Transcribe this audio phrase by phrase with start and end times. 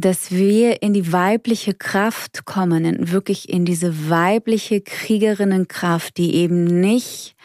[0.00, 6.64] dass wir in die weibliche Kraft kommen, in wirklich in diese weibliche Kriegerinnenkraft, die eben
[6.64, 7.36] nicht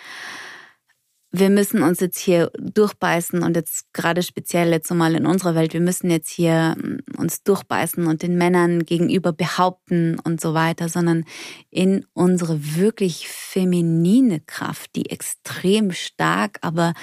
[1.40, 5.74] wir müssen uns jetzt hier durchbeißen und jetzt gerade speziell jetzt mal in unserer Welt,
[5.74, 10.90] wir müssen jetzt hier mm, uns durchbeißen und den Männern gegenüber behaupten und so weiter,
[10.90, 11.26] sondern
[11.70, 16.94] in unsere wirklich feminine Kraft, die extrem stark, aber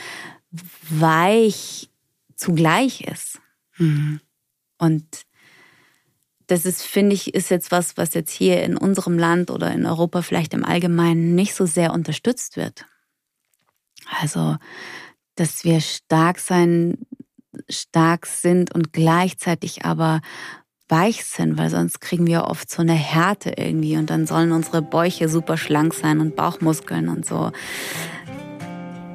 [0.88, 1.90] weich
[2.34, 3.38] zugleich ist.
[3.78, 4.20] Mhm.
[4.78, 5.06] Und
[6.46, 9.86] das ist, finde ich, ist jetzt was, was jetzt hier in unserem Land oder in
[9.86, 12.86] Europa vielleicht im Allgemeinen nicht so sehr unterstützt wird.
[14.20, 14.56] Also,
[15.36, 16.98] dass wir stark sein,
[17.68, 20.20] stark sind und gleichzeitig aber
[20.88, 24.82] weich sind, weil sonst kriegen wir oft so eine Härte irgendwie und dann sollen unsere
[24.82, 27.50] Bäuche super schlank sein und Bauchmuskeln und so.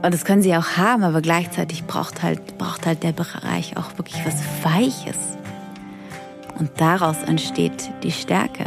[0.01, 3.97] Und das können sie auch haben, aber gleichzeitig braucht halt, braucht halt der Bereich auch
[3.97, 5.36] wirklich was Weiches.
[6.59, 8.65] Und daraus entsteht die Stärke.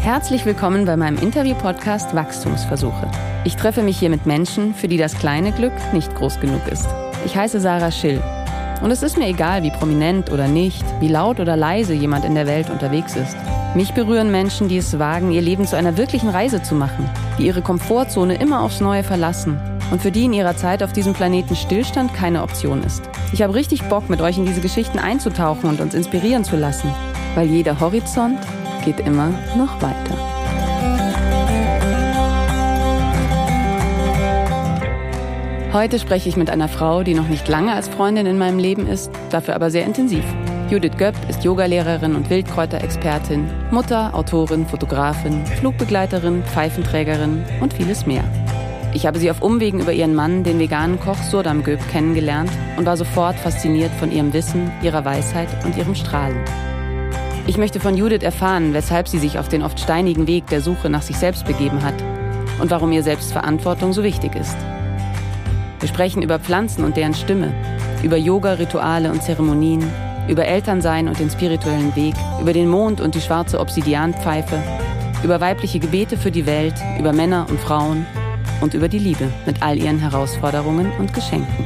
[0.00, 3.10] Herzlich willkommen bei meinem Interview-Podcast Wachstumsversuche.
[3.44, 6.88] Ich treffe mich hier mit Menschen, für die das kleine Glück nicht groß genug ist.
[7.26, 8.22] Ich heiße Sarah Schill.
[8.80, 12.34] Und es ist mir egal, wie prominent oder nicht, wie laut oder leise jemand in
[12.34, 13.36] der Welt unterwegs ist.
[13.74, 17.08] Mich berühren Menschen, die es wagen, ihr Leben zu einer wirklichen Reise zu machen,
[17.38, 21.12] die ihre Komfortzone immer aufs Neue verlassen und für die in ihrer Zeit auf diesem
[21.12, 23.02] Planeten Stillstand keine Option ist.
[23.32, 26.92] Ich habe richtig Bock, mit euch in diese Geschichten einzutauchen und uns inspirieren zu lassen,
[27.34, 28.38] weil jeder Horizont
[28.84, 30.16] geht immer noch weiter.
[35.72, 38.88] Heute spreche ich mit einer Frau, die noch nicht lange als Freundin in meinem Leben
[38.88, 40.24] ist, dafür aber sehr intensiv.
[40.68, 48.24] Judith Göpp ist Yogalehrerin und Wildkräuterexpertin, Mutter, Autorin, Fotografin, Flugbegleiterin, Pfeifenträgerin und vieles mehr.
[48.94, 52.86] Ich habe sie auf Umwegen über ihren Mann, den veganen Koch Surdam Göpp, kennengelernt und
[52.86, 56.44] war sofort fasziniert von ihrem Wissen, ihrer Weisheit und ihrem Strahlen.
[57.46, 60.90] Ich möchte von Judith erfahren, weshalb sie sich auf den oft steinigen Weg der Suche
[60.90, 61.94] nach sich selbst begeben hat
[62.60, 64.56] und warum ihr Selbstverantwortung so wichtig ist.
[65.80, 67.52] Wir sprechen über Pflanzen und deren Stimme,
[68.02, 69.82] über Yoga-Rituale und Zeremonien,
[70.28, 74.62] über Elternsein und den spirituellen Weg, über den Mond und die schwarze Obsidianpfeife,
[75.24, 78.06] über weibliche Gebete für die Welt, über Männer und Frauen
[78.60, 81.64] und über die Liebe mit all ihren Herausforderungen und Geschenken.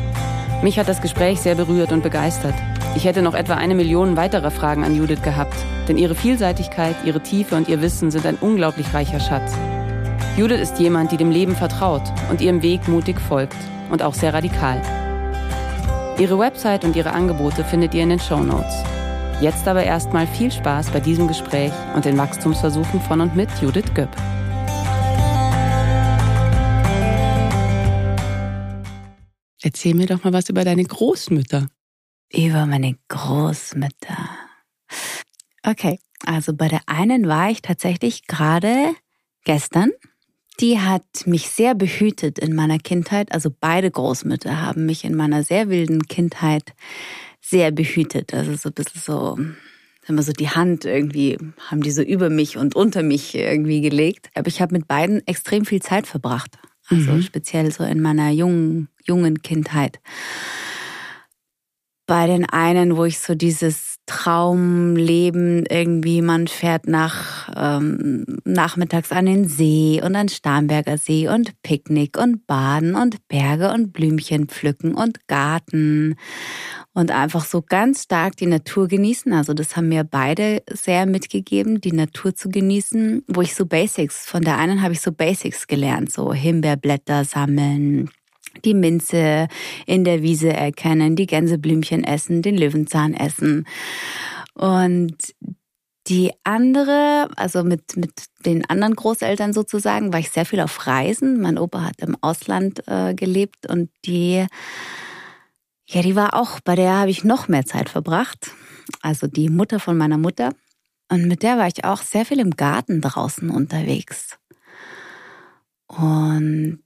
[0.62, 2.54] Mich hat das Gespräch sehr berührt und begeistert.
[2.96, 5.56] Ich hätte noch etwa eine Million weiterer Fragen an Judith gehabt,
[5.88, 9.54] denn ihre Vielseitigkeit, ihre Tiefe und ihr Wissen sind ein unglaublich reicher Schatz.
[10.36, 13.56] Judith ist jemand, die dem Leben vertraut und ihrem Weg mutig folgt
[13.90, 14.82] und auch sehr radikal.
[16.18, 18.74] Ihre Website und ihre Angebote findet ihr in den Show Notes.
[19.40, 23.94] Jetzt aber erstmal viel Spaß bei diesem Gespräch und den Wachstumsversuchen von und mit Judith
[23.94, 24.10] Göpp.
[29.62, 31.68] Erzähl mir doch mal was über deine Großmütter
[32.32, 34.28] über meine Großmutter.
[35.62, 38.94] Okay, also bei der einen war ich tatsächlich gerade
[39.44, 39.90] gestern.
[40.60, 43.32] Die hat mich sehr behütet in meiner Kindheit.
[43.32, 46.74] Also beide Großmütter haben mich in meiner sehr wilden Kindheit
[47.40, 48.32] sehr behütet.
[48.32, 49.38] Also so ein bisschen so,
[50.06, 51.36] immer so die Hand irgendwie,
[51.70, 54.30] haben die so über mich und unter mich irgendwie gelegt.
[54.34, 56.58] Aber ich habe mit beiden extrem viel Zeit verbracht.
[56.88, 57.22] Also mhm.
[57.22, 60.00] speziell so in meiner jungen, jungen Kindheit
[62.06, 69.26] bei den einen, wo ich so dieses Traumleben irgendwie, man fährt nach ähm, nachmittags an
[69.26, 74.94] den See und an Starnberger See und Picknick und Baden und Berge und Blümchen pflücken
[74.94, 76.16] und Garten
[76.92, 79.32] und einfach so ganz stark die Natur genießen.
[79.32, 84.26] Also das haben mir beide sehr mitgegeben, die Natur zu genießen, wo ich so Basics,
[84.26, 88.10] von der einen habe ich so Basics gelernt, so Himbeerblätter sammeln,
[88.64, 89.48] die Minze
[89.86, 93.66] in der Wiese erkennen, die Gänseblümchen essen, den Löwenzahn essen.
[94.54, 95.16] Und
[96.06, 98.12] die andere, also mit, mit
[98.44, 101.40] den anderen Großeltern sozusagen, war ich sehr viel auf Reisen.
[101.40, 104.46] Mein Opa hat im Ausland äh, gelebt und die,
[105.86, 108.50] ja, die war auch, bei der habe ich noch mehr Zeit verbracht.
[109.00, 110.52] Also die Mutter von meiner Mutter.
[111.08, 114.38] Und mit der war ich auch sehr viel im Garten draußen unterwegs.
[115.86, 116.82] Und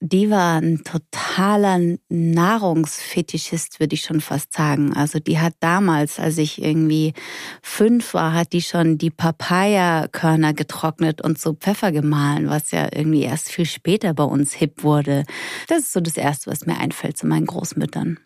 [0.00, 4.92] die war ein totaler Nahrungsfetischist, würde ich schon fast sagen.
[4.94, 7.14] Also die hat damals, als ich irgendwie
[7.62, 13.22] fünf war, hat die schon die Papaya-Körner getrocknet und so Pfeffer gemahlen, was ja irgendwie
[13.22, 15.24] erst viel später bei uns hip wurde.
[15.66, 18.20] Das ist so das Erste, was mir einfällt zu meinen Großmüttern.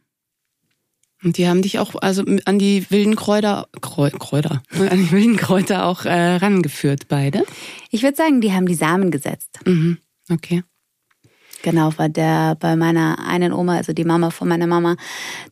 [1.24, 5.86] Und die haben dich auch also an die wilden Kräuter, Kräuter, an die wilden Kräuter
[5.86, 7.44] auch äh, rangeführt, beide?
[7.90, 9.60] Ich würde sagen, die haben die Samen gesetzt.
[9.64, 9.98] Mhm.
[10.28, 10.64] Okay.
[11.62, 14.96] Genau, bei der, bei meiner einen Oma, also die Mama von meiner Mama,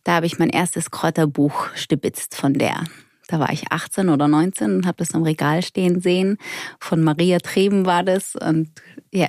[0.05, 2.85] da habe ich mein erstes Kräuterbuch stibitzt von der.
[3.29, 6.37] Da war ich 18 oder 19 und habe das im Regal stehen sehen.
[6.81, 8.71] Von Maria Treben war das und
[9.13, 9.29] ja.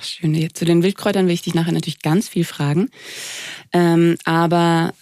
[0.00, 0.48] Schön.
[0.54, 2.88] Zu den Wildkräutern will ich dich nachher natürlich ganz viel fragen.
[3.72, 4.92] Ähm, aber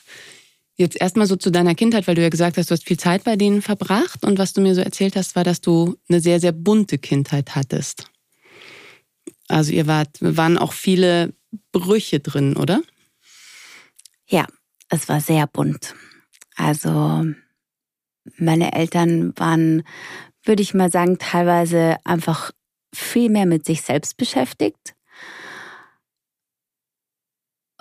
[0.75, 3.25] Jetzt erstmal so zu deiner Kindheit, weil du ja gesagt hast, du hast viel Zeit
[3.25, 6.41] bei denen verbracht und was du mir so erzählt hast, war, dass du eine sehr,
[6.41, 8.07] sehr bunte Kindheit hattest.
[9.53, 11.35] Also ihr wart, waren auch viele
[11.73, 12.81] Brüche drin, oder?
[14.27, 14.47] Ja,
[14.89, 15.95] es war sehr bunt.
[16.57, 17.27] Also
[18.39, 19.83] meine Eltern waren,
[20.43, 22.53] würde ich mal sagen, teilweise einfach
[22.95, 24.95] viel mehr mit sich selbst beschäftigt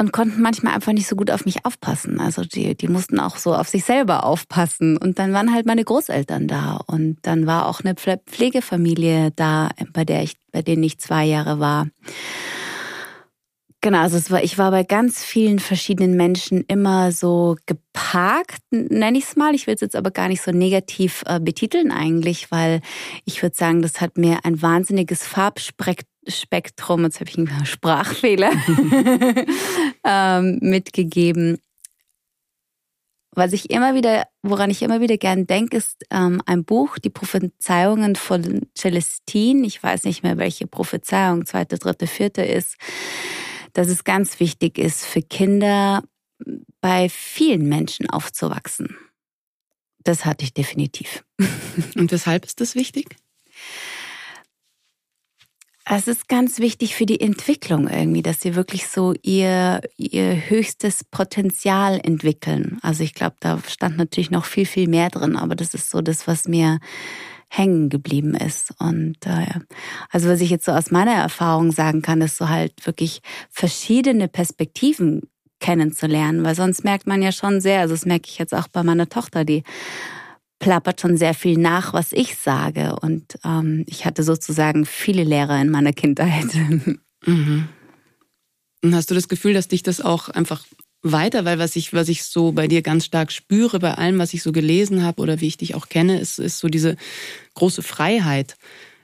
[0.01, 2.19] und konnten manchmal einfach nicht so gut auf mich aufpassen.
[2.19, 4.97] Also die, die mussten auch so auf sich selber aufpassen.
[4.97, 6.79] Und dann waren halt meine Großeltern da.
[6.87, 11.59] Und dann war auch eine Pflegefamilie da, bei der ich, bei denen ich zwei Jahre
[11.59, 11.87] war.
[13.81, 19.19] Genau, also es war, ich war bei ganz vielen verschiedenen Menschen immer so geparkt, nenne
[19.19, 19.53] ich es mal.
[19.53, 22.81] Ich will es jetzt aber gar nicht so negativ äh, betiteln eigentlich, weil
[23.25, 28.51] ich würde sagen, das hat mir ein wahnsinniges Farbspektrum Spektrum, jetzt habe ich einen Sprachfehler
[30.03, 31.59] ähm, mitgegeben.
[33.33, 37.09] Was ich immer wieder, woran ich immer wieder gern denke, ist ähm, ein Buch, die
[37.09, 39.65] Prophezeiungen von Celestine.
[39.65, 42.75] Ich weiß nicht mehr, welche Prophezeiung, zweite, dritte, vierte ist.
[43.73, 46.03] Dass es ganz wichtig ist für Kinder,
[46.81, 48.97] bei vielen Menschen aufzuwachsen.
[50.03, 51.23] Das hatte ich definitiv.
[51.95, 53.15] Und weshalb ist das wichtig?
[55.93, 61.03] Es ist ganz wichtig für die Entwicklung irgendwie, dass sie wirklich so ihr, ihr höchstes
[61.03, 62.79] Potenzial entwickeln.
[62.81, 65.99] Also ich glaube, da stand natürlich noch viel, viel mehr drin, aber das ist so
[65.99, 66.79] das, was mir
[67.49, 68.73] hängen geblieben ist.
[68.79, 69.59] Und äh,
[70.09, 74.29] also was ich jetzt so aus meiner Erfahrung sagen kann, ist so halt wirklich verschiedene
[74.29, 75.23] Perspektiven
[75.59, 78.81] kennenzulernen, weil sonst merkt man ja schon sehr, also das merke ich jetzt auch bei
[78.81, 79.63] meiner Tochter, die
[80.61, 82.95] plappert schon sehr viel nach, was ich sage.
[83.01, 86.47] Und ähm, ich hatte sozusagen viele Lehrer in meiner Kindheit.
[87.23, 87.67] Mhm.
[88.83, 90.65] Und hast du das Gefühl, dass dich das auch einfach
[91.03, 94.33] weiter, weil was ich, was ich so bei dir ganz stark spüre, bei allem, was
[94.33, 96.95] ich so gelesen habe oder wie ich dich auch kenne, ist, ist so diese
[97.53, 98.57] große Freiheit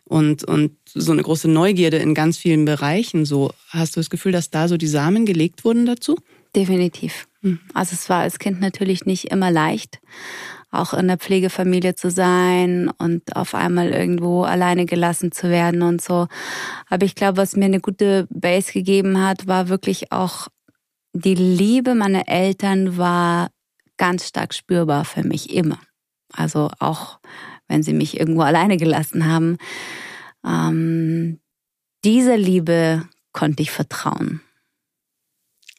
[0.04, 3.24] und, und so eine große Neugierde in ganz vielen Bereichen.
[3.24, 6.18] So hast du das Gefühl, dass da so die Samen gelegt wurden dazu?
[6.56, 7.28] Definitiv.
[7.42, 7.60] Mhm.
[7.76, 10.00] Also es war als Kind natürlich nicht immer leicht
[10.72, 16.02] auch in der Pflegefamilie zu sein und auf einmal irgendwo alleine gelassen zu werden und
[16.02, 16.28] so.
[16.90, 20.48] Aber ich glaube, was mir eine gute Base gegeben hat, war wirklich auch
[21.14, 23.50] die Liebe meiner Eltern war
[23.98, 25.80] ganz stark spürbar für mich immer.
[26.34, 27.20] Also auch
[27.68, 29.58] wenn sie mich irgendwo alleine gelassen haben.
[30.46, 31.40] Ähm,
[32.04, 34.42] dieser Liebe konnte ich vertrauen.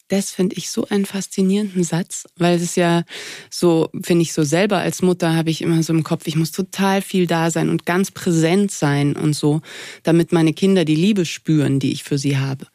[0.08, 3.04] Das finde ich so einen faszinierenden Satz, weil es ja
[3.50, 6.50] so, finde ich so selber als Mutter habe ich immer so im Kopf, ich muss
[6.50, 9.60] total viel da sein und ganz präsent sein und so,
[10.02, 12.66] damit meine Kinder die Liebe spüren, die ich für sie habe.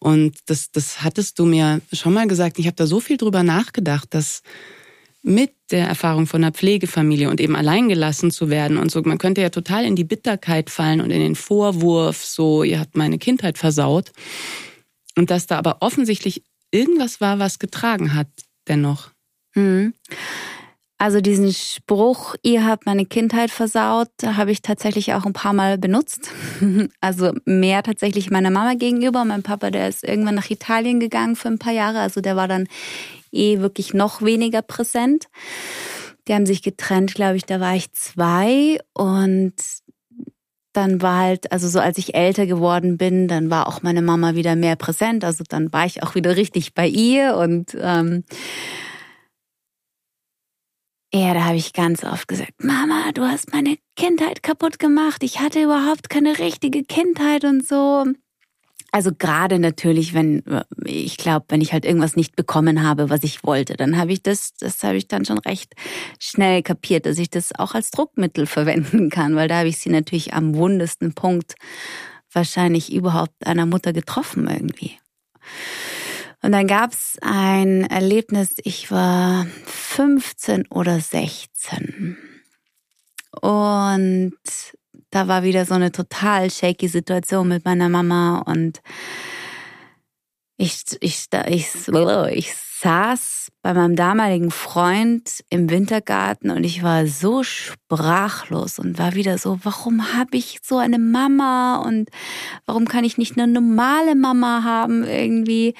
[0.00, 2.58] Und das, das hattest du mir schon mal gesagt.
[2.58, 4.42] Ich habe da so viel drüber nachgedacht, dass
[5.22, 9.40] mit der Erfahrung von einer Pflegefamilie und eben alleingelassen zu werden und so, man könnte
[9.40, 13.58] ja total in die Bitterkeit fallen und in den Vorwurf, so, ihr habt meine Kindheit
[13.58, 14.10] versaut.
[15.16, 18.26] Und dass da aber offensichtlich irgendwas war, was getragen hat
[18.66, 19.10] dennoch.
[19.54, 19.94] Mhm.
[21.02, 25.76] Also diesen Spruch, ihr habt meine Kindheit versaut, habe ich tatsächlich auch ein paar Mal
[25.78, 26.30] benutzt.
[27.00, 29.24] Also mehr tatsächlich meiner Mama gegenüber.
[29.24, 31.98] Mein Papa, der ist irgendwann nach Italien gegangen für ein paar Jahre.
[31.98, 32.68] Also der war dann
[33.32, 35.26] eh wirklich noch weniger präsent.
[36.28, 39.54] Die haben sich getrennt, glaube ich, da war ich zwei und
[40.72, 44.34] dann war halt, also so als ich älter geworden bin, dann war auch meine Mama
[44.34, 45.24] wieder mehr präsent.
[45.24, 48.24] Also dann war ich auch wieder richtig bei ihr und ähm,
[51.14, 55.22] ja, da habe ich ganz oft gesagt, Mama, du hast meine Kindheit kaputt gemacht.
[55.22, 58.06] Ich hatte überhaupt keine richtige Kindheit und so.
[58.94, 60.42] Also gerade natürlich, wenn
[60.84, 64.22] ich glaube, wenn ich halt irgendwas nicht bekommen habe, was ich wollte, dann habe ich
[64.22, 65.72] das, das habe ich dann schon recht
[66.18, 69.88] schnell kapiert, dass ich das auch als Druckmittel verwenden kann, weil da habe ich sie
[69.88, 71.54] natürlich am wundesten Punkt
[72.30, 74.98] wahrscheinlich überhaupt einer Mutter getroffen irgendwie.
[76.42, 82.18] Und dann gab's ein Erlebnis, ich war 15 oder 16.
[83.40, 84.34] Und
[85.12, 88.80] da war wieder so eine total shaky Situation mit meiner Mama und
[90.56, 97.42] ich, ich, ich, ich saß bei meinem damaligen Freund im Wintergarten und ich war so
[97.42, 102.10] sprachlos und war wieder so, warum habe ich so eine Mama und
[102.64, 105.74] warum kann ich nicht eine normale Mama haben irgendwie?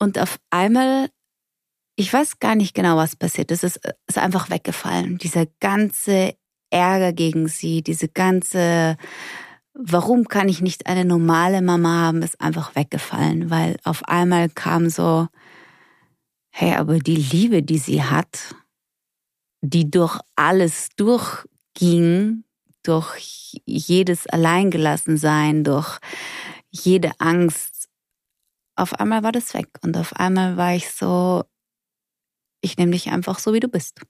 [0.00, 1.08] Und auf einmal,
[1.98, 5.18] ich weiß gar nicht genau, was passiert ist, es ist einfach weggefallen.
[5.18, 6.34] Dieser ganze
[6.70, 8.96] Ärger gegen sie, diese ganze
[9.78, 14.90] warum kann ich nicht eine normale Mama haben, ist einfach weggefallen, weil auf einmal kam
[14.90, 15.28] so,
[16.50, 18.56] hey, aber die Liebe, die sie hat,
[19.60, 22.44] die durch alles durchging,
[22.82, 25.98] durch jedes Alleingelassensein, durch
[26.70, 27.88] jede Angst,
[28.74, 29.68] auf einmal war das weg.
[29.82, 31.44] Und auf einmal war ich so,
[32.60, 34.00] ich nehme dich einfach so, wie du bist.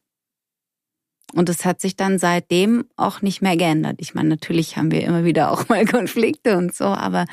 [1.35, 3.97] Und es hat sich dann seitdem auch nicht mehr geändert.
[3.99, 7.27] Ich meine, natürlich haben wir immer wieder auch mal Konflikte und so, aber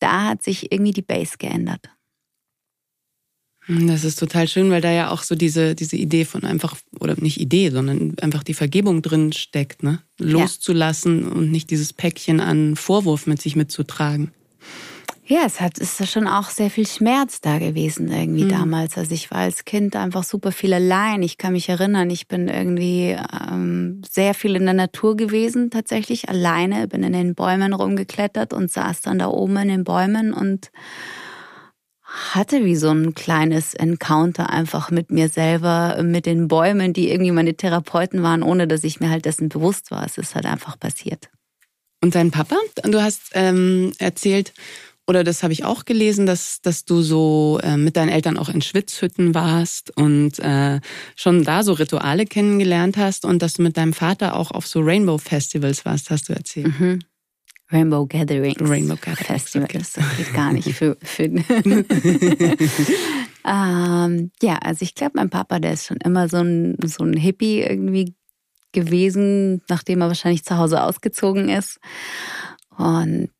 [0.00, 1.90] da hat sich irgendwie die Base geändert.
[3.68, 7.16] Das ist total schön, weil da ja auch so diese, diese Idee von einfach, oder
[7.20, 10.02] nicht Idee, sondern einfach die Vergebung drin steckt, ne?
[10.18, 11.28] Loszulassen ja.
[11.28, 14.32] und nicht dieses Päckchen an Vorwurf mit sich mitzutragen.
[15.30, 18.48] Ja, es hat, ist schon auch sehr viel Schmerz da gewesen irgendwie mhm.
[18.48, 18.96] damals.
[18.96, 21.22] Also ich war als Kind einfach super viel allein.
[21.22, 23.14] Ich kann mich erinnern, ich bin irgendwie
[23.50, 26.88] ähm, sehr viel in der Natur gewesen, tatsächlich alleine.
[26.88, 30.70] Bin in den Bäumen rumgeklettert und saß dann da oben in den Bäumen und
[32.32, 37.32] hatte wie so ein kleines Encounter einfach mit mir selber, mit den Bäumen, die irgendwie
[37.32, 40.06] meine Therapeuten waren, ohne dass ich mir halt dessen bewusst war.
[40.06, 41.28] Es ist halt einfach passiert.
[42.00, 42.56] Und dein Papa?
[42.84, 44.54] Du hast ähm, erzählt,
[45.08, 48.50] oder das habe ich auch gelesen, dass, dass du so äh, mit deinen Eltern auch
[48.50, 50.80] in Schwitzhütten warst und äh,
[51.16, 54.80] schon da so Rituale kennengelernt hast und dass du mit deinem Vater auch auf so
[54.80, 56.78] Rainbow Festivals warst, hast du erzählt.
[56.78, 56.98] Mhm.
[57.72, 58.60] Rainbow Gatherings.
[58.60, 59.26] Rainbow Gatherings.
[59.26, 59.96] Festivals.
[59.96, 60.04] Okay.
[60.06, 60.98] Das geht gar nicht für.
[61.02, 61.24] für
[63.46, 67.14] ähm, ja, also ich glaube, mein Papa, der ist schon immer so ein, so ein
[67.14, 68.14] Hippie irgendwie
[68.72, 71.78] gewesen, nachdem er wahrscheinlich zu Hause ausgezogen ist.
[72.76, 73.30] Und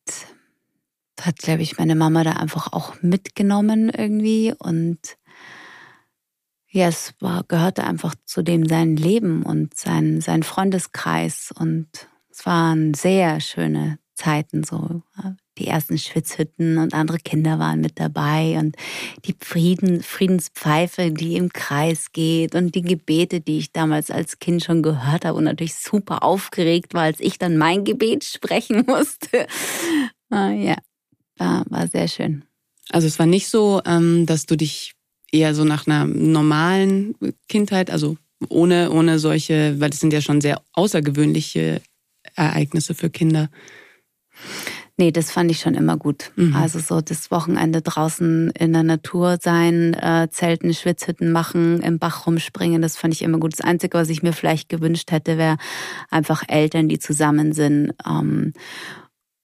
[1.25, 5.17] hat, glaube ich, meine Mama da einfach auch mitgenommen irgendwie und
[6.71, 11.87] ja, es war, gehörte einfach zu dem sein Leben und sein, sein Freundeskreis und
[12.29, 15.01] es waren sehr schöne Zeiten so.
[15.57, 18.75] Die ersten Schwitzhütten und andere Kinder waren mit dabei und
[19.25, 24.63] die Frieden, Friedenspfeife, die im Kreis geht und die Gebete, die ich damals als Kind
[24.63, 29.47] schon gehört habe und natürlich super aufgeregt war, als ich dann mein Gebet sprechen musste.
[30.29, 30.75] Ah, ja,
[31.39, 32.43] war, war sehr schön.
[32.91, 34.93] Also es war nicht so, ähm, dass du dich
[35.31, 37.15] eher so nach einer normalen
[37.47, 38.17] Kindheit, also
[38.47, 41.81] ohne, ohne solche, weil das sind ja schon sehr außergewöhnliche
[42.35, 43.49] Ereignisse für Kinder.
[44.97, 46.31] Nee, das fand ich schon immer gut.
[46.35, 46.53] Mhm.
[46.53, 52.27] Also so das Wochenende draußen in der Natur sein, äh, Zelten, Schwitzhütten machen, im Bach
[52.27, 53.53] rumspringen, das fand ich immer gut.
[53.53, 55.57] Das Einzige, was ich mir vielleicht gewünscht hätte, wäre
[56.09, 57.93] einfach Eltern, die zusammen sind.
[58.05, 58.51] Ähm,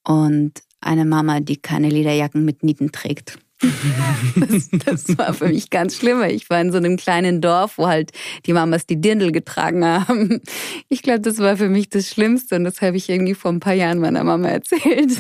[0.04, 3.38] und eine Mama, die keine Lederjacken mit Nieten trägt.
[4.36, 6.22] das, das, war für mich ganz schlimm.
[6.24, 8.12] Ich war in so einem kleinen Dorf, wo halt
[8.46, 10.42] die Mamas die Dirndl getragen haben.
[10.90, 13.62] Ich glaube, das war für mich das Schlimmste und das habe ich irgendwie vor ein
[13.62, 15.12] paar Jahren meiner Mama erzählt.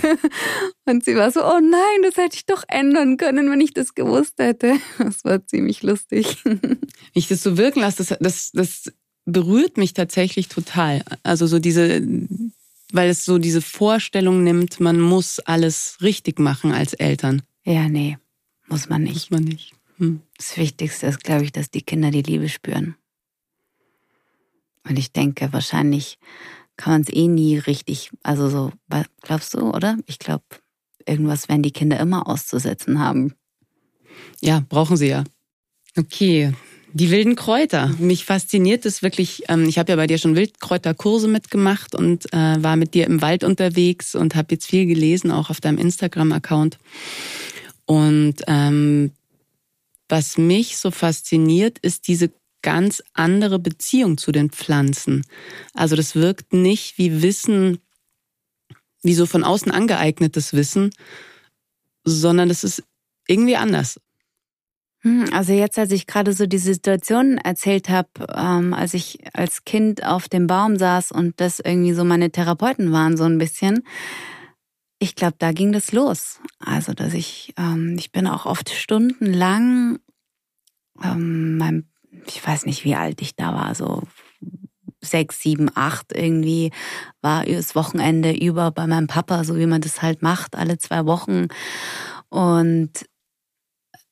[0.87, 3.95] Und sie war so, oh nein, das hätte ich doch ändern können, wenn ich das
[3.95, 4.75] gewusst hätte.
[4.99, 6.37] Das war ziemlich lustig.
[7.17, 8.93] Ich das so wirken lasse, das, das, das
[9.23, 11.01] berührt mich tatsächlich total.
[11.23, 12.05] Also so diese
[12.95, 17.41] weil es so diese Vorstellung nimmt, man muss alles richtig machen als Eltern.
[17.63, 18.17] Ja, nee,
[18.67, 19.13] muss man nicht.
[19.13, 19.73] Muss man nicht.
[19.97, 20.21] Hm.
[20.37, 22.95] Das Wichtigste ist, glaube ich, dass die Kinder die Liebe spüren.
[24.87, 26.19] Und ich denke, wahrscheinlich
[26.77, 28.71] kann man es eh nie richtig, also so,
[29.21, 29.97] glaubst du, oder?
[30.05, 30.43] Ich glaube,
[31.05, 33.33] irgendwas werden die Kinder immer auszusetzen haben.
[34.41, 35.23] Ja, brauchen sie ja.
[35.97, 36.53] Okay,
[36.95, 37.93] die wilden Kräuter.
[37.99, 39.43] Mich fasziniert es wirklich.
[39.49, 43.21] Ähm, ich habe ja bei dir schon Wildkräuterkurse mitgemacht und äh, war mit dir im
[43.21, 46.77] Wald unterwegs und habe jetzt viel gelesen, auch auf deinem Instagram-Account.
[47.85, 49.11] Und ähm,
[50.07, 55.25] was mich so fasziniert, ist diese ganz andere Beziehung zu den Pflanzen.
[55.73, 57.79] Also das wirkt nicht wie Wissen,
[59.03, 60.91] wie so von außen angeeignetes Wissen,
[62.05, 62.83] sondern es ist
[63.27, 63.99] irgendwie anders.
[65.05, 69.63] Hm, also jetzt, als ich gerade so die Situation erzählt habe, ähm, als ich als
[69.63, 73.83] Kind auf dem Baum saß und das irgendwie so meine Therapeuten waren, so ein bisschen,
[74.97, 76.39] ich glaube, da ging das los.
[76.57, 79.99] Also, dass ich, ähm, ich bin auch oft stundenlang,
[81.03, 81.87] ähm, mein,
[82.25, 84.01] ich weiß nicht, wie alt ich da war, so
[85.01, 86.71] sechs, sieben, acht irgendwie,
[87.21, 91.05] war das Wochenende über bei meinem Papa, so wie man das halt macht, alle zwei
[91.05, 91.49] Wochen.
[92.29, 93.05] Und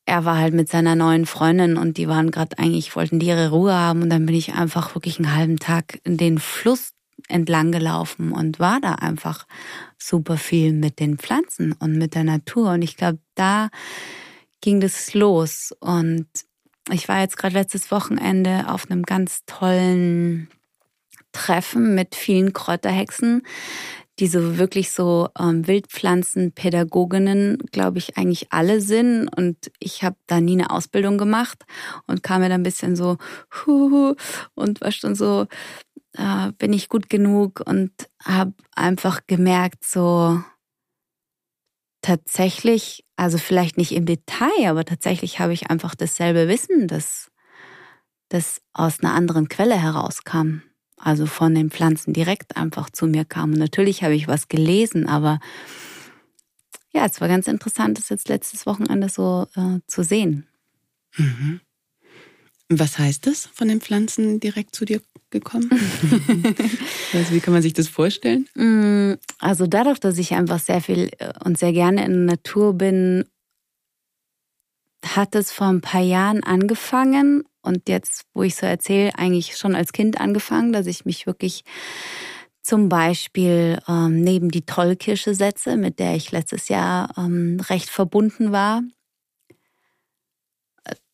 [0.06, 3.50] er war halt mit seiner neuen Freundin und die waren gerade eigentlich, wollten die ihre
[3.50, 6.94] Ruhe haben und dann bin ich einfach wirklich einen halben Tag den Fluss
[7.30, 9.48] entlang gelaufen und war da einfach
[9.98, 12.72] super viel mit den Pflanzen und mit der Natur.
[12.72, 13.70] Und ich glaube, da
[14.62, 15.74] ging das los.
[15.80, 16.28] Und
[16.92, 20.50] ich war jetzt gerade letztes Wochenende auf einem ganz tollen
[21.32, 23.44] Treffen mit vielen Kräuterhexen,
[24.20, 29.28] die so wirklich so ähm, Wildpflanzenpädagoginnen, glaube ich, eigentlich alle sind.
[29.28, 31.64] Und ich habe da nie eine Ausbildung gemacht
[32.08, 33.18] und kam mir dann ein bisschen so
[33.66, 34.16] huhu,
[34.56, 35.48] und war schon so,
[36.14, 37.92] äh, bin ich gut genug und
[38.24, 40.40] habe einfach gemerkt, so
[42.02, 47.32] tatsächlich, also vielleicht nicht im Detail, aber tatsächlich habe ich einfach dasselbe Wissen, das,
[48.30, 50.62] das aus einer anderen Quelle herauskam.
[51.04, 53.52] Also von den Pflanzen direkt einfach zu mir kam.
[53.52, 55.40] Und natürlich habe ich was gelesen, aber
[56.94, 60.48] ja, es war ganz interessant, das jetzt letztes Wochenende so äh, zu sehen.
[61.18, 61.60] Mhm.
[62.70, 65.70] Was heißt das, von den Pflanzen direkt zu dir gekommen?
[67.14, 68.48] also, wie kann man sich das vorstellen?
[68.56, 72.74] Mm, also dadurch, dass ich einfach sehr viel äh, und sehr gerne in der Natur
[72.76, 73.26] bin,
[75.06, 79.76] hat es vor ein paar Jahren angefangen und jetzt, wo ich so erzähle, eigentlich schon
[79.76, 81.64] als Kind angefangen, dass ich mich wirklich
[82.62, 88.52] zum Beispiel ähm, neben die Tollkirsche setze, mit der ich letztes Jahr ähm, recht verbunden
[88.52, 88.84] war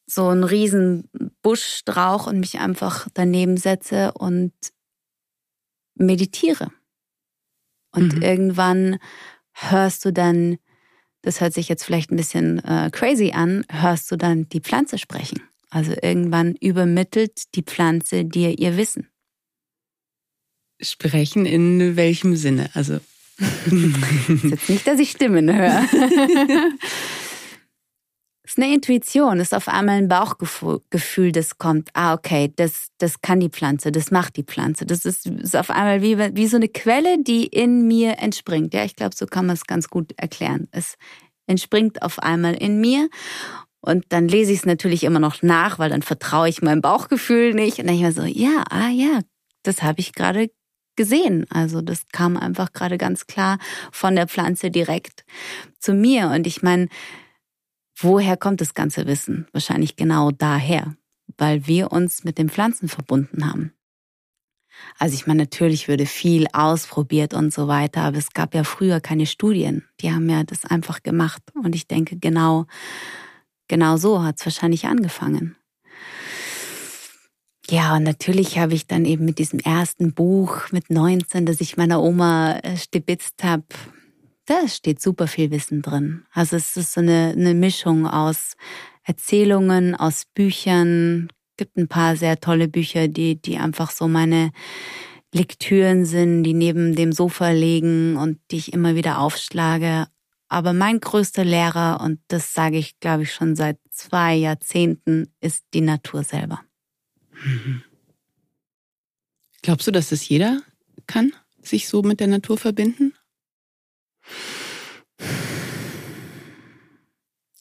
[0.10, 1.10] so einen riesen
[1.42, 4.54] Buschstrauch und mich einfach daneben setze und
[5.96, 6.72] meditiere.
[7.92, 8.22] Und mhm.
[8.22, 9.00] irgendwann
[9.54, 10.58] hörst du dann,
[11.22, 14.98] das hört sich jetzt vielleicht ein bisschen äh, crazy an, hörst du dann die Pflanze
[14.98, 15.42] sprechen.
[15.70, 19.08] Also irgendwann übermittelt die Pflanze dir ihr Wissen.
[20.82, 22.70] Sprechen in welchem Sinne?
[22.74, 23.00] Also.
[23.40, 25.84] jetzt nicht, dass ich Stimmen höre.
[28.50, 31.90] ist eine Intuition, ist auf einmal ein Bauchgefühl, das kommt.
[31.94, 34.88] Ah, okay, das, das kann die Pflanze, das macht die Pflanze.
[34.88, 38.74] Das ist, ist auf einmal wie, wie so eine Quelle, die in mir entspringt.
[38.74, 40.68] Ja, ich glaube, so kann man es ganz gut erklären.
[40.72, 40.96] Es
[41.46, 43.10] entspringt auf einmal in mir.
[43.82, 47.54] Und dann lese ich es natürlich immer noch nach, weil dann vertraue ich meinem Bauchgefühl
[47.54, 47.80] nicht.
[47.80, 49.22] Und dann ich mir so, ja, ah ja,
[49.64, 50.50] das habe ich gerade
[50.96, 51.46] gesehen.
[51.50, 53.58] Also das kam einfach gerade ganz klar
[53.92, 55.24] von der Pflanze direkt
[55.80, 56.30] zu mir.
[56.30, 56.90] Und ich meine,
[58.02, 59.46] Woher kommt das ganze Wissen?
[59.52, 60.96] Wahrscheinlich genau daher,
[61.38, 63.74] weil wir uns mit den Pflanzen verbunden haben.
[64.98, 69.02] Also ich meine, natürlich würde viel ausprobiert und so weiter, aber es gab ja früher
[69.02, 69.84] keine Studien.
[70.00, 71.44] Die haben ja das einfach gemacht.
[71.62, 72.68] Und ich denke, genau,
[73.70, 75.56] genau so hat es wahrscheinlich angefangen.
[77.70, 81.78] Ja, und natürlich habe ich dann eben mit diesem ersten Buch mit 19, das ich
[81.78, 83.66] meiner Oma äh, stibitzt habe,
[84.48, 86.24] da steht super viel Wissen drin.
[86.32, 88.56] Also es ist so eine, eine Mischung aus
[89.04, 91.30] Erzählungen, aus Büchern.
[91.56, 94.52] Gibt ein paar sehr tolle Bücher, die, die einfach so meine
[95.32, 100.08] Lektüren sind, die neben dem Sofa liegen und die ich immer wieder aufschlage.
[100.50, 105.64] Aber mein größter Lehrer, und das sage ich, glaube ich, schon seit zwei Jahrzehnten, ist
[105.74, 106.62] die Natur selber.
[107.44, 107.84] Mhm.
[109.62, 110.62] Glaubst du, dass es jeder
[111.06, 113.14] kann, sich so mit der Natur verbinden?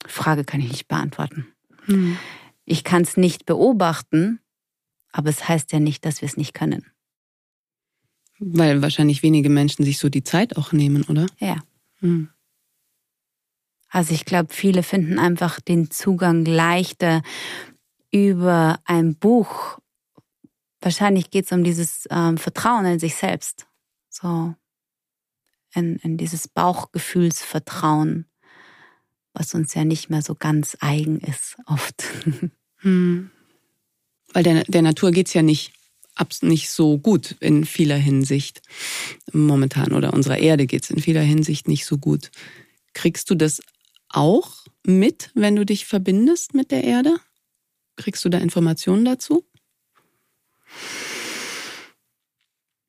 [0.06, 1.46] Frage kann ich nicht beantworten.
[1.84, 2.16] Hm.
[2.64, 4.40] Ich kann es nicht beobachten,
[5.12, 6.86] aber es heißt ja nicht, dass wir es nicht können.
[8.38, 11.26] Weil wahrscheinlich wenige Menschen sich so die Zeit auch nehmen, oder?
[11.38, 11.56] Ja.
[12.00, 12.30] Hm.
[13.90, 17.22] Also ich glaube, viele finden einfach den Zugang leichter
[18.10, 19.78] über ein Buch.
[20.80, 23.66] Wahrscheinlich geht es um dieses ähm, Vertrauen in sich selbst.
[24.10, 24.54] So
[25.74, 28.26] in, in dieses Bauchgefühlsvertrauen,
[29.32, 32.04] was uns ja nicht mehr so ganz eigen ist, oft.
[32.82, 33.32] Hm.
[34.32, 35.72] Weil der, der Natur geht's ja nicht,
[36.42, 38.62] nicht so gut in vieler Hinsicht
[39.32, 42.30] momentan oder unserer Erde geht's in vieler Hinsicht nicht so gut.
[42.92, 43.60] Kriegst du das
[44.08, 47.16] auch mit, wenn du dich verbindest mit der Erde?
[47.96, 49.44] Kriegst du da Informationen dazu?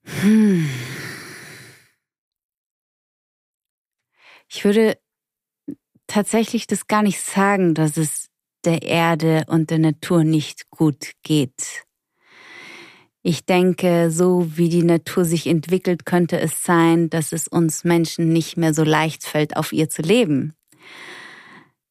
[0.03, 0.69] Hm.
[4.47, 4.97] Ich würde
[6.07, 8.29] tatsächlich das gar nicht sagen, dass es
[8.65, 11.83] der Erde und der Natur nicht gut geht.
[13.21, 18.29] Ich denke, so wie die Natur sich entwickelt, könnte es sein, dass es uns Menschen
[18.29, 20.55] nicht mehr so leicht fällt, auf ihr zu leben.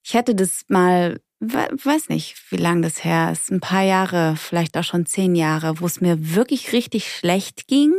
[0.03, 4.77] Ich hatte das mal, weiß nicht, wie lange das her ist, ein paar Jahre, vielleicht
[4.77, 7.93] auch schon zehn Jahre, wo es mir wirklich richtig schlecht ging,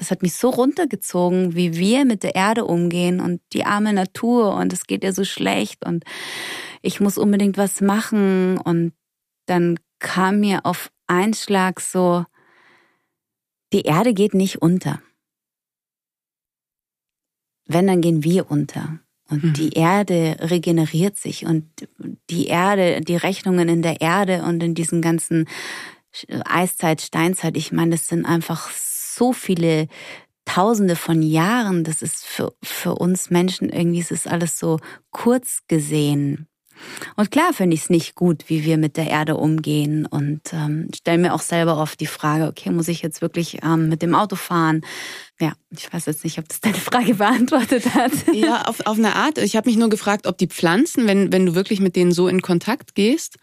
[0.00, 4.54] es hat mich so runtergezogen, wie wir mit der Erde umgehen und die arme Natur
[4.56, 6.04] und es geht ihr so schlecht und
[6.80, 8.94] ich muss unbedingt was machen und
[9.46, 12.24] dann kam mir auf Einschlag so,
[13.74, 15.02] die Erde geht nicht unter.
[17.66, 19.00] Wenn, dann gehen wir unter.
[19.30, 19.52] Und mhm.
[19.52, 21.64] die Erde regeneriert sich und
[22.30, 25.46] die Erde, die Rechnungen in der Erde und in diesen ganzen
[26.44, 29.86] Eiszeit, Steinzeit, ich meine, das sind einfach so viele
[30.44, 31.84] Tausende von Jahren.
[31.84, 36.48] Das ist für, für uns Menschen irgendwie, es ist alles so kurz gesehen.
[37.16, 40.88] Und klar finde ich es nicht gut, wie wir mit der Erde umgehen und ähm,
[40.94, 44.14] stelle mir auch selber oft die Frage, okay, muss ich jetzt wirklich ähm, mit dem
[44.14, 44.82] Auto fahren?
[45.40, 48.12] Ja, ich weiß jetzt nicht, ob das deine Frage beantwortet hat.
[48.32, 49.38] Ja, auf, auf eine Art.
[49.38, 52.28] Ich habe mich nur gefragt, ob die Pflanzen, wenn, wenn du wirklich mit denen so
[52.28, 53.36] in Kontakt gehst,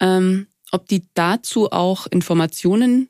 [0.00, 3.08] ähm, ob die dazu auch Informationen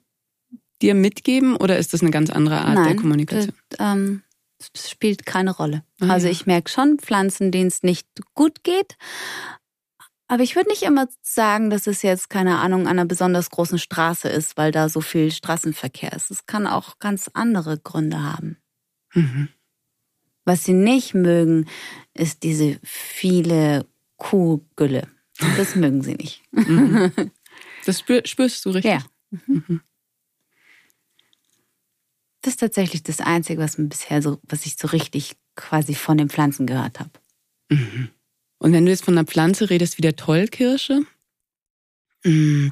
[0.83, 3.55] dir mitgeben oder ist das eine ganz andere Art Nein, der Kommunikation?
[3.71, 4.23] Das, ähm,
[4.59, 5.83] das spielt keine Rolle.
[6.01, 6.33] Ah, also ja.
[6.33, 8.97] ich merke schon Pflanzen, denen es nicht gut geht,
[10.35, 13.79] aber ich würde nicht immer sagen, dass es jetzt, keine Ahnung, an einer besonders großen
[13.79, 16.33] Straße ist, weil da so viel Straßenverkehr ist.
[16.33, 18.57] Es kann auch ganz andere Gründe haben.
[19.13, 19.49] Mhm.
[20.45, 21.69] Was sie nicht mögen,
[22.15, 25.07] ist diese viele Kuhgülle.
[25.57, 26.43] Das mögen sie nicht.
[26.51, 27.13] Mhm.
[27.87, 28.91] Das spür, spürst du richtig?
[28.91, 29.05] Ja.
[29.47, 29.83] Mhm.
[32.41, 36.19] Das ist tatsächlich das Einzige, was mir bisher so, was ich so richtig quasi von
[36.19, 37.11] den Pflanzen gehört habe.
[37.71, 38.09] Mhm.
[38.59, 41.03] Und wenn du jetzt von einer Pflanze redest wie der Tollkirsche,
[42.25, 42.69] mm,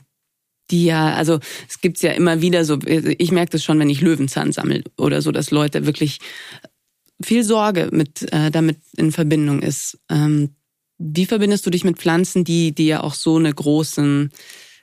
[0.70, 4.00] die ja, also es gibt's ja immer wieder so, ich merke das schon, wenn ich
[4.00, 6.18] Löwenzahn sammle oder so, dass Leute wirklich
[7.22, 9.98] viel Sorge mit äh, damit in Verbindung ist.
[10.08, 10.56] Ähm,
[10.98, 14.30] wie verbindest du dich mit Pflanzen, die, die ja auch so eine großen,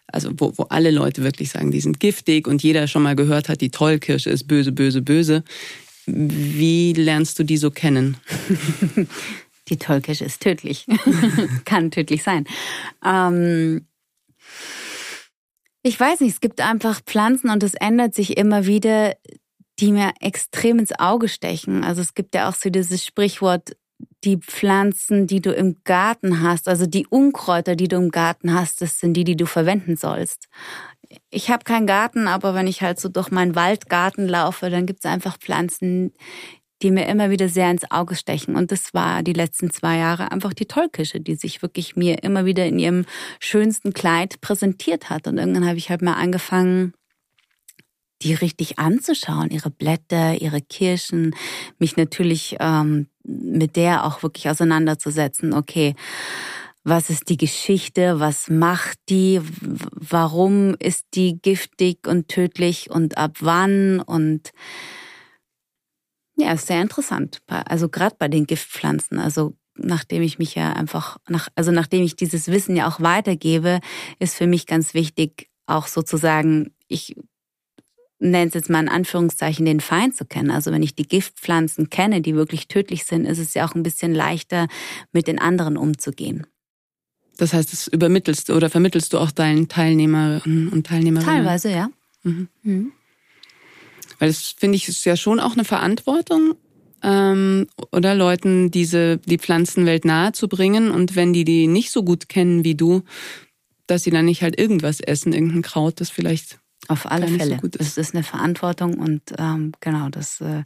[0.07, 3.49] also wo, wo alle Leute wirklich sagen, die sind giftig und jeder schon mal gehört
[3.49, 5.43] hat, die Tollkirsche ist böse, böse, böse.
[6.05, 8.17] Wie lernst du die so kennen?
[9.69, 10.86] Die Tollkirsche ist tödlich.
[11.65, 12.45] Kann tödlich sein.
[13.05, 13.86] Ähm,
[15.84, 19.15] ich weiß nicht, es gibt einfach Pflanzen und es ändert sich immer wieder,
[19.79, 21.84] die mir extrem ins Auge stechen.
[21.84, 23.75] Also es gibt ja auch so dieses Sprichwort,
[24.23, 28.82] die Pflanzen, die du im Garten hast, also die Unkräuter, die du im Garten hast,
[28.82, 30.47] das sind die, die du verwenden sollst.
[31.29, 34.99] Ich habe keinen Garten, aber wenn ich halt so durch meinen Waldgarten laufe, dann gibt
[35.05, 36.13] es einfach Pflanzen,
[36.81, 38.55] die mir immer wieder sehr ins Auge stechen.
[38.55, 42.45] Und das war die letzten zwei Jahre einfach die Tollkische, die sich wirklich mir immer
[42.45, 43.05] wieder in ihrem
[43.39, 45.27] schönsten Kleid präsentiert hat.
[45.27, 46.93] Und irgendwann habe ich halt mal angefangen,
[48.21, 51.35] die richtig anzuschauen, ihre Blätter, ihre Kirschen,
[51.77, 55.53] mich natürlich ähm, mit der auch wirklich auseinanderzusetzen.
[55.53, 55.95] Okay,
[56.83, 63.37] was ist die Geschichte, was macht die, warum ist die giftig und tödlich und ab
[63.39, 64.51] wann und
[66.39, 67.41] ja, ist sehr interessant.
[67.47, 69.19] Also gerade bei den Giftpflanzen.
[69.19, 73.80] Also nachdem ich mich ja einfach, nach, also nachdem ich dieses Wissen ja auch weitergebe,
[74.19, 77.15] ist für mich ganz wichtig, auch sozusagen, ich
[78.19, 80.52] nenne es jetzt mal in Anführungszeichen, den Feind zu kennen.
[80.52, 83.84] Also wenn ich die Giftpflanzen kenne, die wirklich tödlich sind, ist es ja auch ein
[83.84, 84.67] bisschen leichter,
[85.12, 86.45] mit den anderen umzugehen.
[87.38, 91.34] Das heißt, das übermittelst du oder vermittelst du auch deinen Teilnehmerinnen und Teilnehmerinnen?
[91.34, 91.89] Teilweise, ja.
[92.23, 92.49] Mhm.
[92.63, 92.91] Mhm.
[94.19, 96.55] Weil das finde ich ist ja schon auch eine Verantwortung,
[97.03, 102.03] ähm, oder Leuten diese die Pflanzenwelt nahe zu bringen und wenn die die nicht so
[102.03, 103.03] gut kennen wie du,
[103.88, 107.60] dass sie dann nicht halt irgendwas essen, irgendein Kraut, das vielleicht auf alle Fälle.
[107.62, 107.79] So ist.
[107.79, 110.63] Es ist eine Verantwortung und ähm, genau, das äh,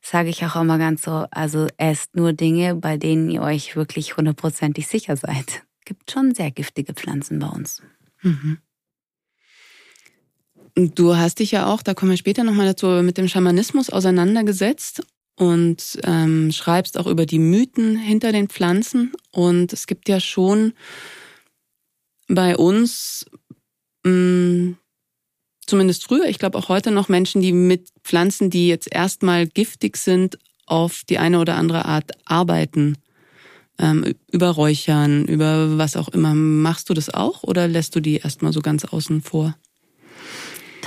[0.00, 1.26] sage ich auch immer ganz so.
[1.30, 5.62] Also esst nur Dinge, bei denen ihr euch wirklich hundertprozentig sicher seid.
[5.84, 7.82] Gibt schon sehr giftige Pflanzen bei uns.
[8.22, 8.58] Mhm.
[10.74, 15.02] Du hast dich ja auch, da kommen wir später nochmal dazu, mit dem Schamanismus auseinandergesetzt
[15.36, 19.12] und ähm, schreibst auch über die Mythen hinter den Pflanzen.
[19.30, 20.74] Und es gibt ja schon
[22.28, 23.26] bei uns,
[24.04, 24.76] mh, mm,
[25.66, 29.96] zumindest früher, ich glaube auch heute noch Menschen, die mit Pflanzen, die jetzt erstmal giftig
[29.96, 32.96] sind, auf die eine oder andere Art arbeiten.
[33.78, 36.34] Ähm, über Räuchern, über was auch immer.
[36.34, 39.56] Machst du das auch oder lässt du die erstmal so ganz außen vor?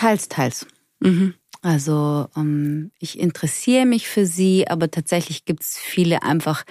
[0.04, 0.68] Teils, teils.
[1.00, 1.34] Mhm.
[1.62, 6.66] Also ähm, ich interessiere mich für sie, aber tatsächlich gibt es viele einfach,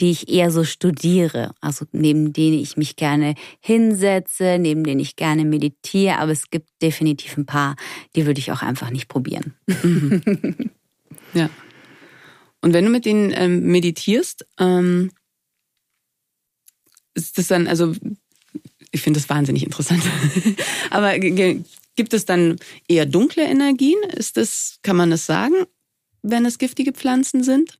[0.00, 5.16] die ich eher so studiere, also neben denen ich mich gerne hinsetze, neben denen ich
[5.16, 7.74] gerne meditiere, aber es gibt definitiv ein paar,
[8.14, 9.54] die würde ich auch einfach nicht probieren.
[9.66, 10.22] Mhm.
[11.34, 11.50] ja.
[12.60, 15.10] Und wenn du mit denen ähm, meditierst, ähm,
[17.14, 17.92] ist das dann, also
[18.92, 20.04] ich finde das wahnsinnig interessant.
[20.90, 21.18] aber
[21.98, 22.56] Gibt es dann
[22.88, 24.00] eher dunkle Energien?
[24.14, 25.66] Ist das, kann man das sagen?
[26.22, 27.78] wenn es giftige Pflanzen sind?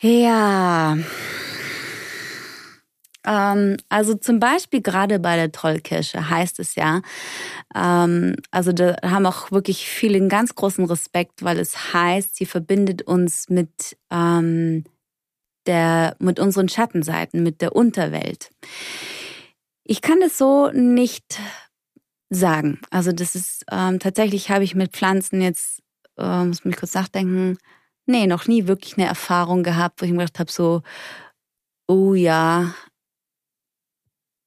[0.00, 0.96] Ja.
[3.26, 7.02] Ähm, also zum Beispiel gerade bei der Trollkirsche heißt es ja,
[7.74, 12.46] ähm, also da haben auch wirklich viele einen ganz großen Respekt, weil es heißt, sie
[12.46, 14.84] verbindet uns mit ähm,
[15.66, 18.50] der, mit unseren Schattenseiten, mit der Unterwelt.
[19.90, 21.40] Ich kann es so nicht
[22.28, 22.80] sagen.
[22.90, 25.82] Also das ist ähm, tatsächlich habe ich mit Pflanzen jetzt,
[26.16, 27.58] äh, muss mich kurz nachdenken,
[28.06, 30.82] nee, noch nie wirklich eine Erfahrung gehabt, wo ich mir gedacht habe, so,
[31.88, 32.72] oh ja,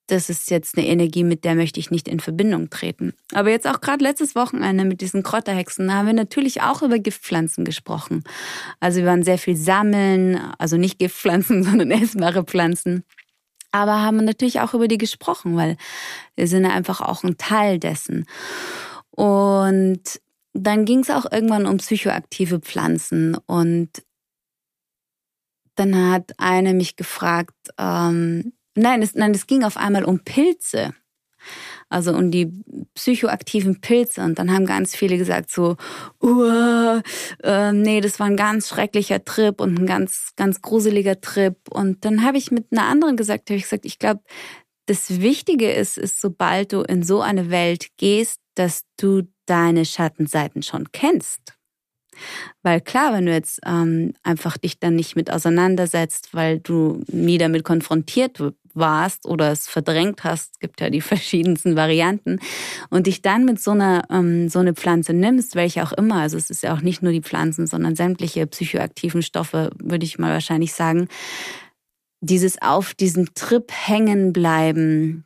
[0.07, 3.13] das ist jetzt eine Energie, mit der möchte ich nicht in Verbindung treten.
[3.33, 6.99] Aber jetzt auch gerade letztes Wochenende mit diesen Kräuterhexen, da haben wir natürlich auch über
[6.99, 8.23] Giftpflanzen gesprochen.
[8.79, 13.03] Also wir waren sehr viel sammeln, also nicht Giftpflanzen, sondern essbare Pflanzen.
[13.73, 15.75] Aber haben natürlich auch über die gesprochen, weil
[16.35, 18.25] wir sind einfach auch ein Teil dessen.
[19.11, 20.21] Und
[20.53, 23.89] dann ging es auch irgendwann um psychoaktive Pflanzen und
[25.75, 30.93] dann hat eine mich gefragt, ähm, Nein, es, nein, es ging auf einmal um Pilze.
[31.93, 32.51] Also um die
[32.95, 34.21] psychoaktiven Pilze.
[34.21, 35.77] Und dann haben ganz viele gesagt so,
[36.21, 37.01] uh,
[37.71, 41.55] nee, das war ein ganz schrecklicher Trip und ein ganz, ganz gruseliger Trip.
[41.69, 44.21] Und dann habe ich mit einer anderen gesagt, habe ich gesagt, ich glaube,
[44.87, 50.63] das Wichtige ist, ist, sobald du in so eine Welt gehst, dass du deine Schattenseiten
[50.63, 51.53] schon kennst.
[52.61, 57.37] Weil klar, wenn du jetzt ähm, einfach dich dann nicht mit auseinandersetzt, weil du nie
[57.37, 58.39] damit konfrontiert
[58.73, 62.39] warst oder es verdrängt hast, gibt ja die verschiedensten Varianten,
[62.89, 66.37] und dich dann mit so einer ähm, so eine Pflanze nimmst, welche auch immer, also
[66.37, 70.31] es ist ja auch nicht nur die Pflanzen, sondern sämtliche psychoaktiven Stoffe, würde ich mal
[70.31, 71.07] wahrscheinlich sagen,
[72.21, 75.25] dieses auf diesem Trip hängen bleiben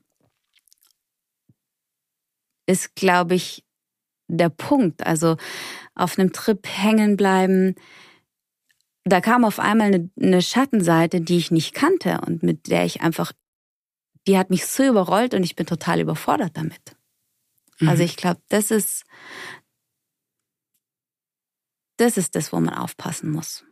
[2.67, 3.63] ist, glaube ich,
[4.27, 5.05] der Punkt.
[5.05, 5.37] Also
[5.95, 7.75] auf einem Trip hängen bleiben.
[9.07, 13.01] Da kam auf einmal eine, eine Schattenseite, die ich nicht kannte und mit der ich
[13.01, 13.31] einfach,
[14.27, 16.97] die hat mich so überrollt und ich bin total überfordert damit.
[17.79, 17.89] Mhm.
[17.89, 19.05] Also ich glaube, das ist,
[21.95, 23.63] das ist das, wo man aufpassen muss.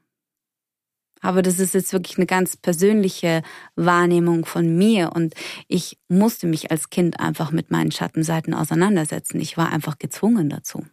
[1.20, 3.42] Aber das ist jetzt wirklich eine ganz persönliche
[3.76, 5.34] Wahrnehmung von mir und
[5.68, 9.42] ich musste mich als Kind einfach mit meinen Schattenseiten auseinandersetzen.
[9.42, 10.86] Ich war einfach gezwungen dazu.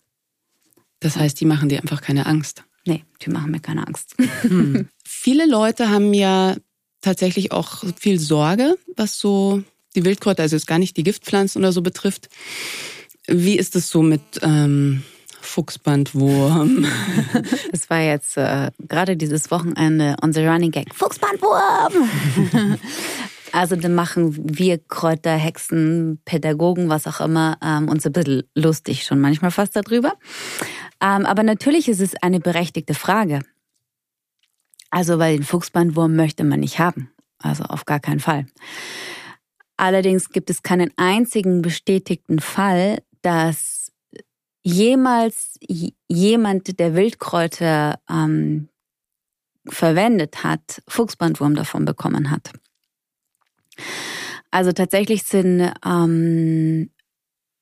[1.01, 2.65] Das heißt, die machen dir einfach keine Angst.
[2.85, 4.15] Nee, die machen mir keine Angst.
[4.43, 4.89] Hm.
[5.05, 6.57] Viele Leute haben ja
[7.01, 9.63] tatsächlich auch viel Sorge, was so
[9.95, 12.29] die Wildkräuter, also jetzt gar nicht die Giftpflanzen oder so betrifft.
[13.27, 15.03] Wie ist es so mit ähm,
[15.41, 16.87] Fuchsbandwurm?
[17.73, 20.95] Es war jetzt äh, gerade dieses Wochenende unser Running Gag.
[20.95, 22.09] Fuchsbandwurm!
[23.53, 29.05] Also dann machen wir Kräuter, Hexen, Pädagogen, was auch immer, ähm, uns ein bisschen lustig
[29.05, 30.15] schon manchmal fast darüber.
[31.01, 33.41] Ähm, aber natürlich ist es eine berechtigte Frage.
[34.91, 37.11] Also weil den Fuchsbandwurm möchte man nicht haben.
[37.39, 38.47] Also auf gar keinen Fall.
[39.77, 43.93] Allerdings gibt es keinen einzigen bestätigten Fall, dass
[44.63, 45.59] jemals
[46.09, 48.69] jemand, der Wildkräuter ähm,
[49.69, 52.53] verwendet hat, Fuchsbandwurm davon bekommen hat.
[54.51, 56.91] Also tatsächlich sind ähm,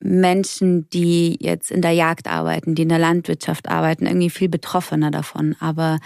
[0.03, 5.11] Menschen, die jetzt in der Jagd arbeiten, die in der Landwirtschaft arbeiten, irgendwie viel betroffener
[5.11, 5.55] davon.
[5.59, 5.99] Aber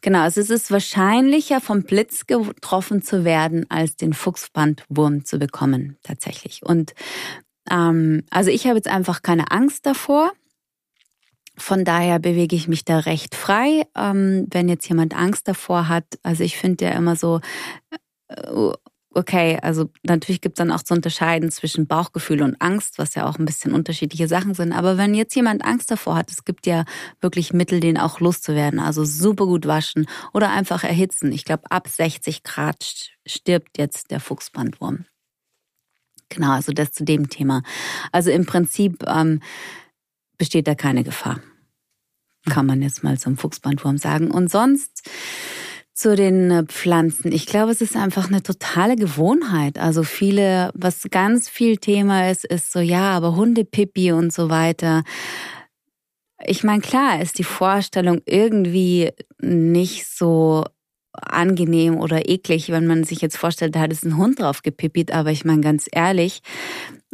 [0.00, 6.62] genau, es ist wahrscheinlicher, vom Blitz getroffen zu werden, als den Fuchsbandwurm zu bekommen, tatsächlich.
[6.62, 6.94] Und
[7.70, 10.32] ähm, also ich habe jetzt einfach keine Angst davor.
[11.58, 13.86] Von daher bewege ich mich da recht frei.
[13.96, 17.40] Ähm, wenn jetzt jemand Angst davor hat, also ich finde ja immer so,
[18.28, 18.72] äh,
[19.14, 23.28] okay, also natürlich gibt es dann auch zu unterscheiden zwischen Bauchgefühl und Angst, was ja
[23.28, 24.72] auch ein bisschen unterschiedliche Sachen sind.
[24.72, 26.84] Aber wenn jetzt jemand Angst davor hat, es gibt ja
[27.20, 28.80] wirklich Mittel, den auch loszuwerden.
[28.80, 31.32] Also super gut waschen oder einfach erhitzen.
[31.32, 35.04] Ich glaube, ab 60 Grad stirbt jetzt der Fuchsbandwurm.
[36.28, 37.62] Genau, also das zu dem Thema.
[38.10, 39.40] Also im Prinzip ähm,
[40.38, 41.40] besteht da keine Gefahr.
[42.48, 44.30] Kann man jetzt mal zum Fuchsbandwurm sagen.
[44.30, 45.08] Und sonst
[45.94, 47.32] zu den äh, Pflanzen.
[47.32, 49.78] Ich glaube, es ist einfach eine totale Gewohnheit.
[49.78, 55.04] Also viele, was ganz viel Thema ist, ist so, ja, aber Hundepipi und so weiter.
[56.44, 60.64] Ich meine, klar ist die Vorstellung irgendwie nicht so
[61.12, 65.12] angenehm oder eklig, wenn man sich jetzt vorstellt, da hat es ein Hund drauf gepippit.
[65.12, 66.40] Aber ich meine, ganz ehrlich,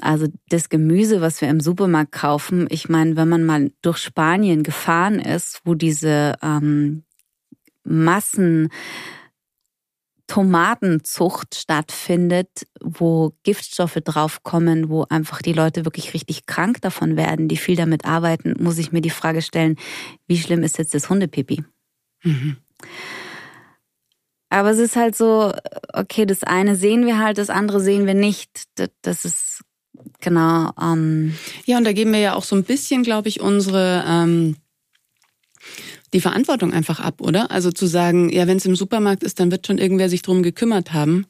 [0.00, 4.62] also das Gemüse, was wir im Supermarkt kaufen, ich meine, wenn man mal durch Spanien
[4.62, 7.02] gefahren ist, wo diese ähm,
[7.88, 8.68] Massen
[10.28, 17.56] Tomatenzucht stattfindet, wo Giftstoffe draufkommen, wo einfach die Leute wirklich richtig krank davon werden, die
[17.56, 19.76] viel damit arbeiten, muss ich mir die Frage stellen,
[20.26, 21.64] wie schlimm ist jetzt das Hundepipi?
[22.22, 22.58] Mhm.
[24.50, 25.52] Aber es ist halt so,
[25.92, 28.64] okay, das eine sehen wir halt, das andere sehen wir nicht.
[29.02, 29.62] Das ist
[30.20, 30.72] genau.
[30.80, 34.56] Ähm ja, und da geben wir ja auch so ein bisschen, glaube ich, unsere ähm,
[36.12, 37.50] die Verantwortung einfach ab, oder?
[37.50, 40.42] Also zu sagen, ja, wenn es im Supermarkt ist, dann wird schon irgendwer sich drum
[40.42, 41.26] gekümmert haben.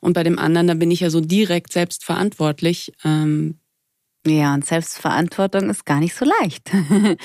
[0.00, 2.92] Und bei dem anderen, da bin ich ja so direkt selbst verantwortlich.
[3.04, 3.58] Ähm
[4.26, 6.70] ja, und Selbstverantwortung ist gar nicht so leicht.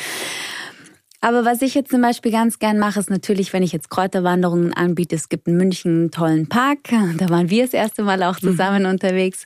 [1.20, 4.74] Aber was ich jetzt zum Beispiel ganz gern mache, ist natürlich, wenn ich jetzt Kräuterwanderungen
[4.74, 5.15] anbiete.
[5.15, 6.80] Es gibt in München einen tollen Park.
[7.17, 8.89] Da waren wir das erste Mal auch zusammen mhm.
[8.89, 9.46] unterwegs.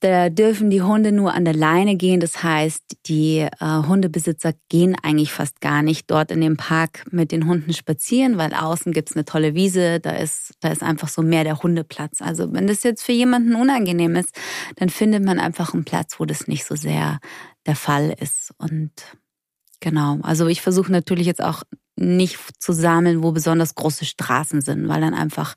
[0.00, 2.20] Da dürfen die Hunde nur an der Leine gehen.
[2.20, 7.32] Das heißt, die äh, Hundebesitzer gehen eigentlich fast gar nicht dort in dem Park mit
[7.32, 9.98] den Hunden spazieren, weil außen gibt's eine tolle Wiese.
[10.00, 12.20] Da ist, da ist einfach so mehr der Hundeplatz.
[12.20, 14.38] Also wenn das jetzt für jemanden unangenehm ist,
[14.76, 17.18] dann findet man einfach einen Platz, wo das nicht so sehr
[17.66, 18.52] der Fall ist.
[18.58, 18.92] Und
[19.80, 20.18] Genau.
[20.22, 21.62] Also ich versuche natürlich jetzt auch
[21.96, 25.54] nicht zu sammeln, wo besonders große Straßen sind, weil dann einfach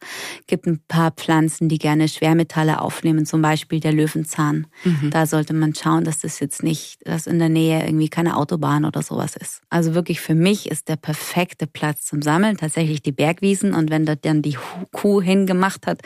[0.47, 4.67] gibt ein paar Pflanzen, die gerne Schwermetalle aufnehmen, zum Beispiel der Löwenzahn.
[4.86, 5.10] Mhm.
[5.12, 8.86] Da sollte man schauen, dass das jetzt nicht, dass in der Nähe irgendwie keine Autobahn
[8.86, 9.62] oder sowas ist.
[9.69, 14.06] Also wirklich für mich ist der perfekte Platz zum Sammeln tatsächlich die Bergwiesen und wenn
[14.06, 14.58] da dann die
[14.91, 16.02] Kuh hingemacht hat,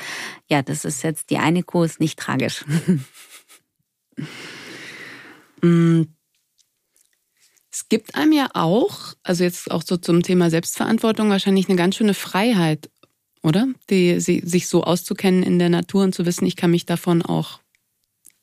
[0.50, 2.66] ja, das ist jetzt die eine Kuh ist nicht tragisch.
[7.74, 11.96] Es gibt einem ja auch, also jetzt auch so zum Thema Selbstverantwortung, wahrscheinlich eine ganz
[11.96, 12.92] schöne Freiheit,
[13.42, 13.68] oder?
[13.90, 17.62] Die, sich so auszukennen in der Natur und zu wissen, ich kann mich davon auch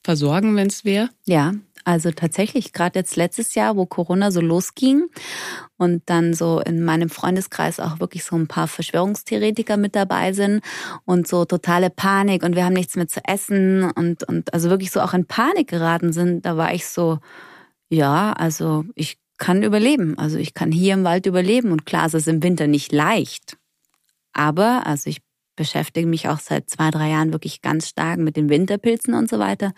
[0.03, 1.11] versorgen, wenn es wäre.
[1.27, 5.07] Ja, also tatsächlich, gerade jetzt letztes Jahr, wo Corona so losging
[5.77, 10.61] und dann so in meinem Freundeskreis auch wirklich so ein paar Verschwörungstheoretiker mit dabei sind
[11.05, 14.91] und so totale Panik und wir haben nichts mehr zu essen und, und also wirklich
[14.91, 17.19] so auch in Panik geraten sind, da war ich so,
[17.89, 20.17] ja, also ich kann überleben.
[20.17, 21.73] Also ich kann hier im Wald überleben.
[21.73, 23.57] Und klar, es ist im Winter nicht leicht.
[24.33, 25.19] Aber, also ich
[25.57, 29.41] beschäftige mich auch seit zwei, drei Jahren wirklich ganz stark mit den Winterpilzen und so
[29.41, 29.73] weiter.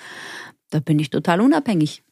[0.68, 2.02] Da bin ich total unabhängig.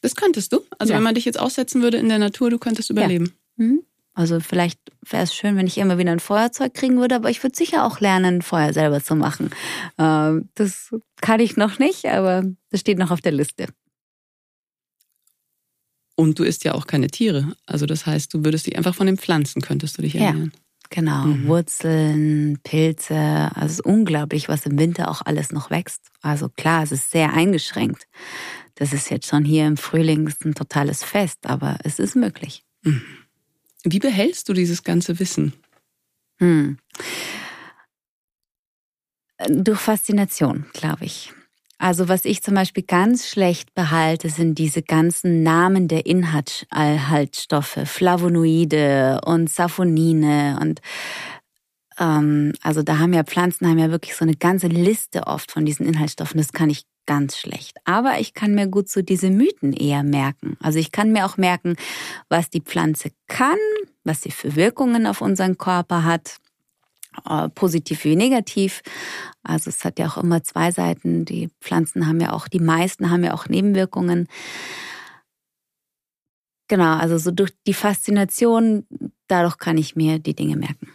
[0.00, 0.60] Das könntest du?
[0.78, 0.98] Also ja.
[0.98, 3.34] wenn man dich jetzt aussetzen würde in der Natur, du könntest überleben.
[3.56, 3.64] Ja.
[3.64, 3.82] Mhm.
[4.14, 7.42] Also vielleicht wäre es schön, wenn ich immer wieder ein Feuerzeug kriegen würde, aber ich
[7.42, 9.50] würde sicher auch lernen, Feuer selber zu machen.
[9.96, 13.66] Ähm, das kann ich noch nicht, aber das steht noch auf der Liste.
[16.18, 17.54] Und du isst ja auch keine Tiere.
[17.64, 20.50] Also das heißt, du würdest dich einfach von den Pflanzen, könntest du dich ernähren.
[20.52, 20.60] Ja.
[20.90, 21.46] Genau, mhm.
[21.46, 23.14] Wurzeln, Pilze,
[23.54, 26.08] also es ist unglaublich, was im Winter auch alles noch wächst.
[26.20, 28.08] Also klar, es ist sehr eingeschränkt.
[28.74, 32.64] Das ist jetzt schon hier im Frühling ein totales Fest, aber es ist möglich.
[32.82, 33.02] Mhm.
[33.84, 35.52] Wie behältst du dieses ganze Wissen?
[36.38, 36.78] Hm.
[39.46, 41.32] Durch Faszination, glaube ich.
[41.78, 49.20] Also was ich zum Beispiel ganz schlecht behalte, sind diese ganzen Namen der Inhaltsstoffe, Flavonoide
[49.24, 50.80] und Saphonine und
[51.98, 55.64] ähm, also da haben ja Pflanzen haben ja wirklich so eine ganze Liste oft von
[55.64, 56.38] diesen Inhaltsstoffen.
[56.38, 57.78] Das kann ich ganz schlecht.
[57.84, 60.56] Aber ich kann mir gut so diese Mythen eher merken.
[60.60, 61.76] Also ich kann mir auch merken,
[62.28, 63.58] was die Pflanze kann,
[64.04, 66.36] was sie für Wirkungen auf unseren Körper hat.
[67.28, 68.82] Äh, positiv wie negativ.
[69.42, 71.24] Also es hat ja auch immer zwei Seiten.
[71.24, 74.28] Die Pflanzen haben ja auch, die meisten haben ja auch Nebenwirkungen.
[76.68, 78.86] Genau, also so durch die Faszination,
[79.26, 80.88] dadurch kann ich mir die Dinge merken.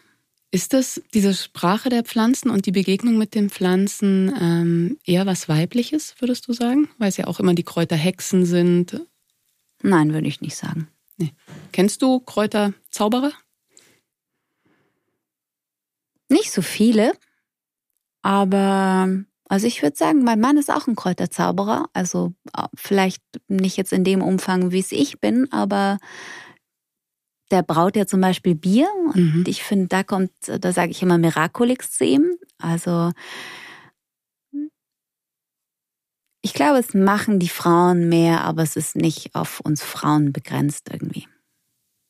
[0.52, 5.50] Ist das diese Sprache der Pflanzen und die Begegnung mit den Pflanzen ähm, eher was
[5.50, 6.90] Weibliches, würdest du sagen?
[7.00, 9.02] Weil es ja auch immer die Kräuterhexen sind.
[9.82, 10.90] Nein, würde ich nicht sagen.
[11.18, 11.34] Nee.
[11.72, 13.32] Kennst du Kräuterzauberer?
[16.34, 17.14] Nicht so viele,
[18.24, 19.08] aber
[19.48, 21.88] also ich würde sagen, mein Mann ist auch ein Kräuterzauberer.
[21.94, 26.00] Also äh, vielleicht nicht jetzt in dem Umfang, wie es ich bin, aber
[27.52, 29.44] der braut ja zum Beispiel Bier und mhm.
[29.46, 32.32] ich finde, da kommt, da sage ich immer Miraculix zu ihm.
[32.58, 33.12] Also
[36.42, 40.90] ich glaube, es machen die Frauen mehr, aber es ist nicht auf uns Frauen begrenzt
[40.92, 41.28] irgendwie.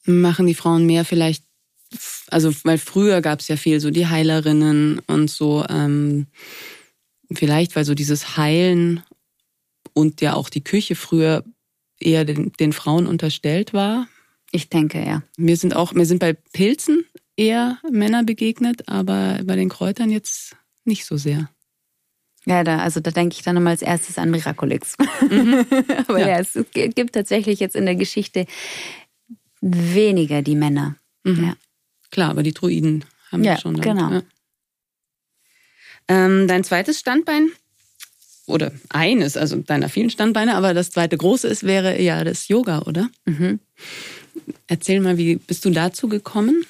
[0.06, 1.44] Machen die Frauen mehr vielleicht
[2.30, 6.28] also weil früher gab es ja viel so die Heilerinnen und so, ähm,
[7.32, 9.04] vielleicht weil so dieses Heilen
[9.94, 11.44] und ja auch die Küche früher
[12.00, 14.08] eher den, den Frauen unterstellt war.
[14.52, 15.24] Ich denke, ja.
[15.38, 20.56] Mir sind auch, mir sind bei Pilzen eher Männer begegnet, aber bei den Kräutern jetzt
[20.86, 21.50] nicht so sehr.
[22.46, 24.98] Ja, da, also da denke ich dann nochmal als erstes an Miraculix.
[25.30, 25.66] Mhm.
[26.08, 26.28] aber ja.
[26.28, 26.40] ja.
[26.40, 28.46] es gibt tatsächlich jetzt in der Geschichte
[29.62, 30.98] weniger die Männer.
[31.24, 31.44] Mhm.
[31.46, 31.56] Ja.
[32.14, 33.74] Klar, aber die Druiden haben ja, schon.
[33.74, 34.12] Damit, genau.
[34.12, 34.22] Ja.
[36.08, 37.50] Ähm, dein zweites Standbein
[38.46, 42.84] oder eines, also deiner vielen Standbeine, aber das zweite große ist, wäre ja das Yoga,
[42.84, 43.10] oder?
[43.26, 43.60] Mhm.
[44.68, 46.64] Erzähl mal, wie bist du dazu gekommen?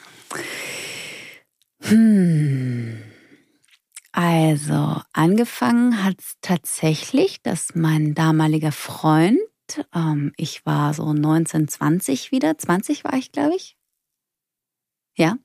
[1.81, 2.99] Hm.
[4.13, 9.39] Also, angefangen hat es tatsächlich, dass mein damaliger Freund,
[9.93, 13.75] ähm, ich war so 19, 20 wieder, 20 war ich, glaube ich.
[15.15, 15.35] Ja.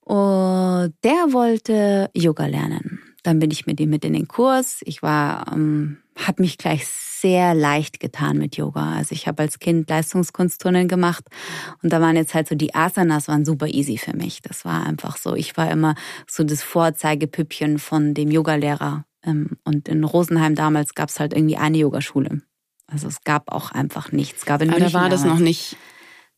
[0.00, 3.00] Und der wollte Yoga lernen.
[3.22, 4.80] Dann bin ich mit ihm mit in den Kurs.
[4.84, 8.94] Ich war, ähm, habe mich gleich sehr leicht getan mit Yoga.
[8.94, 11.24] Also ich habe als Kind Leistungskunstturnen gemacht
[11.82, 14.40] und da waren jetzt halt so die Asanas waren super easy für mich.
[14.40, 15.34] Das war einfach so.
[15.34, 15.94] Ich war immer
[16.26, 19.04] so das Vorzeigepüppchen von dem Yogalehrer.
[19.24, 22.40] Ähm, und in Rosenheim damals gab es halt irgendwie eine Yogaschule.
[22.86, 24.40] Also es gab auch einfach nichts.
[24.40, 25.76] Es gab in Aber da war das noch nicht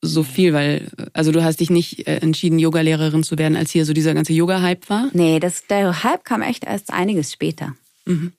[0.02, 3.84] so viel, weil, also du hast dich nicht äh, entschieden, Yogalehrerin zu werden, als hier
[3.84, 5.08] so dieser ganze Yoga-Hype war?
[5.12, 7.74] Nee, das, der Hype kam echt erst einiges später.
[8.06, 8.32] Mhm.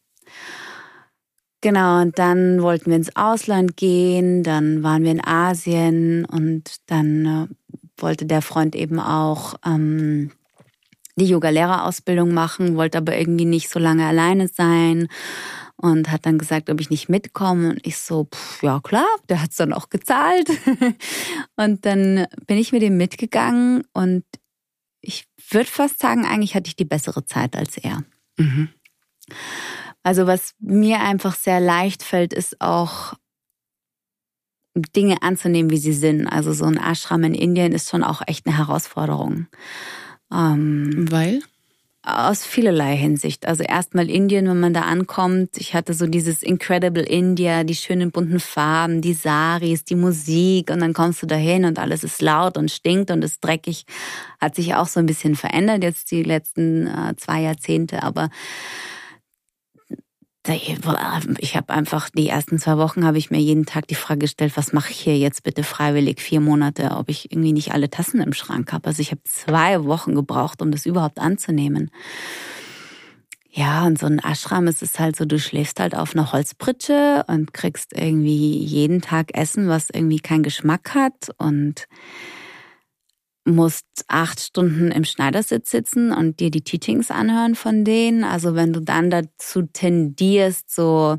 [1.61, 7.25] Genau, und dann wollten wir ins Ausland gehen, dann waren wir in Asien und dann
[7.25, 10.31] äh, wollte der Freund eben auch ähm,
[11.15, 15.07] die Yoga-Lehrerausbildung machen, wollte aber irgendwie nicht so lange alleine sein
[15.81, 17.71] und hat dann gesagt, ob ich nicht mitkomme.
[17.71, 20.49] Und ich so, pff, ja klar, der hat's dann auch gezahlt.
[21.55, 24.23] und dann bin ich mit ihm mitgegangen und
[25.01, 28.03] ich würde fast sagen, eigentlich hatte ich die bessere Zeit als er.
[28.37, 28.69] Mhm.
[30.03, 33.13] Also was mir einfach sehr leicht fällt, ist auch
[34.95, 36.27] Dinge anzunehmen, wie sie sind.
[36.27, 39.47] Also so ein Ashram in Indien ist schon auch echt eine Herausforderung.
[40.31, 41.41] Ähm, Weil?
[42.03, 43.45] Aus vielerlei Hinsicht.
[43.45, 45.57] Also erstmal Indien, wenn man da ankommt.
[45.57, 50.79] Ich hatte so dieses Incredible India, die schönen bunten Farben, die Saris, die Musik und
[50.79, 53.85] dann kommst du dahin und alles ist laut und stinkt und ist dreckig.
[54.39, 58.31] Hat sich auch so ein bisschen verändert jetzt die letzten äh, zwei Jahrzehnte, aber
[60.47, 64.53] ich habe einfach die ersten zwei Wochen habe ich mir jeden Tag die Frage gestellt,
[64.55, 68.21] was mache ich hier jetzt bitte freiwillig vier Monate, ob ich irgendwie nicht alle Tassen
[68.21, 68.87] im Schrank habe.
[68.87, 71.91] Also ich habe zwei Wochen gebraucht, um das überhaupt anzunehmen.
[73.53, 77.25] Ja, und so ein Ashram ist es halt so, du schläfst halt auf einer Holzpritsche
[77.27, 81.87] und kriegst irgendwie jeden Tag Essen, was irgendwie keinen Geschmack hat und
[83.45, 88.23] musst acht Stunden im Schneidersitz sitzen und dir die Teachings anhören von denen.
[88.23, 91.17] Also wenn du dann dazu tendierst, so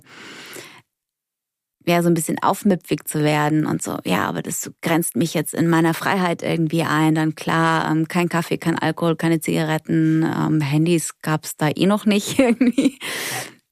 [1.87, 5.53] ja, so ein bisschen aufmüpfig zu werden und so, ja, aber das grenzt mich jetzt
[5.53, 7.15] in meiner Freiheit irgendwie ein.
[7.15, 12.07] Dann klar, ähm, kein Kaffee, kein Alkohol, keine Zigaretten, ähm, Handys gab's da eh noch
[12.07, 12.99] nicht irgendwie.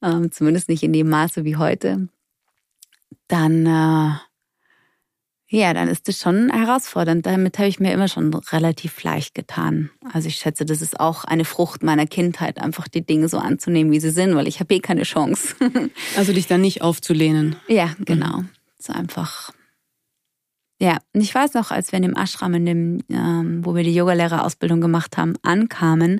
[0.01, 2.09] Ähm, zumindest nicht in dem Maße wie heute.
[3.27, 4.15] Dann äh,
[5.51, 7.25] ja, dann ist es schon herausfordernd.
[7.25, 9.89] Damit habe ich mir immer schon relativ leicht getan.
[10.13, 13.91] Also ich schätze, das ist auch eine Frucht meiner Kindheit, einfach die Dinge so anzunehmen,
[13.91, 15.55] wie sie sind, weil ich habe eh keine Chance.
[16.15, 17.57] also dich dann nicht aufzulehnen.
[17.67, 18.37] Ja, genau.
[18.37, 18.49] Mhm.
[18.79, 19.51] So einfach
[20.81, 23.83] ja, und ich weiß noch, als wir in dem Ashram, in dem, ähm, wo wir
[23.83, 26.19] die Yogalehrerausbildung gemacht haben, ankamen,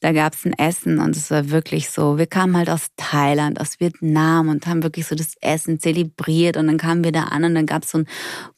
[0.00, 3.58] da gab es ein Essen und es war wirklich so, wir kamen halt aus Thailand,
[3.58, 7.44] aus Vietnam und haben wirklich so das Essen zelebriert und dann kamen wir da an
[7.44, 8.06] und dann gab es so ein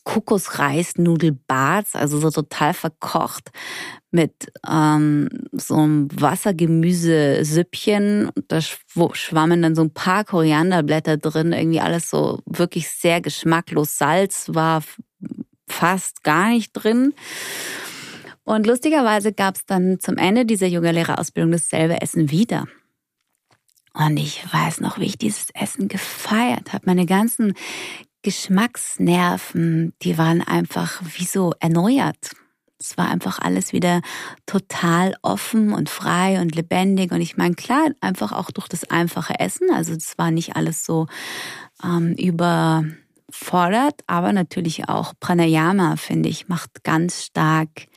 [0.02, 3.52] Kokosreisnudelbad, also so total verkocht
[4.10, 8.30] mit ähm, so einem Wassergemüsesüppchen.
[8.48, 13.98] Da schwammen dann so ein paar Korianderblätter drin, irgendwie alles so wirklich sehr geschmacklos.
[13.98, 14.82] Salz war
[15.68, 17.14] fast gar nicht drin.
[18.44, 22.66] Und lustigerweise gab es dann zum Ende dieser Yogalehrerausbildung dasselbe Essen wieder.
[23.94, 26.84] Und ich weiß noch, wie ich dieses Essen gefeiert habe.
[26.86, 27.54] Meine ganzen
[28.22, 32.32] Geschmacksnerven, die waren einfach wie so erneuert.
[32.78, 34.02] Es war einfach alles wieder
[34.46, 37.12] total offen und frei und lebendig.
[37.12, 39.70] Und ich meine, klar, einfach auch durch das einfache Essen.
[39.72, 41.06] Also es war nicht alles so
[41.82, 42.84] ähm, über
[43.34, 47.88] fordert, aber natürlich auch Pranayama, finde ich, macht ganz stark,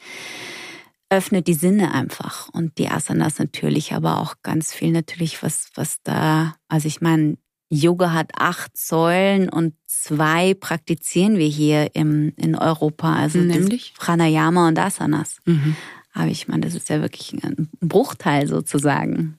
[1.10, 2.50] öffnet die Sinne einfach.
[2.50, 7.38] Und die Asanas natürlich, aber auch ganz viel natürlich, was, was da, also ich meine,
[7.70, 13.94] Yoga hat acht Säulen und zwei praktizieren wir hier im, in Europa, also Nämlich?
[13.98, 15.38] Pranayama und Asanas.
[15.46, 15.76] Mhm.
[16.14, 19.38] Aber ich meine, das ist ja wirklich ein Bruchteil sozusagen.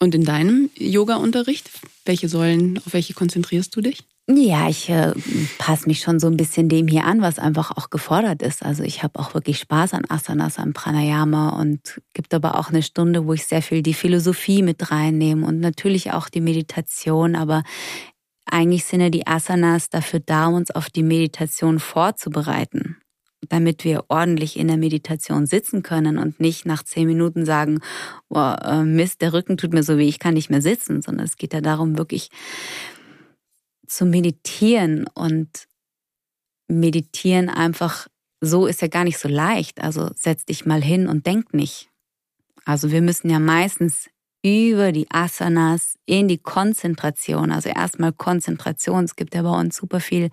[0.00, 1.70] Und in deinem Yoga-Unterricht,
[2.04, 4.04] welche Säulen, auf welche konzentrierst du dich?
[4.28, 5.12] Ja, ich äh,
[5.58, 8.64] passe mich schon so ein bisschen dem hier an, was einfach auch gefordert ist.
[8.64, 12.82] Also ich habe auch wirklich Spaß an Asanas, an Pranayama und gibt aber auch eine
[12.82, 17.36] Stunde, wo ich sehr viel die Philosophie mit reinnehme und natürlich auch die Meditation.
[17.36, 17.64] Aber
[18.46, 22.96] eigentlich sind ja die Asanas dafür da, uns auf die Meditation vorzubereiten.
[23.50, 27.80] damit wir ordentlich in der Meditation sitzen können und nicht nach zehn Minuten sagen,
[28.30, 28.54] oh,
[28.84, 31.52] Mist, der Rücken tut mir so weh, ich kann nicht mehr sitzen, sondern es geht
[31.54, 32.30] ja darum, wirklich
[33.94, 35.66] zu meditieren und
[36.68, 38.08] meditieren einfach
[38.40, 39.80] so ist ja gar nicht so leicht.
[39.80, 41.88] Also setz dich mal hin und denk nicht.
[42.64, 44.08] Also wir müssen ja meistens
[44.42, 49.04] über die Asanas in die Konzentration, also erstmal Konzentration.
[49.04, 50.30] Es gibt ja bei uns super viel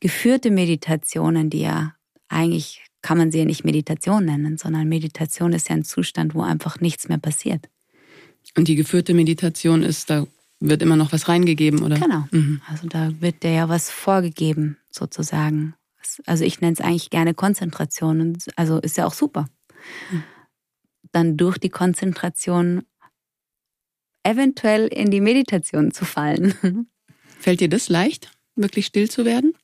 [0.00, 1.94] geführte Meditationen, die ja
[2.28, 6.42] eigentlich kann man sie ja nicht Meditation nennen, sondern Meditation ist ja ein Zustand, wo
[6.42, 7.68] einfach nichts mehr passiert.
[8.56, 10.26] Und die geführte Meditation ist, da
[10.68, 11.98] wird immer noch was reingegeben, oder?
[11.98, 12.26] Genau.
[12.30, 12.60] Mhm.
[12.68, 15.74] Also da wird dir ja was vorgegeben, sozusagen.
[16.26, 18.36] Also ich nenne es eigentlich gerne Konzentration.
[18.56, 19.48] Also ist ja auch super.
[20.10, 20.22] Mhm.
[21.12, 22.82] Dann durch die Konzentration
[24.22, 26.54] eventuell in die Meditation zu fallen.
[27.38, 29.54] Fällt dir das leicht, wirklich still zu werden?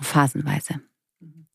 [0.00, 0.80] Phasenweise.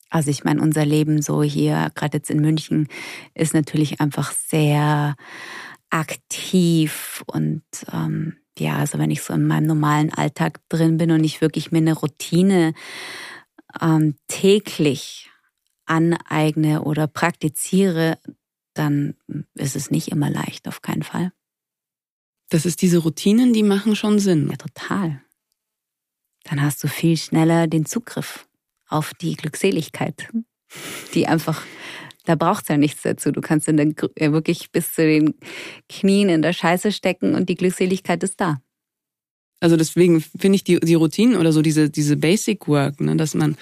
[0.10, 2.88] Also ich meine, unser Leben so hier, gerade jetzt in München,
[3.34, 5.16] ist natürlich einfach sehr
[5.90, 11.24] aktiv und ähm, ja, also wenn ich so in meinem normalen Alltag drin bin und
[11.24, 12.74] ich wirklich mir eine Routine
[13.82, 15.30] ähm, täglich
[15.86, 18.20] aneigne oder praktiziere,
[18.74, 19.16] dann
[19.56, 21.32] ist es nicht immer leicht, auf keinen Fall.
[22.50, 24.48] Das ist diese Routinen, die machen schon Sinn.
[24.50, 25.22] Ja, total.
[26.44, 28.48] Dann hast du viel schneller den Zugriff
[28.88, 30.30] auf die Glückseligkeit,
[31.14, 31.64] die einfach,
[32.26, 33.32] da braucht es ja nichts dazu.
[33.32, 35.34] Du kannst in der, ja, wirklich bis zu den
[35.90, 38.62] Knien in der Scheiße stecken und die Glückseligkeit ist da.
[39.60, 43.34] Also deswegen finde ich die, die Routinen oder so diese, diese Basic Work, ne, dass
[43.34, 43.56] man,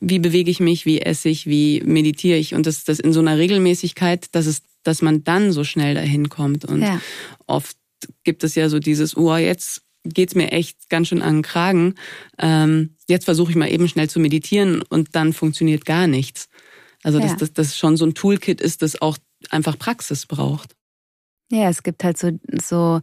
[0.00, 3.20] wie bewege ich mich, wie esse ich, wie meditiere ich und das, das in so
[3.20, 6.64] einer Regelmäßigkeit, dass es, dass man dann so schnell dahin kommt.
[6.64, 7.00] Und ja.
[7.46, 7.76] oft
[8.24, 11.94] gibt es ja so dieses, oh, jetzt geht's mir echt ganz schön an den Kragen.
[12.38, 16.48] Ähm, jetzt versuche ich mal eben schnell zu meditieren und dann funktioniert gar nichts.
[17.02, 17.26] Also ja.
[17.26, 19.18] dass das, das schon so ein Toolkit ist, das auch
[19.50, 20.74] einfach Praxis braucht.
[21.50, 23.00] Ja, es gibt halt so, so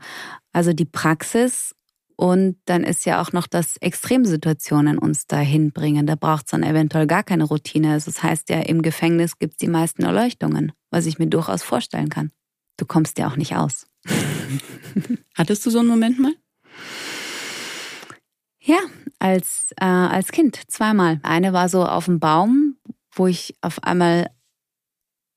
[0.53, 1.75] also die Praxis
[2.15, 6.07] und dann ist ja auch noch, dass Extremsituationen uns dahin bringen.
[6.07, 7.93] Da braucht es dann eventuell gar keine Routine.
[7.93, 11.61] Also das heißt ja, im Gefängnis gibt es die meisten Erleuchtungen, was ich mir durchaus
[11.61, 12.31] vorstellen kann.
[12.77, 13.85] Du kommst ja auch nicht aus.
[15.35, 16.33] Hattest du so einen Moment mal?
[18.59, 18.79] Ja,
[19.19, 21.19] als, äh, als Kind zweimal.
[21.21, 22.76] Eine war so auf dem Baum,
[23.17, 24.29] wo ich auf einmal,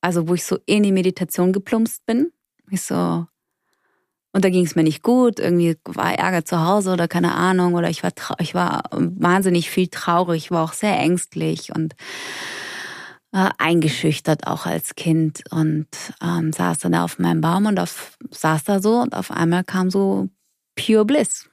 [0.01, 2.33] also wo ich so in die Meditation geplumpst bin.
[2.70, 3.26] Ich so,
[4.33, 7.74] und da ging es mir nicht gut, irgendwie war Ärger zu Hause oder keine Ahnung,
[7.74, 11.95] oder ich war, ich war wahnsinnig viel traurig, ich war auch sehr ängstlich und
[13.33, 15.89] äh, eingeschüchtert auch als Kind und
[16.22, 19.64] ähm, saß dann da auf meinem Baum und auf, saß da so und auf einmal
[19.64, 20.28] kam so
[20.76, 21.49] Pure Bliss.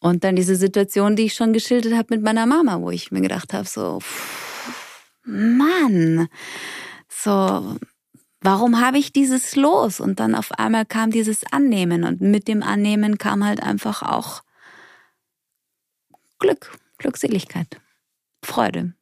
[0.00, 3.20] Und dann diese Situation, die ich schon geschildert habe mit meiner Mama, wo ich mir
[3.20, 3.98] gedacht habe, so,
[5.28, 6.28] Mann,
[7.08, 7.76] so,
[8.40, 10.00] warum habe ich dieses los?
[10.00, 14.42] Und dann auf einmal kam dieses Annehmen und mit dem Annehmen kam halt einfach auch
[16.38, 17.80] Glück, Glückseligkeit,
[18.42, 18.94] Freude.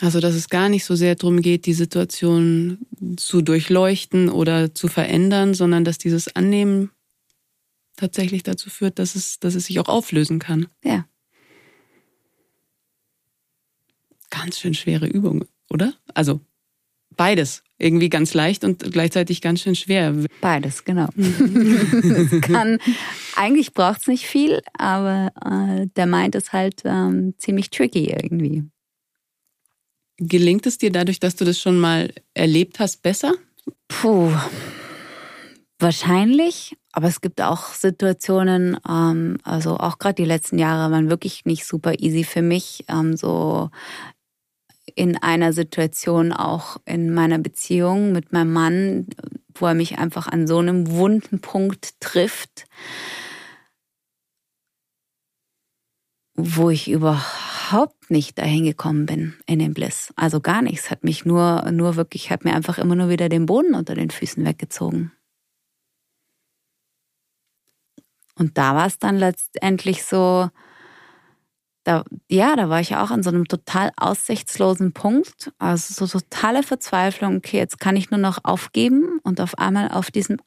[0.00, 2.78] Also, dass es gar nicht so sehr darum geht, die Situation
[3.16, 6.90] zu durchleuchten oder zu verändern, sondern dass dieses Annehmen
[7.96, 10.66] tatsächlich dazu führt, dass es, dass es sich auch auflösen kann.
[10.82, 11.06] Ja.
[14.36, 15.94] Ganz schön schwere Übung, oder?
[16.14, 16.40] Also
[17.16, 17.62] beides.
[17.76, 20.14] Irgendwie ganz leicht und gleichzeitig ganz schön schwer.
[20.40, 21.08] Beides, genau.
[22.40, 22.78] kann,
[23.34, 28.62] eigentlich braucht es nicht viel, aber äh, der meint es halt ähm, ziemlich tricky irgendwie.
[30.18, 33.34] Gelingt es dir dadurch, dass du das schon mal erlebt hast, besser?
[33.88, 34.32] Puh,
[35.80, 36.76] wahrscheinlich.
[36.92, 41.66] Aber es gibt auch Situationen, ähm, also auch gerade die letzten Jahre waren wirklich nicht
[41.66, 42.84] super easy für mich.
[42.88, 43.70] Ähm, so
[44.94, 49.06] in einer Situation auch in meiner Beziehung mit meinem Mann,
[49.54, 52.66] wo er mich einfach an so einem wunden Punkt trifft,
[56.36, 60.12] wo ich überhaupt nicht dahin gekommen bin in den Bliss.
[60.16, 60.90] Also gar nichts.
[60.90, 64.10] Hat mich nur, nur wirklich, hat mir einfach immer nur wieder den Boden unter den
[64.10, 65.12] Füßen weggezogen.
[68.36, 70.50] Und da war es dann letztendlich so,
[71.84, 75.52] da, ja, da war ich auch an so einem total aussichtslosen Punkt.
[75.58, 77.36] Also so totale Verzweiflung.
[77.36, 79.20] Okay, jetzt kann ich nur noch aufgeben.
[79.22, 80.38] Und auf einmal auf diesem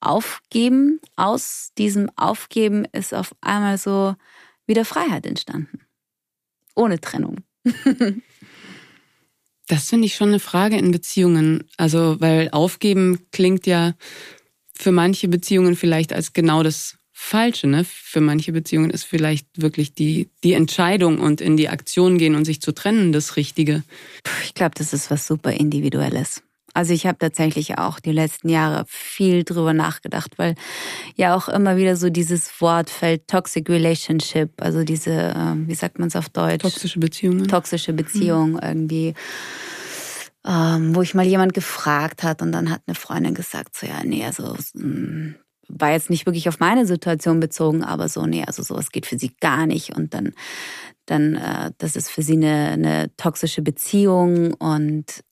[0.00, 4.16] Aufgeben, aus diesem Aufgeben ist auf einmal so
[4.66, 5.80] wieder Freiheit entstanden.
[6.74, 7.38] Ohne Trennung.
[9.68, 11.68] das finde ich schon eine Frage in Beziehungen.
[11.76, 13.94] Also, weil aufgeben klingt ja
[14.74, 17.68] für manche Beziehungen vielleicht als genau das Falsche.
[17.68, 17.84] Ne?
[17.84, 22.44] Für manche Beziehungen ist vielleicht wirklich die, die Entscheidung und in die Aktion gehen und
[22.46, 23.84] sich zu trennen das Richtige.
[24.42, 26.42] Ich glaube, das ist was super Individuelles.
[26.72, 30.54] Also ich habe tatsächlich auch die letzten Jahre viel drüber nachgedacht, weil
[31.14, 35.98] ja auch immer wieder so dieses Wort fällt, Toxic Relationship, also diese, ähm, wie sagt
[35.98, 36.62] man es auf Deutsch?
[36.62, 37.46] Toxische Beziehungen.
[37.46, 38.60] Toxische Beziehung mhm.
[38.62, 39.14] irgendwie.
[40.44, 44.02] Ähm, wo ich mal jemand gefragt hat und dann hat eine Freundin gesagt, so ja,
[44.02, 45.34] nee, also mm,
[45.72, 49.18] war jetzt nicht wirklich auf meine Situation bezogen, aber so, nee, also sowas geht für
[49.18, 49.96] sie gar nicht.
[49.96, 50.34] Und dann,
[51.06, 55.22] dann, äh, das ist für sie eine, eine toxische Beziehung und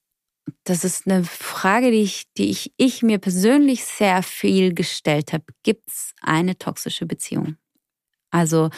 [0.65, 5.45] das ist eine Frage, die ich, die ich, ich mir persönlich sehr viel gestellt habe.
[5.63, 7.57] Gibt es eine toxische Beziehung?
[8.31, 8.71] Also,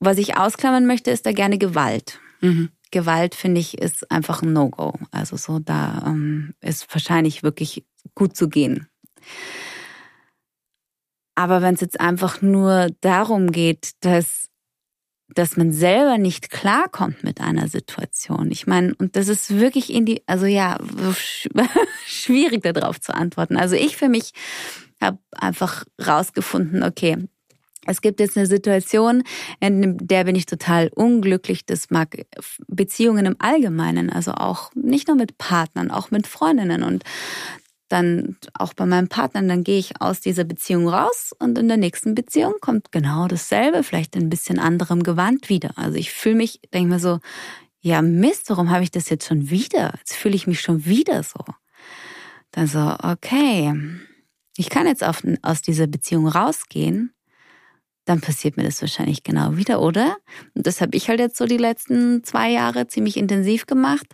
[0.00, 2.20] was ich ausklammern möchte, ist da gerne Gewalt.
[2.40, 2.70] Mhm.
[2.90, 4.94] Gewalt, finde ich, ist einfach ein No-Go.
[5.10, 7.84] Also so, da ähm, ist wahrscheinlich wirklich
[8.14, 8.88] gut zu gehen.
[11.38, 14.48] Aber wenn es jetzt einfach nur darum geht, dass
[15.34, 18.50] dass man selber nicht klarkommt mit einer Situation.
[18.50, 20.78] Ich meine, und das ist wirklich in die, also ja,
[22.06, 23.58] schwierig darauf zu antworten.
[23.58, 24.32] Also ich für mich
[25.02, 27.28] habe einfach rausgefunden, okay,
[27.86, 29.22] es gibt jetzt eine Situation,
[29.60, 31.66] in der bin ich total unglücklich.
[31.66, 32.26] Das mag
[32.66, 36.82] Beziehungen im Allgemeinen, also auch nicht nur mit Partnern, auch mit Freundinnen.
[36.82, 37.04] Und
[37.88, 41.76] dann auch bei meinem Partner, dann gehe ich aus dieser Beziehung raus und in der
[41.76, 45.72] nächsten Beziehung kommt genau dasselbe, vielleicht in ein bisschen anderem Gewand wieder.
[45.76, 47.20] Also ich fühle mich, denke mir so,
[47.80, 49.94] ja Mist, warum habe ich das jetzt schon wieder?
[49.98, 51.40] Jetzt fühle ich mich schon wieder so.
[52.50, 53.74] Dann so, okay,
[54.56, 57.12] ich kann jetzt auf, aus dieser Beziehung rausgehen,
[58.04, 60.16] dann passiert mir das wahrscheinlich genau wieder, oder?
[60.54, 64.06] Und das habe ich halt jetzt so die letzten zwei Jahre ziemlich intensiv gemacht.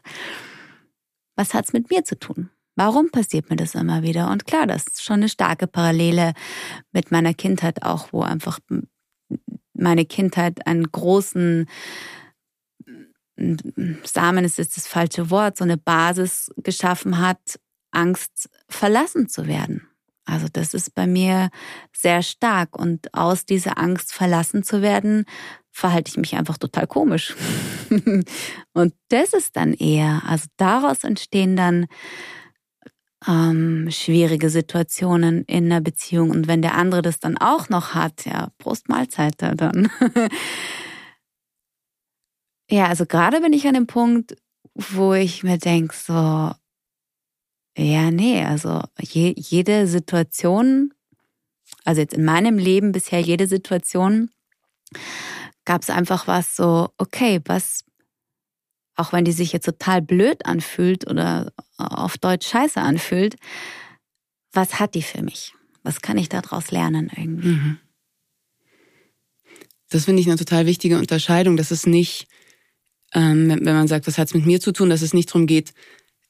[1.36, 2.50] Was hat's mit mir zu tun?
[2.76, 4.30] Warum passiert mir das immer wieder?
[4.30, 6.32] Und klar, das ist schon eine starke Parallele
[6.92, 8.58] mit meiner Kindheit auch, wo einfach
[9.74, 11.66] meine Kindheit einen großen
[14.04, 17.58] Samen ist jetzt das falsche Wort, so eine Basis geschaffen hat,
[17.90, 19.88] Angst verlassen zu werden.
[20.24, 21.50] Also das ist bei mir
[21.92, 25.26] sehr stark und aus dieser Angst verlassen zu werden,
[25.70, 27.34] verhalte ich mich einfach total komisch.
[28.72, 31.86] und das ist dann eher, also daraus entstehen dann
[33.26, 36.30] ähm, schwierige Situationen in einer Beziehung.
[36.30, 39.90] Und wenn der andere das dann auch noch hat, ja, Prost Mahlzeit dann.
[42.70, 44.36] ja, also gerade bin ich an dem Punkt,
[44.74, 46.52] wo ich mir denke, so,
[47.76, 50.92] ja, nee, also je, jede Situation,
[51.84, 54.30] also jetzt in meinem Leben bisher jede Situation,
[55.64, 57.84] gab es einfach was so, okay, was
[58.96, 63.36] auch wenn die sich jetzt total blöd anfühlt oder auf Deutsch scheiße anfühlt,
[64.52, 65.52] was hat die für mich?
[65.82, 67.48] Was kann ich daraus lernen irgendwie?
[67.48, 67.78] Mhm.
[69.90, 72.26] Das finde ich eine total wichtige Unterscheidung, dass es nicht,
[73.12, 75.46] ähm, wenn man sagt, was hat es mit mir zu tun, dass es nicht darum
[75.46, 75.74] geht,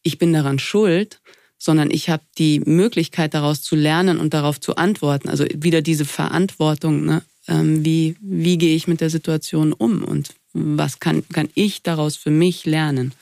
[0.03, 1.21] ich bin daran schuld,
[1.57, 5.29] sondern ich habe die Möglichkeit daraus zu lernen und darauf zu antworten.
[5.29, 7.23] Also wieder diese Verantwortung, ne?
[7.49, 12.17] ähm, wie, wie gehe ich mit der Situation um und was kann, kann ich daraus
[12.17, 13.15] für mich lernen?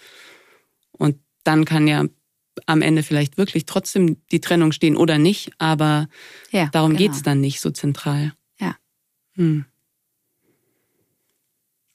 [0.93, 2.05] Und dann kann ja
[2.67, 6.09] am Ende vielleicht wirklich trotzdem die Trennung stehen oder nicht, aber
[6.51, 7.13] ja, darum genau.
[7.13, 8.33] es dann nicht so zentral.
[8.59, 8.77] Ja.
[9.35, 9.65] Hm.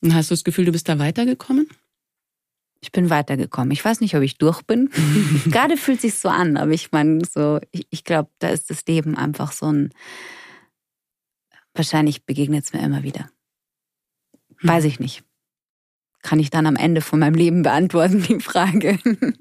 [0.01, 1.67] Und hast du das Gefühl, du bist da weitergekommen?
[2.79, 3.71] Ich bin weitergekommen.
[3.71, 4.89] Ich weiß nicht, ob ich durch bin.
[5.45, 8.85] Gerade fühlt sich so an, aber ich meine, so, ich, ich glaube, da ist das
[8.85, 9.93] Leben einfach so ein.
[11.73, 13.29] Wahrscheinlich begegnet es mir immer wieder.
[14.61, 14.89] Weiß hm.
[14.89, 15.26] ich nicht
[16.21, 18.99] kann ich dann am Ende von meinem Leben beantworten, die Frage.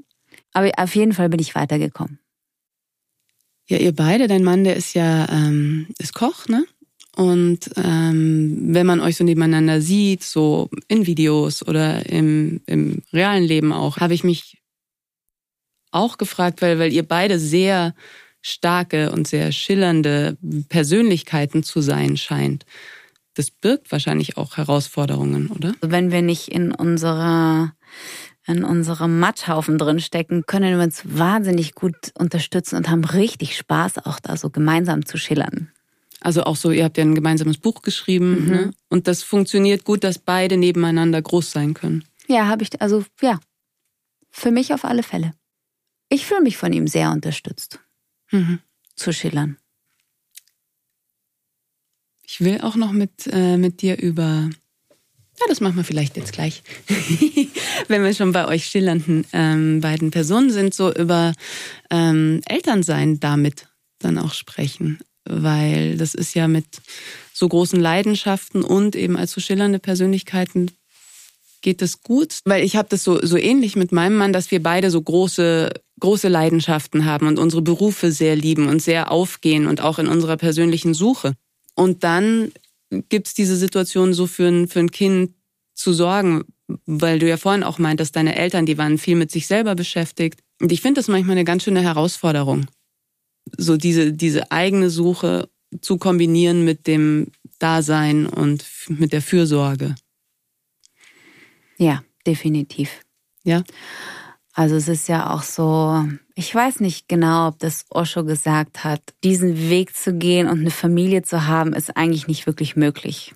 [0.53, 2.19] Aber auf jeden Fall bin ich weitergekommen.
[3.69, 6.65] Ja, ihr beide, dein Mann, der ist ja ähm, ist Koch, ne?
[7.17, 13.45] Und ähm, wenn man euch so nebeneinander sieht, so in Videos oder im, im realen
[13.45, 14.59] Leben auch, habe ich mich
[15.91, 17.95] auch gefragt, weil, weil ihr beide sehr
[18.43, 20.37] starke und sehr schillernde
[20.69, 22.67] Persönlichkeiten zu sein scheint
[23.37, 25.75] das birgt wahrscheinlich auch Herausforderungen, oder?
[25.81, 27.73] Wenn wir nicht in unserer
[28.47, 34.07] in unserem Matschhaufen drin stecken, können wir uns wahnsinnig gut unterstützen und haben richtig Spaß,
[34.07, 35.73] auch da so gemeinsam zu schillern.
[36.21, 38.51] Also auch so, ihr habt ja ein gemeinsames Buch geschrieben mhm.
[38.51, 38.71] ne?
[38.89, 42.05] und das funktioniert gut, dass beide nebeneinander groß sein können.
[42.29, 43.41] Ja, habe ich, also ja,
[44.31, 45.35] für mich auf alle Fälle.
[46.09, 47.81] Ich fühle mich von ihm sehr unterstützt,
[48.31, 48.61] mhm.
[48.95, 49.59] zu schillern.
[52.27, 54.51] Ich will auch noch mit, äh, mit dir über.
[55.39, 56.63] Ja, das machen wir vielleicht jetzt gleich.
[57.89, 61.35] Wenn wir schon bei euch schillernden ähm, beiden Personen sind, so über
[61.91, 63.69] ähm, Elternsein damit
[63.99, 64.99] dann auch sprechen.
[65.29, 66.67] weil das ist ja mit
[67.33, 70.71] so großen Leidenschaften und eben als so schillernde Persönlichkeiten
[71.63, 74.63] geht es gut, weil ich habe das so so ähnlich mit meinem Mann, dass wir
[74.63, 79.81] beide so große große Leidenschaften haben und unsere Berufe sehr lieben und sehr aufgehen und
[79.81, 81.35] auch in unserer persönlichen Suche.
[81.77, 82.51] Und dann
[82.91, 85.35] gibt's diese Situation so für ein für ein Kind
[85.75, 86.45] zu sorgen,
[86.87, 90.41] weil du ja vorhin auch meintest, deine Eltern, die waren viel mit sich selber beschäftigt.
[90.61, 92.67] Und ich finde das manchmal eine ganz schöne Herausforderung.
[93.57, 95.49] So diese, diese eigene Suche
[95.81, 99.95] zu kombinieren mit dem Dasein und mit der Fürsorge.
[101.79, 103.01] Ja, definitiv.
[103.45, 103.63] Ja.
[104.59, 106.03] Also es ist ja auch so,
[106.35, 110.71] ich weiß nicht genau, ob das Osho gesagt hat, diesen Weg zu gehen und eine
[110.71, 113.35] Familie zu haben, ist eigentlich nicht wirklich möglich.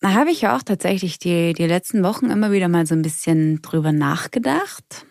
[0.00, 3.02] Da habe ich ja auch tatsächlich die, die letzten Wochen immer wieder mal so ein
[3.02, 5.04] bisschen drüber nachgedacht.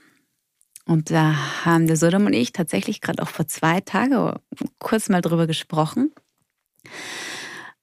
[0.86, 1.36] Und da
[1.66, 4.40] haben der Sodom und ich tatsächlich gerade auch vor zwei Tagen
[4.80, 6.12] kurz mal drüber gesprochen.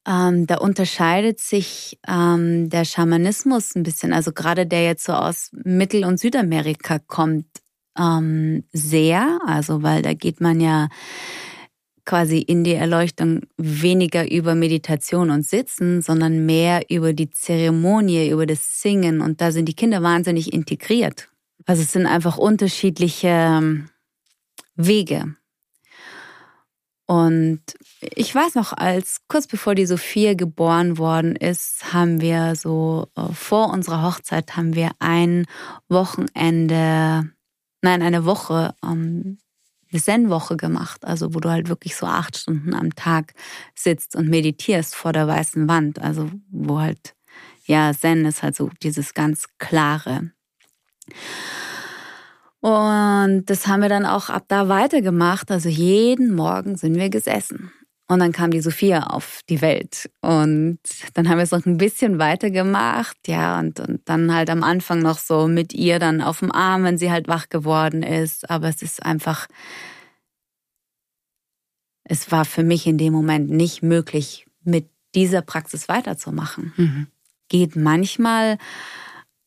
[0.07, 5.51] Ähm, da unterscheidet sich ähm, der Schamanismus ein bisschen, also gerade der jetzt so aus
[5.53, 7.47] Mittel- und Südamerika kommt,
[7.99, 9.39] ähm, sehr.
[9.47, 10.89] Also weil da geht man ja
[12.07, 18.47] quasi in die Erleuchtung weniger über Meditation und Sitzen, sondern mehr über die Zeremonie, über
[18.47, 19.21] das Singen.
[19.21, 21.29] Und da sind die Kinder wahnsinnig integriert.
[21.67, 23.91] Also es sind einfach unterschiedliche ähm,
[24.75, 25.37] Wege.
[27.07, 27.61] Und
[28.01, 33.33] ich weiß noch, als kurz bevor die Sophia geboren worden ist, haben wir so äh,
[33.33, 35.47] vor unserer Hochzeit haben wir ein
[35.89, 37.31] Wochenende,
[37.83, 39.39] nein, eine Woche ähm,
[39.93, 43.35] eine Zen-Woche gemacht, also wo du halt wirklich so acht Stunden am Tag
[43.75, 47.15] sitzt und meditierst vor der weißen Wand, also wo halt,
[47.65, 50.31] ja, Zen ist halt so dieses ganz klare.
[52.61, 55.51] Und das haben wir dann auch ab da weitergemacht.
[55.51, 57.73] Also jeden Morgen sind wir gesessen.
[58.11, 60.11] Und dann kam die Sophia auf die Welt.
[60.21, 60.81] Und
[61.15, 63.17] dann haben wir es noch ein bisschen weitergemacht.
[63.29, 66.83] Ja, und, und dann halt am Anfang noch so mit ihr dann auf dem Arm,
[66.83, 68.51] wenn sie halt wach geworden ist.
[68.51, 69.47] Aber es ist einfach,
[72.03, 76.73] es war für mich in dem Moment nicht möglich, mit dieser Praxis weiterzumachen.
[76.77, 77.07] Mhm.
[77.49, 78.59] Geht manchmal,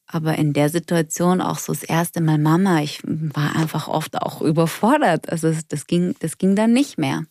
[0.07, 2.81] aber in der Situation auch so das erste Mal Mama.
[2.81, 5.29] Ich war einfach oft auch überfordert.
[5.29, 7.25] Also das ging, das ging dann nicht mehr.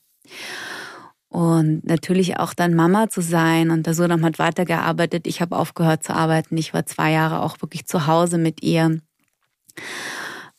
[1.33, 3.70] Und natürlich auch dann Mama zu sein.
[3.70, 5.26] Und der Sohn hat weitergearbeitet.
[5.26, 6.59] Ich habe aufgehört zu arbeiten.
[6.59, 9.01] Ich war zwei Jahre auch wirklich zu Hause mit ihr.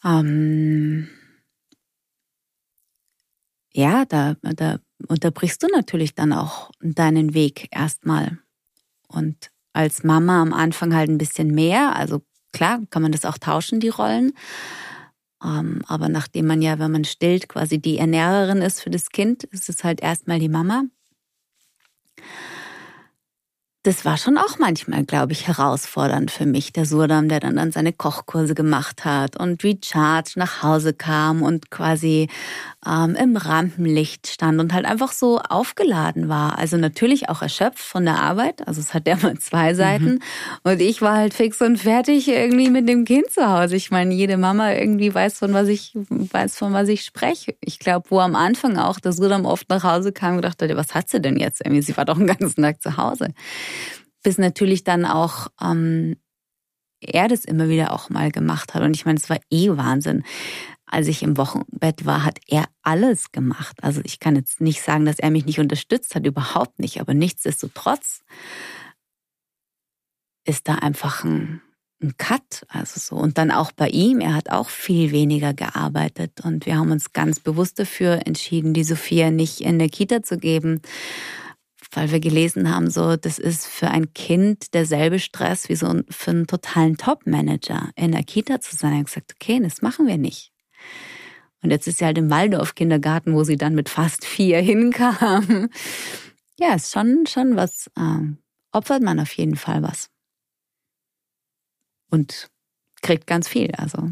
[0.03, 1.09] Ähm
[3.71, 8.39] ja, da, da unterbrichst du natürlich dann auch deinen Weg erstmal.
[9.07, 11.95] Und als Mama am Anfang halt ein bisschen mehr.
[11.95, 14.33] Also klar, kann man das auch tauschen, die Rollen.
[15.43, 19.43] Ähm, aber nachdem man ja, wenn man stillt, quasi die Ernährerin ist für das Kind,
[19.45, 20.83] ist es halt erstmal die Mama
[23.83, 26.71] das war schon auch manchmal, glaube ich, herausfordernd für mich.
[26.71, 31.69] Der Surdam, der dann, dann seine Kochkurse gemacht hat und Recharge nach Hause kam und
[31.69, 32.29] quasi
[32.87, 36.57] ähm, im Rampenlicht stand und halt einfach so aufgeladen war.
[36.57, 38.65] Also natürlich auch erschöpft von der Arbeit.
[38.65, 40.05] Also es hat ja mal zwei Seiten.
[40.05, 40.19] Mhm.
[40.63, 43.75] Und ich war halt fix und fertig irgendwie mit dem Kind zu Hause.
[43.75, 47.55] Ich meine, jede Mama irgendwie weiß, von was ich, weiß, von was ich spreche.
[47.59, 50.73] Ich glaube, wo am Anfang auch der Surdam oft nach Hause kam und gedacht hat,
[50.77, 51.59] was hat sie denn jetzt?
[51.59, 53.27] Irgendwie, sie war doch den ganzen Tag zu Hause
[54.23, 56.15] bis natürlich dann auch ähm,
[57.03, 58.81] er das immer wieder auch mal gemacht hat.
[58.81, 60.23] Und ich meine, es war eh Wahnsinn.
[60.85, 63.77] Als ich im Wochenbett war, hat er alles gemacht.
[63.81, 67.01] Also ich kann jetzt nicht sagen, dass er mich nicht unterstützt hat, überhaupt nicht.
[67.01, 68.21] Aber nichtsdestotrotz
[70.45, 71.61] ist da einfach ein,
[72.01, 72.65] ein Cut.
[72.69, 73.15] Also so.
[73.15, 76.41] Und dann auch bei ihm, er hat auch viel weniger gearbeitet.
[76.43, 80.37] Und wir haben uns ganz bewusst dafür entschieden, die Sophia nicht in der Kita zu
[80.37, 80.81] geben
[81.95, 86.31] weil wir gelesen haben, so, das ist für ein Kind derselbe Stress wie so für
[86.31, 88.93] einen totalen Top-Manager in der Kita zu sein.
[88.93, 90.51] Er hat gesagt, okay, das machen wir nicht.
[91.61, 95.69] Und jetzt ist sie halt im Waldorf-Kindergarten, wo sie dann mit fast vier hinkam.
[96.59, 98.19] Ja, ist schon, schon was, äh,
[98.71, 100.09] opfert man auf jeden Fall was.
[102.09, 102.49] Und
[103.01, 104.11] kriegt ganz viel, also.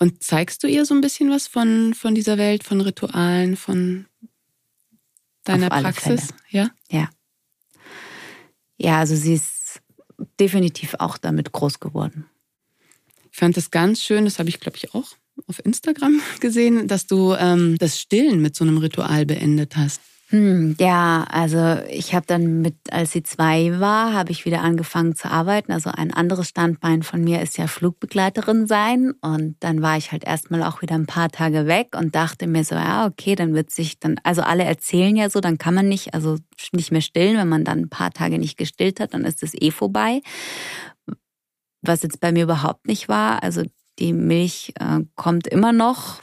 [0.00, 4.06] Und zeigst du ihr so ein bisschen was von, von dieser Welt, von Ritualen, von
[5.44, 6.28] deiner Praxis?
[6.50, 6.70] Ja.
[6.90, 7.08] Ja.
[8.76, 9.80] Ja, also sie ist
[10.40, 12.26] definitiv auch damit groß geworden.
[13.30, 15.16] Ich fand es ganz schön, das habe ich, glaube ich, auch
[15.46, 20.00] auf Instagram gesehen, dass du ähm, das Stillen mit so einem Ritual beendet hast.
[20.30, 25.14] Hm, ja, also ich habe dann mit, als sie zwei war, habe ich wieder angefangen
[25.14, 25.70] zu arbeiten.
[25.70, 29.12] Also ein anderes Standbein von mir ist ja Flugbegleiterin sein.
[29.20, 32.64] Und dann war ich halt erstmal auch wieder ein paar Tage weg und dachte mir
[32.64, 35.88] so, ja, okay, dann wird sich dann, also alle erzählen ja so, dann kann man
[35.88, 36.38] nicht, also
[36.72, 37.36] nicht mehr stillen.
[37.36, 40.22] Wenn man dann ein paar Tage nicht gestillt hat, dann ist es eh vorbei.
[41.82, 43.42] Was jetzt bei mir überhaupt nicht war.
[43.42, 43.62] Also
[43.98, 46.22] die Milch äh, kommt immer noch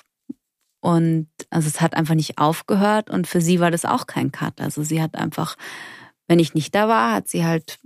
[0.82, 4.60] und also es hat einfach nicht aufgehört und für sie war das auch kein Cut.
[4.60, 5.56] Also sie hat einfach,
[6.28, 7.80] wenn ich nicht da war, hat sie halt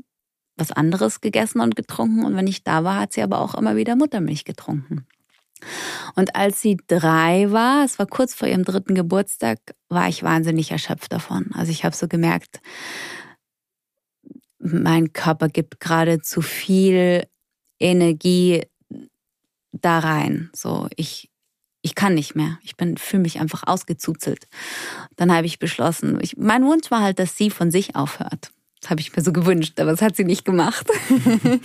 [0.55, 3.75] was anderes gegessen und getrunken und wenn ich da war, hat sie aber auch immer
[3.75, 5.05] wieder Muttermilch getrunken.
[6.15, 10.71] Und als sie drei war, es war kurz vor ihrem dritten Geburtstag, war ich wahnsinnig
[10.71, 11.51] erschöpft davon.
[11.53, 12.61] Also ich habe so gemerkt,
[14.59, 17.27] mein Körper gibt gerade zu viel
[17.79, 18.63] Energie
[19.71, 20.49] da rein.
[20.53, 21.29] So, ich,
[21.85, 22.57] ich kann nicht mehr.
[22.63, 24.47] Ich bin fühle mich einfach ausgezuzelt.
[25.17, 28.51] Dann habe ich beschlossen, ich, mein Wunsch war halt, dass sie von sich aufhört.
[28.81, 30.89] Das habe ich mir so gewünscht, aber das hat sie nicht gemacht.
[31.09, 31.61] und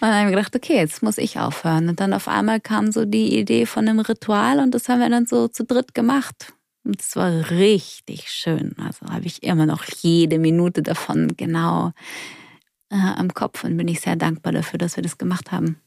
[0.00, 1.90] dann habe ich gedacht, okay, jetzt muss ich aufhören.
[1.90, 5.10] Und dann auf einmal kam so die Idee von einem Ritual und das haben wir
[5.10, 6.54] dann so zu dritt gemacht.
[6.82, 8.74] Und es war richtig schön.
[8.78, 11.92] Also habe ich immer noch jede Minute davon genau
[12.88, 15.78] äh, am Kopf und bin ich sehr dankbar dafür, dass wir das gemacht haben.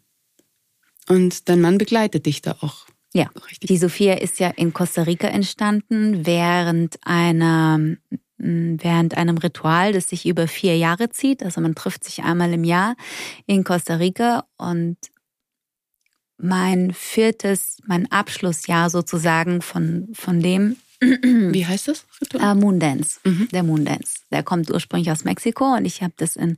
[1.10, 2.86] Und dein Mann begleitet dich da auch
[3.16, 3.70] ja, Richtig.
[3.70, 7.80] die Sophia ist ja in Costa Rica entstanden während einer
[8.38, 11.42] während einem Ritual, das sich über vier Jahre zieht.
[11.42, 12.98] Also man trifft sich einmal im Jahr
[13.46, 14.98] in Costa Rica und
[16.38, 20.76] mein viertes, mein Abschlussjahr sozusagen von, von dem.
[21.00, 22.06] Wie heißt das?
[22.20, 22.52] Ritual?
[22.52, 23.48] Uh, Moondance, mhm.
[23.54, 24.20] der Moondance.
[24.32, 26.58] Der kommt ursprünglich aus Mexiko und ich habe das in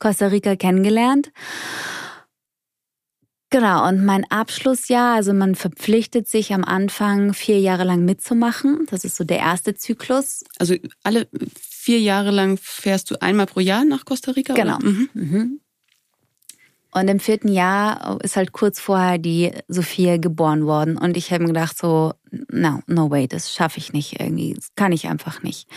[0.00, 1.30] Costa Rica kennengelernt.
[3.54, 8.84] Genau, und mein Abschlussjahr, also man verpflichtet sich am Anfang vier Jahre lang mitzumachen.
[8.90, 10.42] Das ist so der erste Zyklus.
[10.58, 10.74] Also
[11.04, 14.54] alle vier Jahre lang fährst du einmal pro Jahr nach Costa Rica?
[14.54, 14.80] Genau.
[14.80, 15.08] Mhm.
[15.14, 15.60] Mhm.
[16.90, 20.98] Und im vierten Jahr ist halt kurz vorher die Sophia geboren worden.
[20.98, 22.12] Und ich habe mir gedacht, so,
[22.50, 24.54] no, no way, das schaffe ich nicht irgendwie.
[24.54, 25.68] Das kann ich einfach nicht.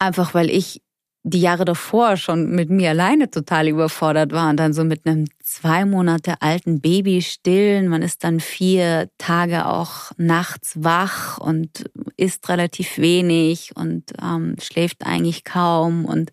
[0.00, 0.82] Einfach weil ich
[1.22, 5.26] die Jahre davor schon mit mir alleine total überfordert war und dann so mit einem
[5.46, 7.88] zwei Monate alten Baby stillen.
[7.88, 11.84] Man ist dann vier Tage auch nachts wach und
[12.16, 16.32] isst relativ wenig und ähm, schläft eigentlich kaum und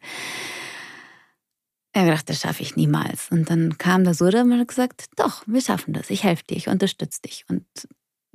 [1.93, 3.29] er gedacht, das schaffe ich niemals.
[3.29, 6.09] Und dann kam der Surda und hat gesagt, doch, wir schaffen das.
[6.09, 7.45] Ich helfe dir, ich unterstütze dich.
[7.47, 7.65] Und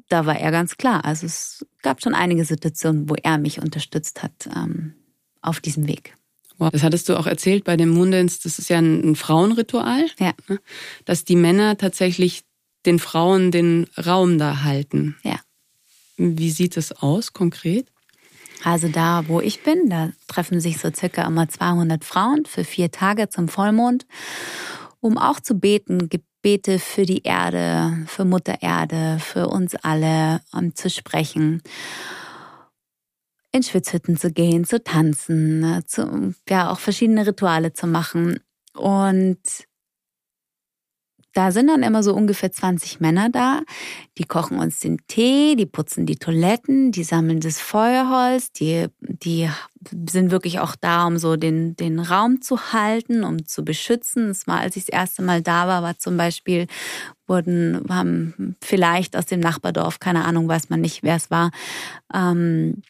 [0.08, 1.04] da war er ganz klar.
[1.04, 4.94] Also es gab schon einige Situationen, wo er mich unterstützt hat ähm,
[5.42, 6.14] auf diesem Weg.
[6.58, 6.70] Wow.
[6.70, 10.32] Das hattest du auch erzählt bei dem Mundens, das ist ja ein, ein Frauenritual, ja.
[10.48, 10.58] Ne?
[11.04, 12.42] dass die Männer tatsächlich
[12.84, 15.16] den Frauen den Raum da halten.
[15.22, 15.38] Ja.
[16.16, 17.86] Wie sieht es aus konkret?
[18.64, 22.90] Also da, wo ich bin, da treffen sich so circa immer 200 Frauen für vier
[22.90, 24.06] Tage zum Vollmond,
[25.00, 30.74] um auch zu beten, Gebete für die Erde, für Mutter Erde, für uns alle, um
[30.74, 31.62] zu sprechen
[33.52, 38.40] in Schwitzhütten zu gehen, zu tanzen, ne, zu, ja, auch verschiedene Rituale zu machen.
[38.74, 39.38] Und
[41.38, 43.60] da sind dann immer so ungefähr 20 Männer da.
[44.18, 49.48] Die kochen uns den Tee, die putzen die Toiletten, die sammeln das Feuerholz, die, die
[50.10, 54.28] sind wirklich auch da, um so den, den Raum zu halten, um zu beschützen.
[54.28, 56.66] Das war, als ich das erste Mal da war, war zum Beispiel,
[57.28, 61.52] wurden, haben vielleicht aus dem Nachbardorf, keine Ahnung, weiß man nicht, wer es war,
[62.12, 62.82] ähm,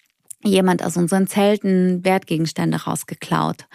[0.43, 3.67] jemand aus unseren Zelten Wertgegenstände rausgeklaut.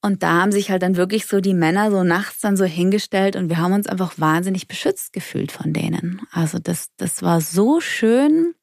[0.00, 3.34] Und da haben sich halt dann wirklich so die Männer so nachts dann so hingestellt
[3.34, 6.22] und wir haben uns einfach wahnsinnig beschützt gefühlt von denen.
[6.30, 8.54] Also das, das war so schön.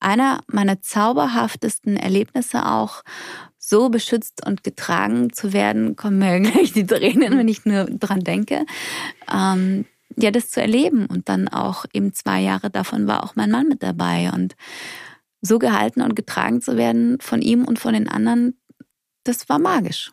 [0.00, 3.02] Einer meiner zauberhaftesten Erlebnisse auch,
[3.58, 8.20] so beschützt und getragen zu werden, kommen mir gleich die Tränen, wenn ich nur dran
[8.20, 8.66] denke.
[9.32, 9.86] Ähm,
[10.16, 11.06] ja, das zu erleben.
[11.06, 14.30] Und dann auch eben zwei Jahre davon war auch mein Mann mit dabei.
[14.32, 14.56] Und
[15.40, 18.58] so gehalten und getragen zu werden von ihm und von den anderen,
[19.24, 20.12] das war magisch.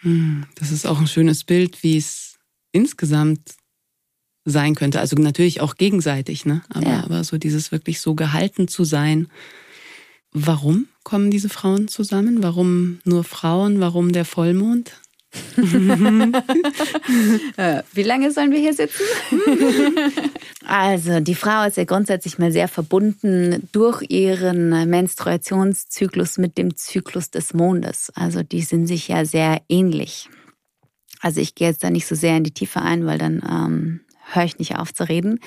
[0.00, 2.38] Hm, das ist auch ein schönes Bild, wie es
[2.72, 3.56] insgesamt
[4.44, 5.00] sein könnte.
[5.00, 6.62] Also natürlich auch gegenseitig, ne?
[6.68, 7.04] Aber, ja.
[7.04, 9.28] aber so dieses wirklich so gehalten zu sein.
[10.30, 12.42] Warum kommen diese Frauen zusammen?
[12.42, 13.80] Warum nur Frauen?
[13.80, 15.00] Warum der Vollmond?
[17.56, 19.02] Äh, wie lange sollen wir hier sitzen?
[20.66, 27.30] also, die Frau ist ja grundsätzlich mal sehr verbunden durch ihren Menstruationszyklus mit dem Zyklus
[27.30, 28.12] des Mondes.
[28.14, 30.28] Also, die sind sich ja sehr ähnlich.
[31.20, 34.00] Also, ich gehe jetzt da nicht so sehr in die Tiefe ein, weil dann ähm,
[34.32, 35.40] höre ich nicht auf zu reden.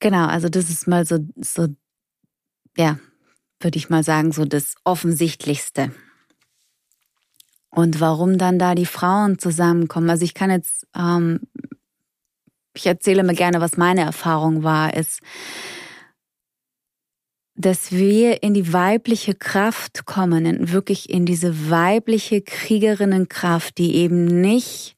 [0.00, 1.68] Genau, also das ist mal so, so
[2.76, 2.98] ja,
[3.60, 5.92] würde ich mal sagen, so das Offensichtlichste.
[7.76, 10.08] Und warum dann da die Frauen zusammenkommen?
[10.08, 11.40] Also ich kann jetzt, ähm,
[12.74, 15.20] ich erzähle mir gerne, was meine Erfahrung war, ist,
[17.54, 24.24] dass wir in die weibliche Kraft kommen, in, wirklich in diese weibliche Kriegerinnenkraft, die eben
[24.24, 24.96] nicht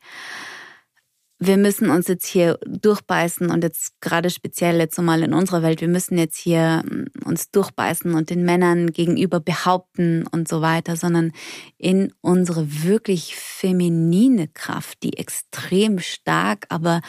[1.40, 5.80] wir müssen uns jetzt hier durchbeißen und jetzt gerade speziell jetzt mal in unserer Welt,
[5.80, 10.96] wir müssen jetzt hier mm, uns durchbeißen und den Männern gegenüber behaupten und so weiter,
[10.96, 11.32] sondern
[11.76, 17.02] in unsere wirklich feminine Kraft, die extrem stark, aber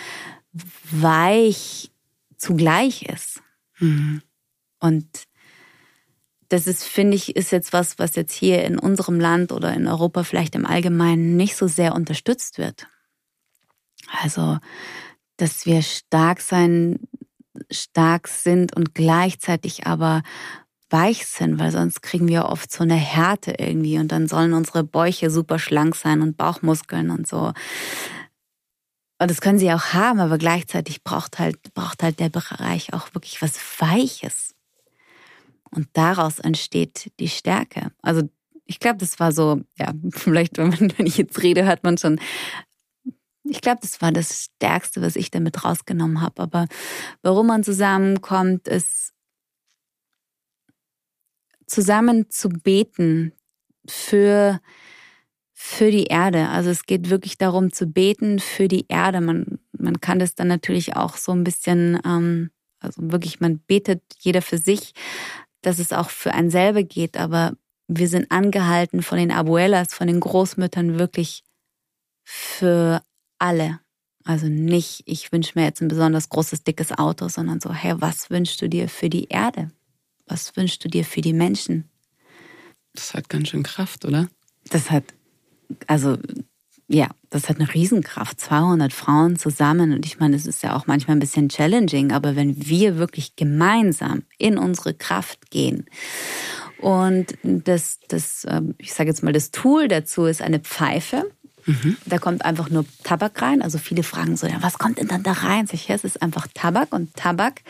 [0.92, 1.92] weich
[2.38, 3.42] zugleich ist.
[3.80, 4.22] Mhm.
[4.80, 5.08] Und
[6.50, 9.88] das ist, finde ich, ist jetzt was, was jetzt hier in unserem Land oder in
[9.88, 12.88] Europa vielleicht im Allgemeinen nicht so sehr unterstützt wird.
[14.22, 14.58] Also,
[15.38, 17.00] dass wir stark sein,
[17.72, 20.24] stark sind und gleichzeitig aber
[20.90, 24.84] weich sind, weil sonst kriegen wir oft so eine Härte irgendwie und dann sollen unsere
[24.84, 27.54] Bäuche super schlank sein und Bauchmuskeln und so.
[29.22, 33.14] Und das können sie auch haben, aber gleichzeitig braucht halt, braucht halt der Bereich auch
[33.14, 34.56] wirklich was Weiches.
[35.72, 37.92] Und daraus entsteht die Stärke.
[38.02, 38.24] Also
[38.66, 42.20] ich glaube, das war so, ja, vielleicht, wenn ich jetzt rede, hört man schon
[43.44, 46.42] ich glaube, das war das Stärkste, was ich damit rausgenommen habe.
[46.42, 46.68] Aber
[47.22, 49.14] warum man zusammenkommt, ist
[51.66, 53.34] zusammen zu beten
[53.88, 54.60] für,
[55.54, 56.50] für die Erde.
[56.50, 59.22] Also es geht wirklich darum zu beten für die Erde.
[59.22, 64.02] Man, man kann das dann natürlich auch so ein bisschen, ähm, also wirklich, man betet
[64.20, 64.94] jeder für sich,
[65.62, 67.18] dass es auch für einen selber geht.
[67.18, 67.54] Aber
[67.88, 71.44] wir sind angehalten von den Abuelas, von den Großmüttern wirklich
[72.24, 73.02] für
[73.40, 73.80] alle.
[74.24, 78.30] Also nicht, ich wünsche mir jetzt ein besonders großes, dickes Auto, sondern so, hey, was
[78.30, 79.72] wünschst du dir für die Erde?
[80.28, 81.90] Was wünschst du dir für die Menschen?
[82.94, 84.30] Das hat ganz schön Kraft, oder?
[84.70, 85.06] Das hat,
[85.88, 86.18] also
[86.88, 88.40] ja, das hat eine Riesenkraft.
[88.40, 89.94] 200 Frauen zusammen.
[89.94, 93.36] Und ich meine, es ist ja auch manchmal ein bisschen challenging, aber wenn wir wirklich
[93.36, 95.86] gemeinsam in unsere Kraft gehen
[96.80, 101.30] und das, das ähm, ich sage jetzt mal, das Tool dazu ist eine Pfeife.
[101.70, 101.98] Mhm.
[102.08, 103.62] Da kommt einfach nur Tabak rein.
[103.62, 105.68] Also viele fragen so, ja, was kommt denn dann da rein?
[105.68, 107.62] Sag ich, es ist einfach Tabak und Tabak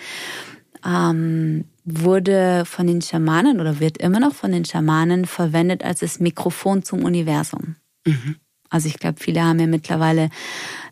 [0.86, 6.22] ähm, wurde von den Schamanen oder wird immer noch von den Schamanen verwendet als das
[6.22, 7.76] Mikrofon zum Universum.
[8.06, 8.38] Mhm.
[8.70, 10.30] Also ich glaube, viele haben ja mittlerweile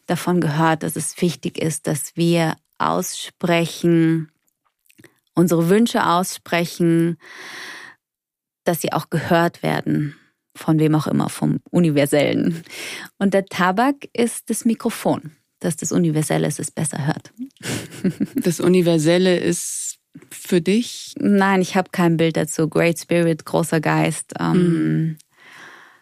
[0.05, 4.29] davon gehört, dass es wichtig ist, dass wir aussprechen,
[5.33, 7.17] unsere Wünsche aussprechen,
[8.65, 10.17] dass sie auch gehört werden
[10.57, 12.63] von wem auch immer, vom Universellen.
[13.17, 17.31] Und der Tabak ist das Mikrofon, dass das Universelle es besser hört.
[18.35, 19.97] Das Universelle ist
[20.29, 21.13] für dich?
[21.19, 22.69] Nein, ich habe kein Bild dazu.
[22.69, 24.33] Great Spirit, großer Geist.
[24.39, 25.17] Mhm.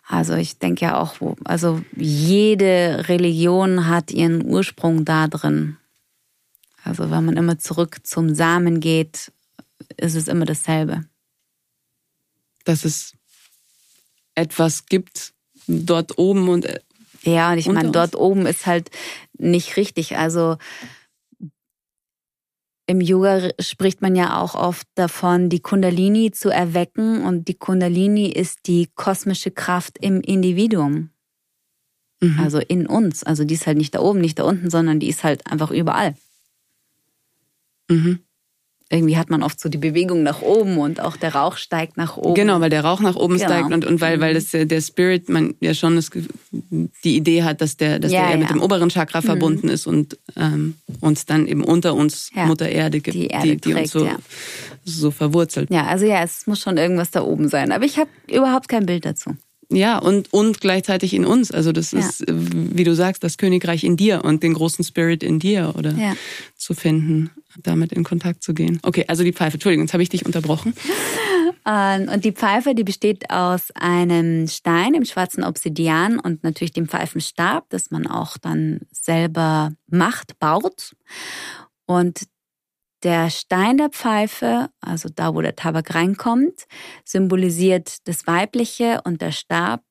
[0.07, 5.77] Also ich denke ja auch, also jede Religion hat ihren Ursprung da drin.
[6.83, 9.31] Also wenn man immer zurück zum Samen geht,
[9.97, 11.05] ist es immer dasselbe.
[12.65, 13.15] Das ist
[14.35, 15.33] etwas gibt
[15.67, 16.79] dort oben und äh,
[17.23, 18.91] ja, und ich meine, dort oben ist halt
[19.33, 20.15] nicht richtig.
[20.15, 20.57] Also
[22.85, 28.27] im Yoga spricht man ja auch oft davon, die Kundalini zu erwecken und die Kundalini
[28.27, 31.09] ist die kosmische Kraft im Individuum.
[32.21, 32.39] Mhm.
[32.39, 33.23] Also in uns.
[33.23, 35.71] Also die ist halt nicht da oben, nicht da unten, sondern die ist halt einfach
[35.71, 36.15] überall.
[37.89, 38.24] Mhm
[38.89, 42.17] irgendwie hat man oft so die Bewegung nach oben und auch der Rauch steigt nach
[42.17, 42.35] oben.
[42.35, 43.49] Genau, weil der Rauch nach oben genau.
[43.49, 46.11] steigt und, und weil, weil das, der Spirit, man ja schon das,
[46.51, 48.37] die Idee hat, dass der, dass ja, der ja.
[48.37, 49.25] mit dem oberen Chakra mhm.
[49.25, 52.45] verbunden ist und ähm, uns dann eben unter uns ja.
[52.45, 54.07] Mutter Erde gibt, die, Erde die, die trägt, uns so,
[54.83, 55.71] so verwurzelt.
[55.71, 57.71] Ja, also ja, es muss schon irgendwas da oben sein.
[57.71, 59.35] Aber ich habe überhaupt kein Bild dazu.
[59.71, 61.49] Ja, und, und gleichzeitig in uns.
[61.49, 61.99] Also das ja.
[61.99, 65.91] ist, wie du sagst, das Königreich in dir und den großen Spirit in dir oder
[65.93, 66.15] ja.
[66.55, 67.31] zu finden
[67.61, 68.79] damit in Kontakt zu gehen.
[68.83, 69.55] Okay, also die Pfeife.
[69.55, 70.73] Entschuldigung, jetzt habe ich dich unterbrochen.
[71.67, 76.87] Ähm, und die Pfeife, die besteht aus einem Stein im schwarzen Obsidian und natürlich dem
[76.87, 80.95] Pfeifenstab, das man auch dann selber macht, baut.
[81.87, 82.27] Und
[83.03, 86.65] der Stein der Pfeife, also da, wo der Tabak reinkommt,
[87.03, 89.81] symbolisiert das Weibliche und der Stab,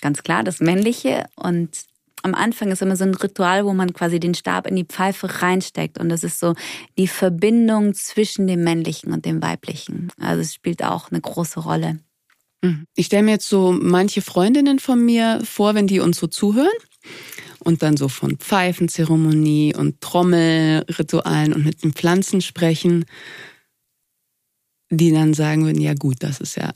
[0.00, 1.26] ganz klar, das Männliche.
[1.36, 1.84] Und
[2.22, 5.42] am Anfang ist immer so ein Ritual, wo man quasi den Stab in die Pfeife
[5.42, 5.98] reinsteckt.
[5.98, 6.54] Und das ist so
[6.98, 10.10] die Verbindung zwischen dem Männlichen und dem Weiblichen.
[10.20, 11.98] Also es spielt auch eine große Rolle.
[12.62, 12.86] Mhm.
[12.94, 16.68] Ich stelle mir jetzt so manche Freundinnen von mir vor, wenn die uns so zuhören
[17.58, 23.04] und dann so von Pfeifenzeremonie und Trommelritualen und mit den Pflanzen sprechen,
[24.90, 26.72] die dann sagen würden, ja gut, das ist ja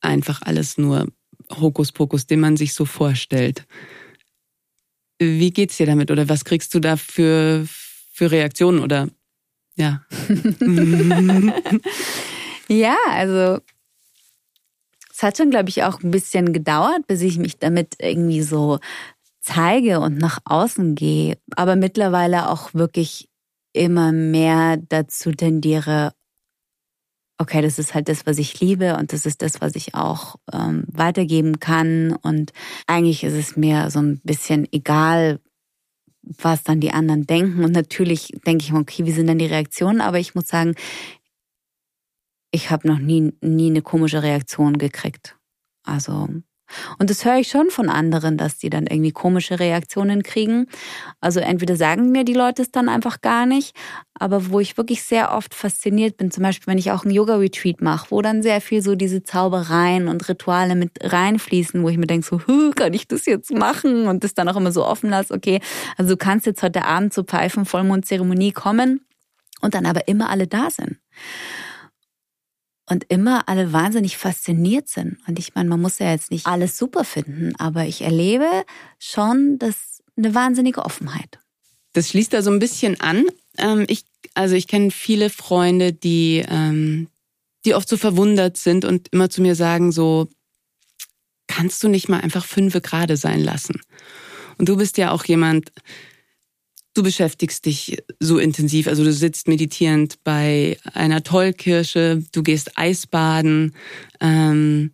[0.00, 1.06] einfach alles nur
[1.50, 3.66] Hokuspokus, den man sich so vorstellt.
[5.18, 6.10] Wie geht's dir damit?
[6.10, 7.66] Oder was kriegst du da für,
[8.12, 8.80] für Reaktionen?
[8.80, 9.08] Oder
[9.76, 10.02] ja?
[12.68, 13.60] ja, also
[15.12, 18.80] es hat schon, glaube ich, auch ein bisschen gedauert, bis ich mich damit irgendwie so
[19.40, 23.28] zeige und nach außen gehe, aber mittlerweile auch wirklich
[23.72, 26.14] immer mehr dazu tendiere,
[27.38, 30.36] okay, das ist halt das, was ich liebe und das ist das, was ich auch
[30.52, 32.16] ähm, weitergeben kann.
[32.22, 32.52] Und
[32.86, 35.40] eigentlich ist es mir so ein bisschen egal,
[36.22, 37.64] was dann die anderen denken.
[37.64, 40.00] Und natürlich denke ich, okay, wie sind denn die Reaktionen?
[40.00, 40.74] Aber ich muss sagen,
[42.50, 45.36] ich habe noch nie, nie eine komische Reaktion gekriegt.
[45.82, 46.28] Also
[46.98, 50.66] und das höre ich schon von anderen, dass die dann irgendwie komische Reaktionen kriegen.
[51.20, 53.76] Also entweder sagen mir die Leute es dann einfach gar nicht,
[54.14, 57.80] aber wo ich wirklich sehr oft fasziniert bin, zum Beispiel wenn ich auch einen Yoga-Retreat
[57.80, 62.06] mache, wo dann sehr viel so diese Zaubereien und Rituale mit reinfließen, wo ich mir
[62.06, 62.38] denke, so,
[62.74, 64.06] kann ich das jetzt machen?
[64.06, 65.60] Und das dann auch immer so offen lasse, okay,
[65.96, 69.04] also du kannst jetzt heute Abend zur Pfeifen-Vollmond-Zeremonie kommen
[69.60, 70.98] und dann aber immer alle da sind
[72.86, 75.18] und immer alle wahnsinnig fasziniert sind.
[75.26, 78.48] Und ich meine, man muss ja jetzt nicht alles super finden, aber ich erlebe
[78.98, 81.38] schon das eine wahnsinnige Offenheit.
[81.92, 83.24] Das schließt da so ein bisschen an.
[83.58, 84.04] Ähm, ich,
[84.34, 87.08] also ich kenne viele Freunde, die, ähm,
[87.64, 90.28] die oft so verwundert sind und immer zu mir sagen so,
[91.46, 93.80] kannst du nicht mal einfach fünfe gerade sein lassen?
[94.58, 95.72] Und du bist ja auch jemand,
[96.94, 103.74] Du beschäftigst dich so intensiv, also du sitzt meditierend bei einer Tollkirsche, du gehst Eisbaden,
[104.20, 104.92] ähm,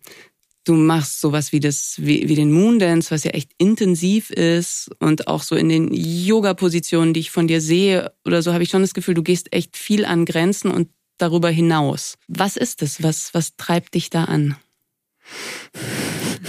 [0.65, 5.29] du machst sowas wie das, wie, wie den Moondance, was ja echt intensiv ist und
[5.29, 8.81] auch so in den Yoga-Positionen, die ich von dir sehe oder so, habe ich schon
[8.81, 10.89] das Gefühl, du gehst echt viel an Grenzen und
[11.19, 12.17] darüber hinaus.
[12.29, 13.03] Was ist es?
[13.03, 14.57] Was, was treibt dich da an?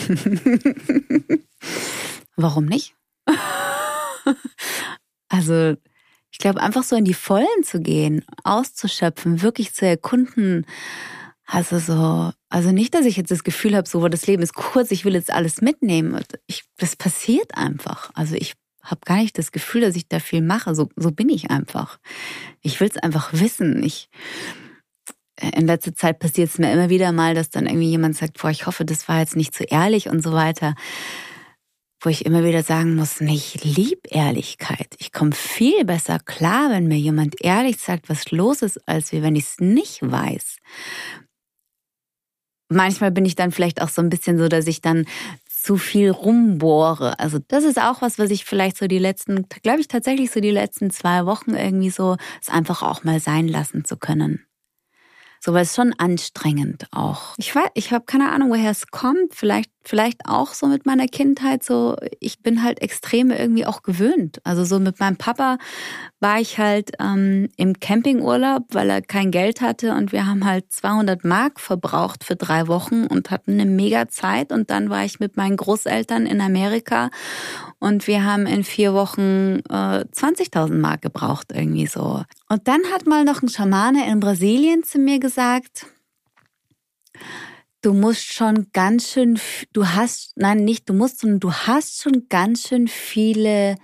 [2.38, 2.96] Warum nicht?
[5.32, 5.76] Also
[6.30, 10.66] ich glaube, einfach so in die Vollen zu gehen, auszuschöpfen, wirklich zu erkunden.
[11.46, 14.92] Also so, also nicht, dass ich jetzt das Gefühl habe, so, das Leben ist kurz,
[14.92, 16.22] ich will jetzt alles mitnehmen.
[16.48, 18.12] Ich, das passiert einfach.
[18.14, 20.76] Also ich habe gar nicht das Gefühl, dass ich da viel mache.
[20.76, 22.00] So, so bin ich einfach.
[22.62, 23.84] Ich will es einfach wissen.
[23.84, 24.10] Ich,
[25.40, 28.50] in letzter Zeit passiert es mir immer wieder mal, dass dann irgendwie jemand sagt, boah,
[28.50, 30.76] ich hoffe, das war jetzt nicht zu ehrlich und so weiter
[32.02, 34.96] wo ich immer wieder sagen muss, ich liebe Ehrlichkeit.
[34.98, 39.36] Ich komme viel besser klar, wenn mir jemand ehrlich sagt, was los ist, als wenn
[39.36, 40.58] ich es nicht weiß.
[42.70, 45.06] Manchmal bin ich dann vielleicht auch so ein bisschen so, dass ich dann
[45.48, 47.20] zu viel rumbohre.
[47.20, 50.40] Also das ist auch was, was ich vielleicht so die letzten, glaube ich tatsächlich so
[50.40, 54.44] die letzten zwei Wochen irgendwie so, es einfach auch mal sein lassen zu können.
[55.44, 57.34] So, weil es schon anstrengend auch.
[57.38, 59.34] Ich weiß, ich habe keine Ahnung, woher es kommt.
[59.34, 61.64] Vielleicht, vielleicht auch so mit meiner Kindheit.
[61.64, 64.40] So, ich bin halt Extreme irgendwie auch gewöhnt.
[64.44, 65.58] Also so mit meinem Papa
[66.20, 70.72] war ich halt ähm, im Campingurlaub, weil er kein Geld hatte und wir haben halt
[70.72, 74.52] 200 Mark verbraucht für drei Wochen und hatten eine mega Zeit.
[74.52, 77.10] Und dann war ich mit meinen Großeltern in Amerika
[77.80, 82.24] und wir haben in vier Wochen äh, 20.000 Mark gebraucht irgendwie so.
[82.48, 85.88] Und dann hat mal noch ein Schamane in Brasilien zu mir gesagt,
[87.82, 89.40] du musst schon ganz schön,
[89.74, 93.78] du hast, nein, nicht du musst, sondern du hast schon ganz schön viele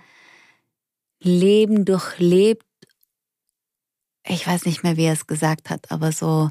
[1.20, 2.64] Leben durchlebt.
[4.24, 6.50] Ich weiß nicht mehr, wie er es gesagt hat, aber so,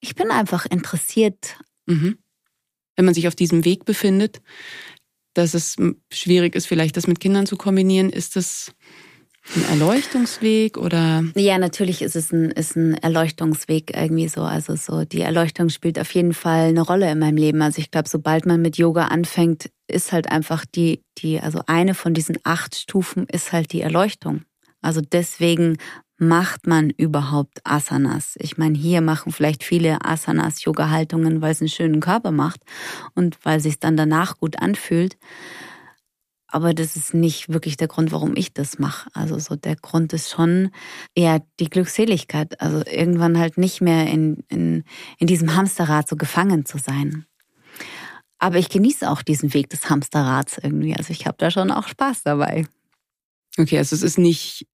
[0.00, 1.58] ich bin einfach interessiert.
[1.86, 2.18] Mhm.
[2.96, 4.40] Wenn man sich auf diesem Weg befindet,
[5.34, 5.76] dass es
[6.12, 8.72] schwierig ist, vielleicht das mit Kindern zu kombinieren, ist das
[9.56, 11.22] ein Erleuchtungsweg oder?
[11.36, 14.42] Ja, natürlich ist es ein, ist ein Erleuchtungsweg irgendwie so.
[14.42, 17.60] Also so, die Erleuchtung spielt auf jeden Fall eine Rolle in meinem Leben.
[17.62, 21.94] Also ich glaube, sobald man mit Yoga anfängt, ist halt einfach die, die, also eine
[21.94, 24.42] von diesen acht Stufen ist halt die Erleuchtung.
[24.80, 25.76] Also deswegen
[26.16, 28.36] macht man überhaupt Asanas?
[28.38, 32.60] Ich meine, hier machen vielleicht viele Asanas Yoga-Haltungen, weil es einen schönen Körper macht
[33.14, 35.16] und weil es sich dann danach gut anfühlt.
[36.54, 39.10] Aber das ist nicht wirklich der Grund, warum ich das mache.
[39.12, 40.70] Also so der Grund ist schon
[41.16, 42.60] eher die Glückseligkeit.
[42.60, 44.84] Also irgendwann halt nicht mehr in, in,
[45.18, 47.26] in diesem Hamsterrad so gefangen zu sein.
[48.38, 50.94] Aber ich genieße auch diesen Weg des Hamsterrads irgendwie.
[50.94, 52.66] Also ich habe da schon auch Spaß dabei.
[53.58, 54.68] Okay, also es ist nicht,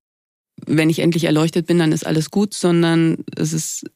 [0.66, 3.86] wenn ich endlich erleuchtet bin, dann ist alles gut, sondern es ist.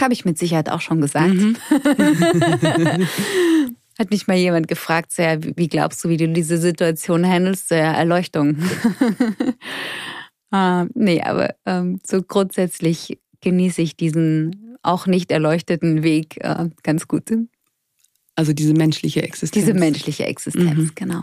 [0.00, 1.34] Habe ich mit Sicherheit auch schon gesagt.
[1.34, 1.58] Mhm.
[3.98, 7.68] Hat mich mal jemand gefragt, so, ja, wie glaubst du, wie du diese Situation handelst?
[7.68, 8.56] So, ja, Erleuchtung.
[10.50, 17.06] ah, nee, aber ähm, so grundsätzlich genieße ich diesen auch nicht erleuchteten Weg äh, ganz
[17.06, 17.30] gut.
[18.34, 19.52] Also diese menschliche Existenz.
[19.52, 20.92] Diese menschliche Existenz, mhm.
[20.94, 21.22] genau.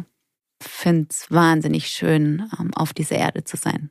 [0.62, 3.90] Finde es wahnsinnig schön, ähm, auf dieser Erde zu sein.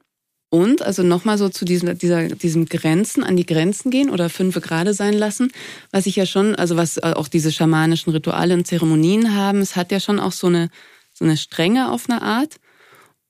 [0.51, 4.63] Und also nochmal so zu diesem, dieser, diesem Grenzen, an die Grenzen gehen oder fünfe
[4.63, 5.53] gerade sein lassen,
[5.91, 9.77] was ich ja schon, also was äh, auch diese schamanischen Rituale und Zeremonien haben, es
[9.77, 10.71] hat ja schon auch so eine,
[11.13, 12.57] so eine Strenge auf eine Art.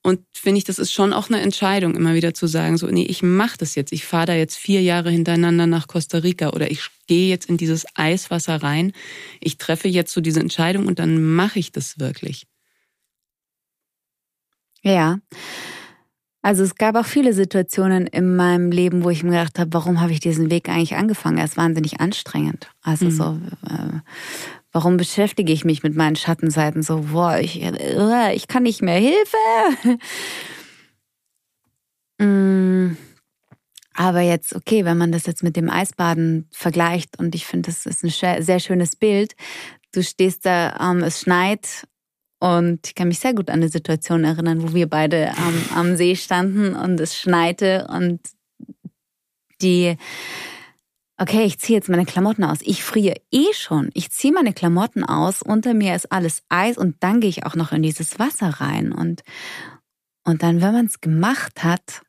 [0.01, 3.03] Und finde ich, das ist schon auch eine Entscheidung, immer wieder zu sagen, so, nee,
[3.03, 3.91] ich mache das jetzt.
[3.91, 7.57] Ich fahre da jetzt vier Jahre hintereinander nach Costa Rica oder ich gehe jetzt in
[7.57, 8.93] dieses Eiswasser rein.
[9.41, 12.47] Ich treffe jetzt so diese Entscheidung und dann mache ich das wirklich.
[14.83, 15.19] Ja.
[16.41, 19.99] Also es gab auch viele Situationen in meinem Leben, wo ich mir gedacht habe, warum
[19.99, 21.37] habe ich diesen Weg eigentlich angefangen?
[21.37, 22.69] Er ist wahnsinnig anstrengend.
[22.81, 23.11] Also mhm.
[23.11, 23.99] so, äh,
[24.71, 27.01] warum beschäftige ich mich mit meinen Schattenseiten so?
[27.11, 29.99] Boah, ich, äh, ich kann nicht mehr Hilfe.
[32.23, 32.97] mm.
[33.93, 37.85] Aber jetzt, okay, wenn man das jetzt mit dem Eisbaden vergleicht, und ich finde, das
[37.85, 39.35] ist ein sehr schönes Bild.
[39.91, 41.85] Du stehst da, ähm, es schneit
[42.39, 45.95] und ich kann mich sehr gut an eine Situation erinnern, wo wir beide am, am
[45.97, 48.21] See standen und es schneite und
[49.61, 49.97] die,
[51.17, 52.59] okay, ich ziehe jetzt meine Klamotten aus.
[52.61, 53.89] Ich friere eh schon.
[53.93, 55.41] Ich ziehe meine Klamotten aus.
[55.41, 58.93] Unter mir ist alles Eis und dann gehe ich auch noch in dieses Wasser rein.
[58.93, 59.21] Und,
[60.23, 62.03] und dann, wenn man es gemacht hat,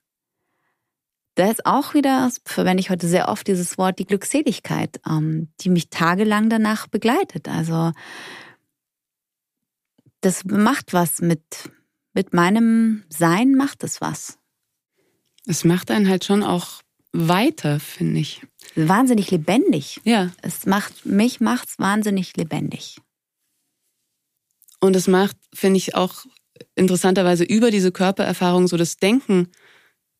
[1.34, 5.70] da ist auch wieder, verwende ich heute sehr oft dieses Wort, die Glückseligkeit, ähm, die
[5.70, 7.48] mich tagelang danach begleitet.
[7.48, 7.92] Also,
[10.20, 11.70] das macht was mit,
[12.12, 14.38] mit meinem Sein, macht es was.
[15.46, 16.82] Es macht einen halt schon auch
[17.12, 18.42] weiter, finde ich.
[18.76, 20.00] Wahnsinnig lebendig.
[20.04, 20.30] Ja.
[20.42, 23.00] Es macht, mich macht's wahnsinnig lebendig.
[24.80, 26.24] Und es macht, finde ich, auch
[26.74, 29.48] interessanterweise über diese Körpererfahrung so das Denken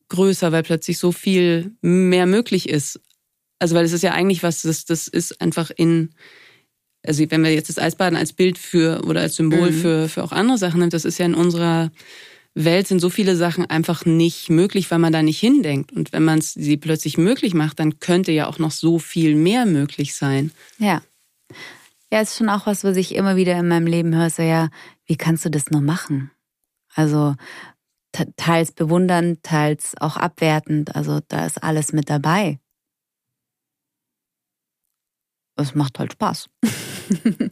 [0.09, 3.01] größer, weil plötzlich so viel mehr möglich ist.
[3.59, 6.15] Also, weil es ist ja eigentlich was, das, das ist einfach in,
[7.07, 9.81] also wenn wir jetzt das Eisbaden als Bild für oder als Symbol mhm.
[9.81, 11.91] für, für auch andere Sachen nimmt, das ist ja in unserer
[12.55, 15.93] Welt sind so viele Sachen einfach nicht möglich, weil man da nicht hindenkt.
[15.93, 19.67] Und wenn man sie plötzlich möglich macht, dann könnte ja auch noch so viel mehr
[19.67, 20.51] möglich sein.
[20.79, 21.01] Ja.
[22.13, 24.69] Ja, ist schon auch was, was ich immer wieder in meinem Leben höre, so ja,
[25.07, 26.33] wie kannst du das nur machen?
[26.95, 27.37] Also
[28.37, 30.97] teils bewundernd, teils auch abwertend.
[30.97, 32.59] Also da ist alles mit dabei.
[35.55, 36.49] Es macht halt Spaß.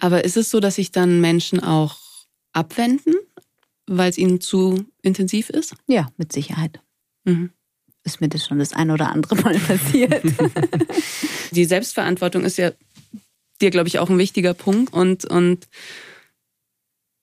[0.00, 1.98] Aber ist es so, dass sich dann Menschen auch
[2.52, 3.14] abwenden,
[3.86, 5.74] weil es ihnen zu intensiv ist?
[5.86, 6.80] Ja, mit Sicherheit.
[7.24, 7.50] Mhm.
[8.04, 10.22] Ist mir das schon das ein oder andere Mal passiert.
[11.52, 12.72] Die Selbstverantwortung ist ja
[13.60, 14.92] dir, glaube ich, auch ein wichtiger Punkt.
[14.92, 15.68] Und, und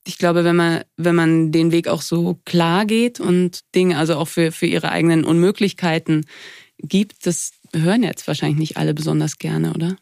[0.06, 4.16] ich glaube, wenn man, wenn man den Weg auch so klar geht und Dinge, also
[4.16, 6.26] auch für, für ihre eigenen Unmöglichkeiten
[6.78, 9.96] gibt, das hören jetzt wahrscheinlich nicht alle besonders gerne, oder?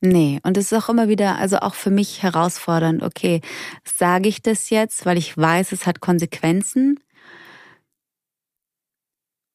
[0.00, 3.40] Nee, und es ist auch immer wieder, also auch für mich herausfordernd, okay,
[3.84, 7.00] sage ich das jetzt, weil ich weiß, es hat Konsequenzen?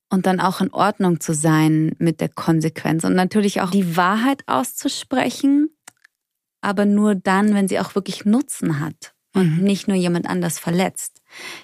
[0.10, 4.44] Und dann auch in Ordnung zu sein mit der Konsequenz und natürlich auch die Wahrheit
[4.48, 5.76] auszusprechen,
[6.62, 9.64] aber nur dann, wenn sie auch wirklich Nutzen hat und mhm.
[9.64, 11.22] nicht nur jemand anders verletzt.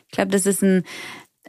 [0.07, 0.83] Ich glaube, das ist ein,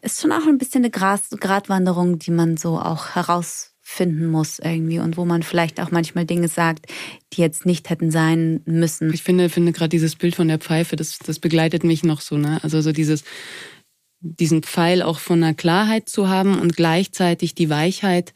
[0.03, 5.01] ist schon auch ein bisschen eine Gratwanderung, die man so auch heraus finden muss irgendwie
[5.01, 6.87] und wo man vielleicht auch manchmal Dinge sagt,
[7.33, 9.13] die jetzt nicht hätten sein müssen.
[9.13, 12.39] Ich finde, finde gerade dieses Bild von der Pfeife, das, das begleitet mich noch so,
[12.39, 12.63] ne?
[12.63, 13.25] Also so dieses,
[14.21, 18.33] diesen Pfeil auch von einer Klarheit zu haben und gleichzeitig die Weichheit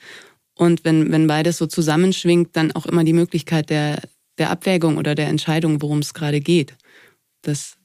[0.56, 4.02] und wenn, wenn beides so zusammenschwingt, dann auch immer die Möglichkeit der,
[4.38, 6.74] der Abwägung oder der Entscheidung, worum es gerade geht.
[7.42, 7.76] Das,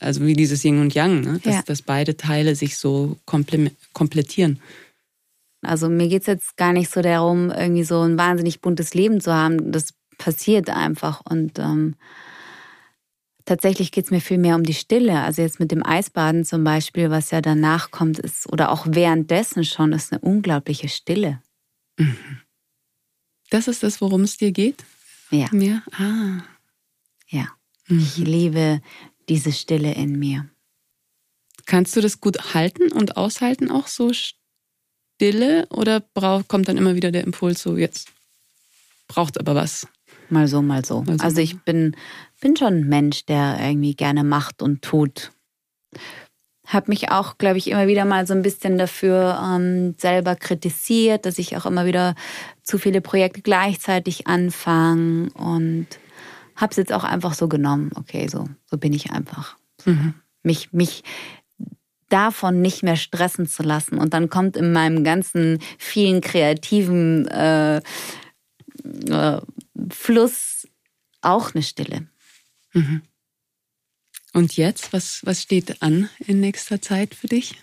[0.00, 1.40] also wie dieses Yin und Yang, ne?
[1.42, 1.62] dass, ja.
[1.62, 4.60] dass beide Teile sich so komplettieren.
[5.62, 9.32] Also mir geht's jetzt gar nicht so darum, irgendwie so ein wahnsinnig buntes Leben zu
[9.32, 9.72] haben.
[9.72, 11.20] Das passiert einfach.
[11.28, 11.96] Und ähm,
[13.44, 15.20] tatsächlich geht's mir viel mehr um die Stille.
[15.20, 19.64] Also jetzt mit dem Eisbaden zum Beispiel, was ja danach kommt, ist, oder auch währenddessen
[19.64, 21.42] schon, ist eine unglaubliche Stille.
[21.98, 22.16] Mhm.
[23.50, 24.84] Das ist das, worum es dir geht?
[25.30, 25.48] Ja.
[25.50, 25.82] Mir?
[25.92, 26.42] Ah.
[27.28, 27.48] Ja.
[27.88, 27.98] Mhm.
[27.98, 28.80] Ich liebe
[29.28, 30.48] diese Stille in mir.
[31.66, 34.12] Kannst du das gut halten und aushalten, auch so
[35.20, 38.08] Stille oder braucht, kommt dann immer wieder der Impuls, so jetzt
[39.06, 39.86] braucht aber was?
[40.30, 41.02] Mal so, mal so.
[41.02, 41.24] Mal so.
[41.24, 41.94] Also ich bin,
[42.40, 45.30] bin schon ein Mensch, der irgendwie gerne macht und tut.
[46.66, 51.26] Hab mich auch, glaube ich, immer wieder mal so ein bisschen dafür ähm, selber kritisiert,
[51.26, 52.14] dass ich auch immer wieder
[52.62, 55.86] zu viele Projekte gleichzeitig anfange und
[56.56, 57.90] habe es jetzt auch einfach so genommen.
[57.94, 59.58] Okay, so, so bin ich einfach.
[59.84, 60.14] Mhm.
[60.42, 61.02] Mich, mich
[62.10, 63.98] davon nicht mehr stressen zu lassen.
[63.98, 67.78] Und dann kommt in meinem ganzen vielen kreativen äh,
[69.08, 69.40] äh,
[69.90, 70.68] Fluss
[71.22, 72.06] auch eine Stille.
[72.72, 73.02] Mhm.
[74.32, 77.56] Und jetzt, was, was steht an in nächster Zeit für dich?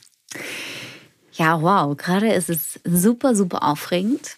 [1.33, 4.37] Ja, wow, gerade ist es super, super aufregend.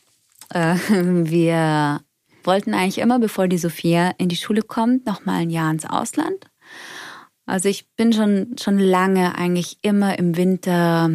[0.50, 2.02] Äh, wir
[2.44, 5.86] wollten eigentlich immer, bevor die Sophia in die Schule kommt, noch mal ein Jahr ins
[5.86, 6.49] Ausland.
[7.50, 11.10] Also ich bin schon, schon lange eigentlich immer im Winter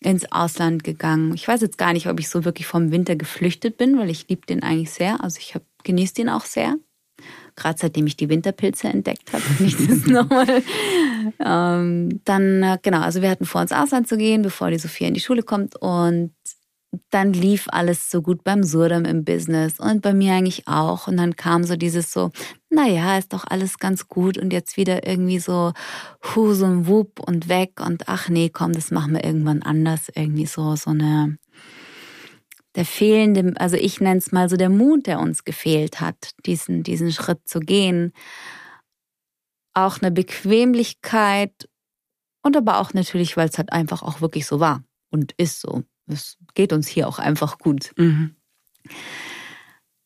[0.00, 1.34] ins Ausland gegangen.
[1.34, 4.28] Ich weiß jetzt gar nicht, ob ich so wirklich vom Winter geflüchtet bin, weil ich
[4.28, 5.22] liebe den eigentlich sehr.
[5.22, 6.76] Also ich genieße den auch sehr.
[7.56, 10.62] Gerade seitdem ich die Winterpilze entdeckt habe, nicht das nochmal.
[11.40, 15.08] ähm, dann, äh, genau, also wir hatten vor, ins Ausland zu gehen, bevor die Sophia
[15.08, 15.74] in die Schule kommt.
[15.76, 16.34] Und
[17.10, 21.08] dann lief alles so gut beim Surdam im Business und bei mir eigentlich auch.
[21.08, 22.30] Und dann kam so dieses so,
[22.70, 25.72] naja, ist doch alles ganz gut und jetzt wieder irgendwie so
[26.34, 30.08] Hus und Wupp und weg und ach nee, komm, das machen wir irgendwann anders.
[30.14, 31.38] Irgendwie so, so eine,
[32.74, 36.82] der fehlende, also ich nenne es mal so der Mut, der uns gefehlt hat, diesen,
[36.82, 38.12] diesen Schritt zu gehen.
[39.74, 41.68] Auch eine Bequemlichkeit
[42.42, 45.84] und aber auch natürlich, weil es halt einfach auch wirklich so war und ist so.
[46.06, 47.92] Es geht uns hier auch einfach gut.
[47.96, 48.36] Mhm.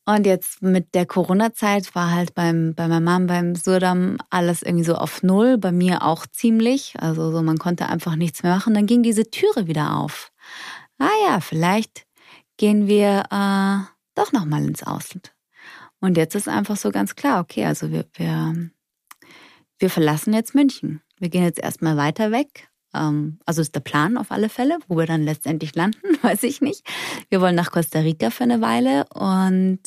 [0.09, 4.85] Und jetzt mit der Corona-Zeit war halt beim, bei meiner Mom beim Surdam alles irgendwie
[4.85, 6.95] so auf Null, bei mir auch ziemlich.
[6.99, 8.73] Also so, man konnte einfach nichts mehr machen.
[8.73, 10.33] Dann ging diese Türe wieder auf.
[10.99, 12.07] Ah ja, vielleicht
[12.57, 13.85] gehen wir äh,
[14.15, 15.35] doch nochmal ins Ausland.
[16.01, 18.71] Und jetzt ist einfach so ganz klar, okay, also wir, wir,
[19.79, 21.03] wir verlassen jetzt München.
[21.19, 22.71] Wir gehen jetzt erstmal weiter weg
[23.45, 26.85] also ist der Plan auf alle Fälle, wo wir dann letztendlich landen, weiß ich nicht.
[27.29, 29.81] Wir wollen nach Costa Rica für eine Weile und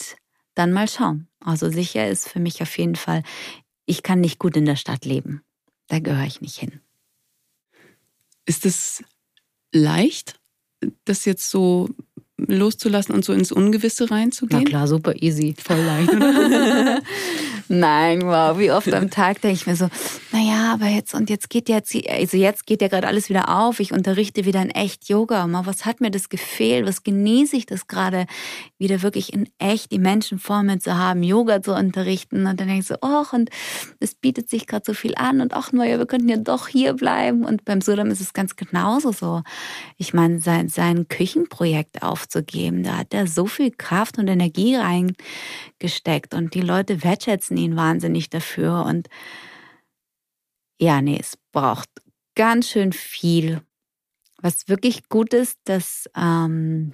[0.55, 1.27] dann mal schauen.
[1.39, 3.23] Also sicher ist für mich auf jeden Fall,
[3.85, 5.41] ich kann nicht gut in der Stadt leben.
[5.87, 6.79] Da gehöre ich nicht hin.
[8.45, 9.03] Ist es
[9.71, 10.39] leicht,
[11.05, 11.89] das jetzt so
[12.37, 14.63] loszulassen und so ins Ungewisse reinzugehen?
[14.63, 15.55] Na klar, super easy.
[15.57, 16.11] Voll leicht.
[17.73, 19.87] Nein, wow, wie oft am Tag denke ich mir so,
[20.33, 23.79] naja, aber jetzt und jetzt geht jetzt, also jetzt geht ja gerade alles wieder auf.
[23.79, 25.47] Ich unterrichte wieder in echt Yoga.
[25.47, 26.85] Mal, was hat mir das gefehlt?
[26.85, 28.25] Was genieße ich das gerade,
[28.77, 32.45] wieder wirklich in echt die Menschen vor mir zu haben, Yoga zu unterrichten?
[32.45, 33.49] Und dann denke ich so, ach, und
[34.01, 36.93] es bietet sich gerade so viel an und ach, naja, wir könnten ja doch hier
[36.93, 37.45] bleiben.
[37.45, 39.43] Und beim Sudam ist es ganz genauso so.
[39.95, 46.33] Ich meine, sein, sein Küchenprojekt aufzugeben, da hat er so viel Kraft und Energie reingesteckt
[46.33, 48.85] und die Leute wertschätzen ihn wahnsinnig dafür.
[48.85, 49.09] Und
[50.79, 51.89] ja, nee, es braucht
[52.35, 53.61] ganz schön viel.
[54.41, 56.93] Was wirklich gut ist, dass ähm,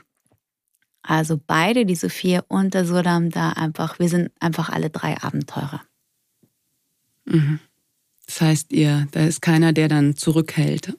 [1.02, 5.82] also beide, die Sophia und der Sodam, da einfach, wir sind einfach alle drei Abenteurer.
[7.24, 7.60] Mhm.
[8.26, 10.98] Das heißt, ihr, da ist keiner, der dann zurückhält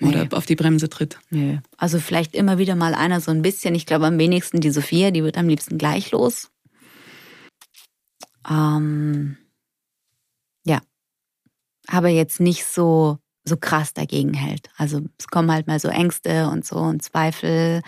[0.00, 0.30] oder nee.
[0.30, 1.18] auf die Bremse tritt.
[1.30, 1.60] Nee.
[1.76, 3.74] Also vielleicht immer wieder mal einer so ein bisschen.
[3.74, 6.50] Ich glaube am wenigsten die Sophia, die wird am liebsten gleich los.
[8.48, 9.36] Ähm,
[10.64, 10.80] ja.
[11.86, 14.70] Aber jetzt nicht so, so krass dagegen hält.
[14.76, 17.82] Also es kommen halt mal so Ängste und so und Zweifel,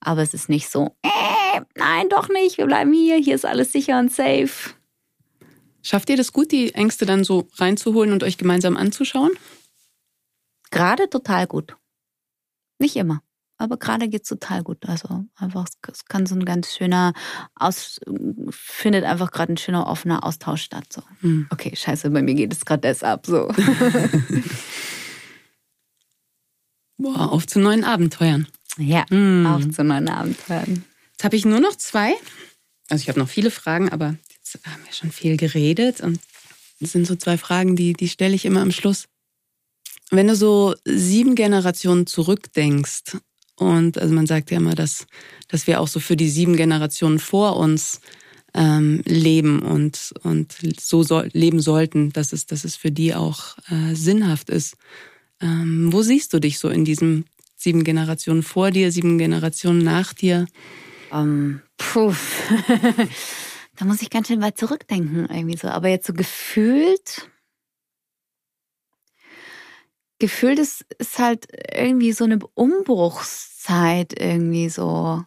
[0.00, 3.72] aber es ist nicht so, äh, nein, doch nicht, wir bleiben hier, hier ist alles
[3.72, 4.74] sicher und safe.
[5.82, 9.32] Schafft ihr das gut, die Ängste dann so reinzuholen und euch gemeinsam anzuschauen?
[10.70, 11.76] Gerade total gut.
[12.78, 13.22] Nicht immer
[13.62, 14.78] aber gerade geht es total gut.
[14.88, 17.12] Also einfach, es kann so ein ganz schöner,
[17.54, 18.00] aus,
[18.50, 20.92] findet einfach gerade ein schöner offener Austausch statt.
[20.92, 21.02] So.
[21.20, 21.46] Mhm.
[21.50, 23.26] Okay, scheiße, bei mir geht es gerade das ab.
[23.26, 23.48] So.
[26.98, 28.46] Boah, auf zu neuen Abenteuern.
[28.78, 29.46] Ja, mhm.
[29.46, 30.84] auf zu neuen Abenteuern.
[31.12, 32.14] Jetzt habe ich nur noch zwei.
[32.88, 36.20] Also ich habe noch viele Fragen, aber jetzt haben wir schon viel geredet und
[36.80, 39.06] das sind so zwei Fragen, die, die stelle ich immer am Schluss.
[40.10, 43.16] Wenn du so sieben Generationen zurückdenkst
[43.62, 45.06] und also man sagt ja immer, dass,
[45.48, 48.00] dass wir auch so für die sieben Generationen vor uns
[48.54, 53.56] ähm, leben und, und so soll, leben sollten, dass es, dass es für die auch
[53.70, 54.76] äh, sinnhaft ist.
[55.40, 57.24] Ähm, wo siehst du dich so in diesen
[57.56, 60.46] sieben Generationen vor dir, sieben Generationen nach dir?
[61.10, 62.14] Um, ähm, puh.
[63.76, 65.68] da muss ich ganz schön weit zurückdenken, irgendwie so.
[65.68, 67.28] Aber jetzt so gefühlt
[70.22, 72.38] gefühlt ist, ist halt irgendwie so eine
[73.62, 75.24] Umbruchszeit irgendwie so.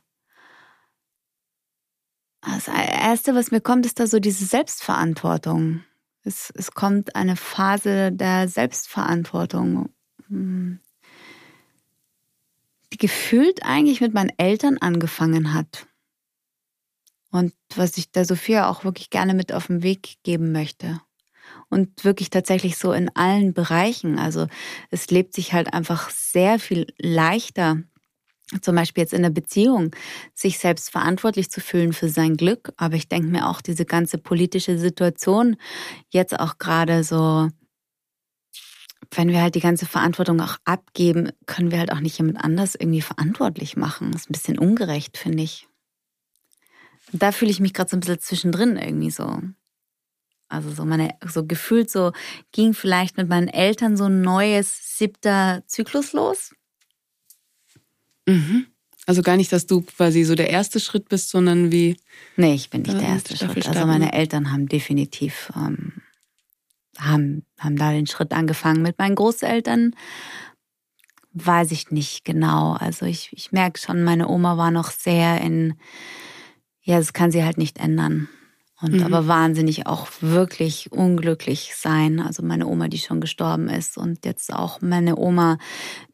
[2.41, 5.83] Das Erste, was mir kommt, ist da so diese Selbstverantwortung.
[6.23, 9.89] Es, es kommt eine Phase der Selbstverantwortung,
[10.27, 10.79] hm,
[12.93, 15.87] die gefühlt eigentlich mit meinen Eltern angefangen hat.
[17.31, 21.01] Und was ich der Sophia auch wirklich gerne mit auf den Weg geben möchte.
[21.69, 24.17] Und wirklich tatsächlich so in allen Bereichen.
[24.17, 24.47] Also
[24.91, 27.83] es lebt sich halt einfach sehr viel leichter,
[28.61, 29.91] zum Beispiel jetzt in der Beziehung,
[30.33, 32.71] sich selbst verantwortlich zu fühlen für sein Glück.
[32.77, 35.57] Aber ich denke mir auch, diese ganze politische Situation
[36.09, 37.49] jetzt auch gerade so,
[39.11, 42.75] wenn wir halt die ganze Verantwortung auch abgeben, können wir halt auch nicht jemand anders
[42.75, 44.11] irgendwie verantwortlich machen.
[44.11, 45.67] Das ist ein bisschen ungerecht, finde ich.
[47.11, 49.41] Da fühle ich mich gerade so ein bisschen zwischendrin irgendwie so.
[50.47, 52.11] Also so meine, so gefühlt so
[52.51, 56.53] ging vielleicht mit meinen Eltern so ein neues siebter Zyklus los.
[58.25, 58.67] Mhm.
[59.07, 61.97] Also gar nicht, dass du quasi so der erste Schritt bist, sondern wie.
[62.37, 63.67] Nee, ich bin nicht der erste Schritt.
[63.67, 66.01] Also meine Eltern haben definitiv ähm,
[66.97, 68.81] haben, haben da den Schritt angefangen.
[68.81, 69.95] Mit meinen Großeltern
[71.33, 72.73] weiß ich nicht genau.
[72.73, 75.75] Also ich, ich merke schon, meine Oma war noch sehr in,
[76.81, 78.29] ja, das kann sie halt nicht ändern.
[78.85, 79.03] Und mhm.
[79.03, 82.19] aber wahnsinnig auch wirklich unglücklich sein.
[82.19, 85.57] Also meine Oma, die schon gestorben ist und jetzt auch meine Oma,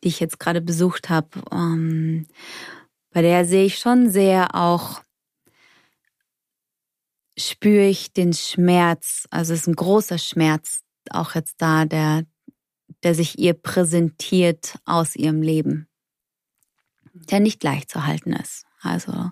[0.03, 2.27] die ich jetzt gerade besucht habe, ähm,
[3.11, 5.01] bei der sehe ich schon sehr auch
[7.37, 9.27] spüre ich den Schmerz.
[9.31, 12.23] Also es ist ein großer Schmerz auch jetzt da, der,
[13.03, 15.87] der sich ihr präsentiert aus ihrem Leben,
[17.13, 18.65] der nicht leicht zu halten ist.
[18.81, 19.31] Also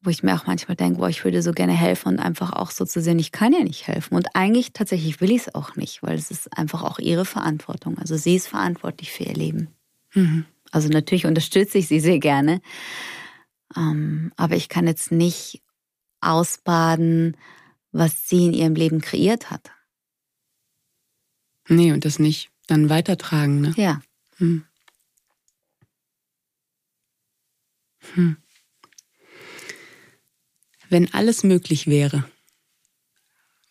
[0.00, 2.70] wo ich mir auch manchmal denke, boah, ich würde so gerne helfen und einfach auch
[2.70, 4.14] so zu sehen, ich kann ja nicht helfen.
[4.14, 7.98] Und eigentlich tatsächlich will ich es auch nicht, weil es ist einfach auch ihre Verantwortung.
[7.98, 9.68] Also sie ist verantwortlich für ihr Leben.
[10.14, 10.44] Mhm.
[10.70, 12.60] Also natürlich unterstütze ich sie sehr gerne.
[13.76, 15.62] Ähm, aber ich kann jetzt nicht
[16.20, 17.36] ausbaden,
[17.92, 19.70] was sie in ihrem Leben kreiert hat.
[21.68, 23.74] Nee, und das nicht dann weitertragen, ne?
[23.76, 24.00] Ja.
[24.36, 24.64] Hm.
[28.14, 28.36] Hm.
[30.90, 32.24] Wenn alles möglich wäre,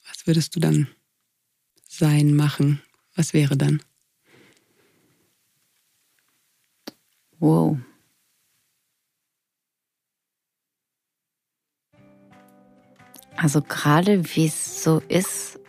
[0.07, 0.87] was würdest du dann
[1.87, 2.81] sein, machen?
[3.15, 3.81] Was wäre dann?
[7.39, 7.77] Wow.
[13.35, 15.59] Also gerade wie es so ist,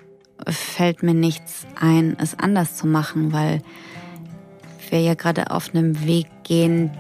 [0.46, 3.62] fällt mir nichts ein, es anders zu machen, weil
[4.90, 6.90] wir ja gerade auf einem Weg gehen,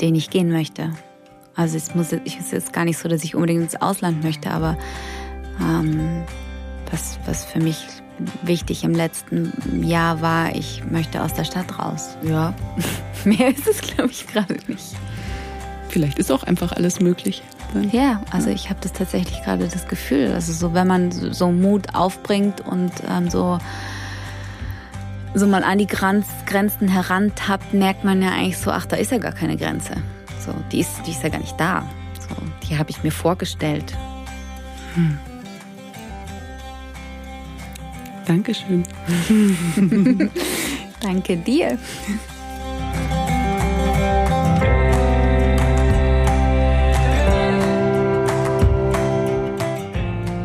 [0.00, 0.94] den ich gehen möchte.
[1.60, 4.50] Also es muss ich ist jetzt gar nicht so, dass ich unbedingt ins Ausland möchte,
[4.50, 4.78] aber
[5.60, 6.22] ähm,
[6.90, 7.84] was, was für mich
[8.42, 9.52] wichtig im letzten
[9.84, 12.16] Jahr war, ich möchte aus der Stadt raus.
[12.22, 12.54] Ja,
[13.24, 14.96] mehr ist es, glaube ich, gerade nicht.
[15.90, 17.42] Vielleicht ist auch einfach alles möglich.
[17.92, 21.94] Ja, also ich habe das tatsächlich gerade das Gefühl, also so wenn man so Mut
[21.94, 23.58] aufbringt und ähm, so
[25.34, 29.12] so mal an die Grenz, Grenzen herantappt, merkt man ja eigentlich so, ach, da ist
[29.12, 29.92] ja gar keine Grenze.
[30.44, 31.84] So, die ist, die ist ja gar nicht da.
[32.18, 32.34] So,
[32.66, 33.96] die habe ich mir vorgestellt.
[34.94, 35.18] Hm.
[38.26, 38.84] Dankeschön.
[41.00, 41.78] Danke dir.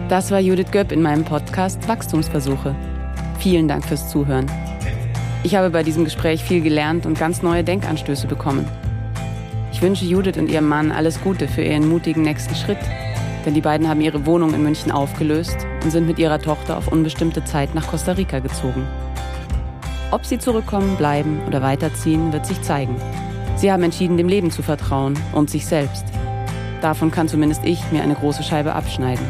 [0.09, 2.75] Das war Judith Göpp in meinem Podcast Wachstumsversuche.
[3.39, 4.49] Vielen Dank fürs Zuhören.
[5.43, 8.67] Ich habe bei diesem Gespräch viel gelernt und ganz neue Denkanstöße bekommen.
[9.75, 12.77] Ich wünsche Judith und ihrem Mann alles Gute für ihren mutigen nächsten Schritt,
[13.45, 16.87] denn die beiden haben ihre Wohnung in München aufgelöst und sind mit ihrer Tochter auf
[16.87, 18.87] unbestimmte Zeit nach Costa Rica gezogen.
[20.11, 22.95] Ob sie zurückkommen, bleiben oder weiterziehen, wird sich zeigen.
[23.57, 26.05] Sie haben entschieden, dem Leben zu vertrauen und sich selbst.
[26.79, 29.25] Davon kann zumindest ich mir eine große Scheibe abschneiden.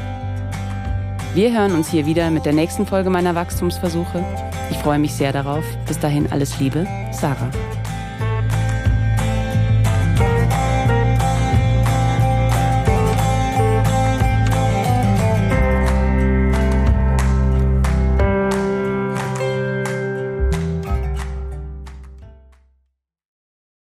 [1.34, 4.24] Wir hören uns hier wieder mit der nächsten Folge meiner Wachstumsversuche.
[4.70, 5.66] Ich freue mich sehr darauf.
[5.88, 7.50] Bis dahin alles Liebe, Sarah.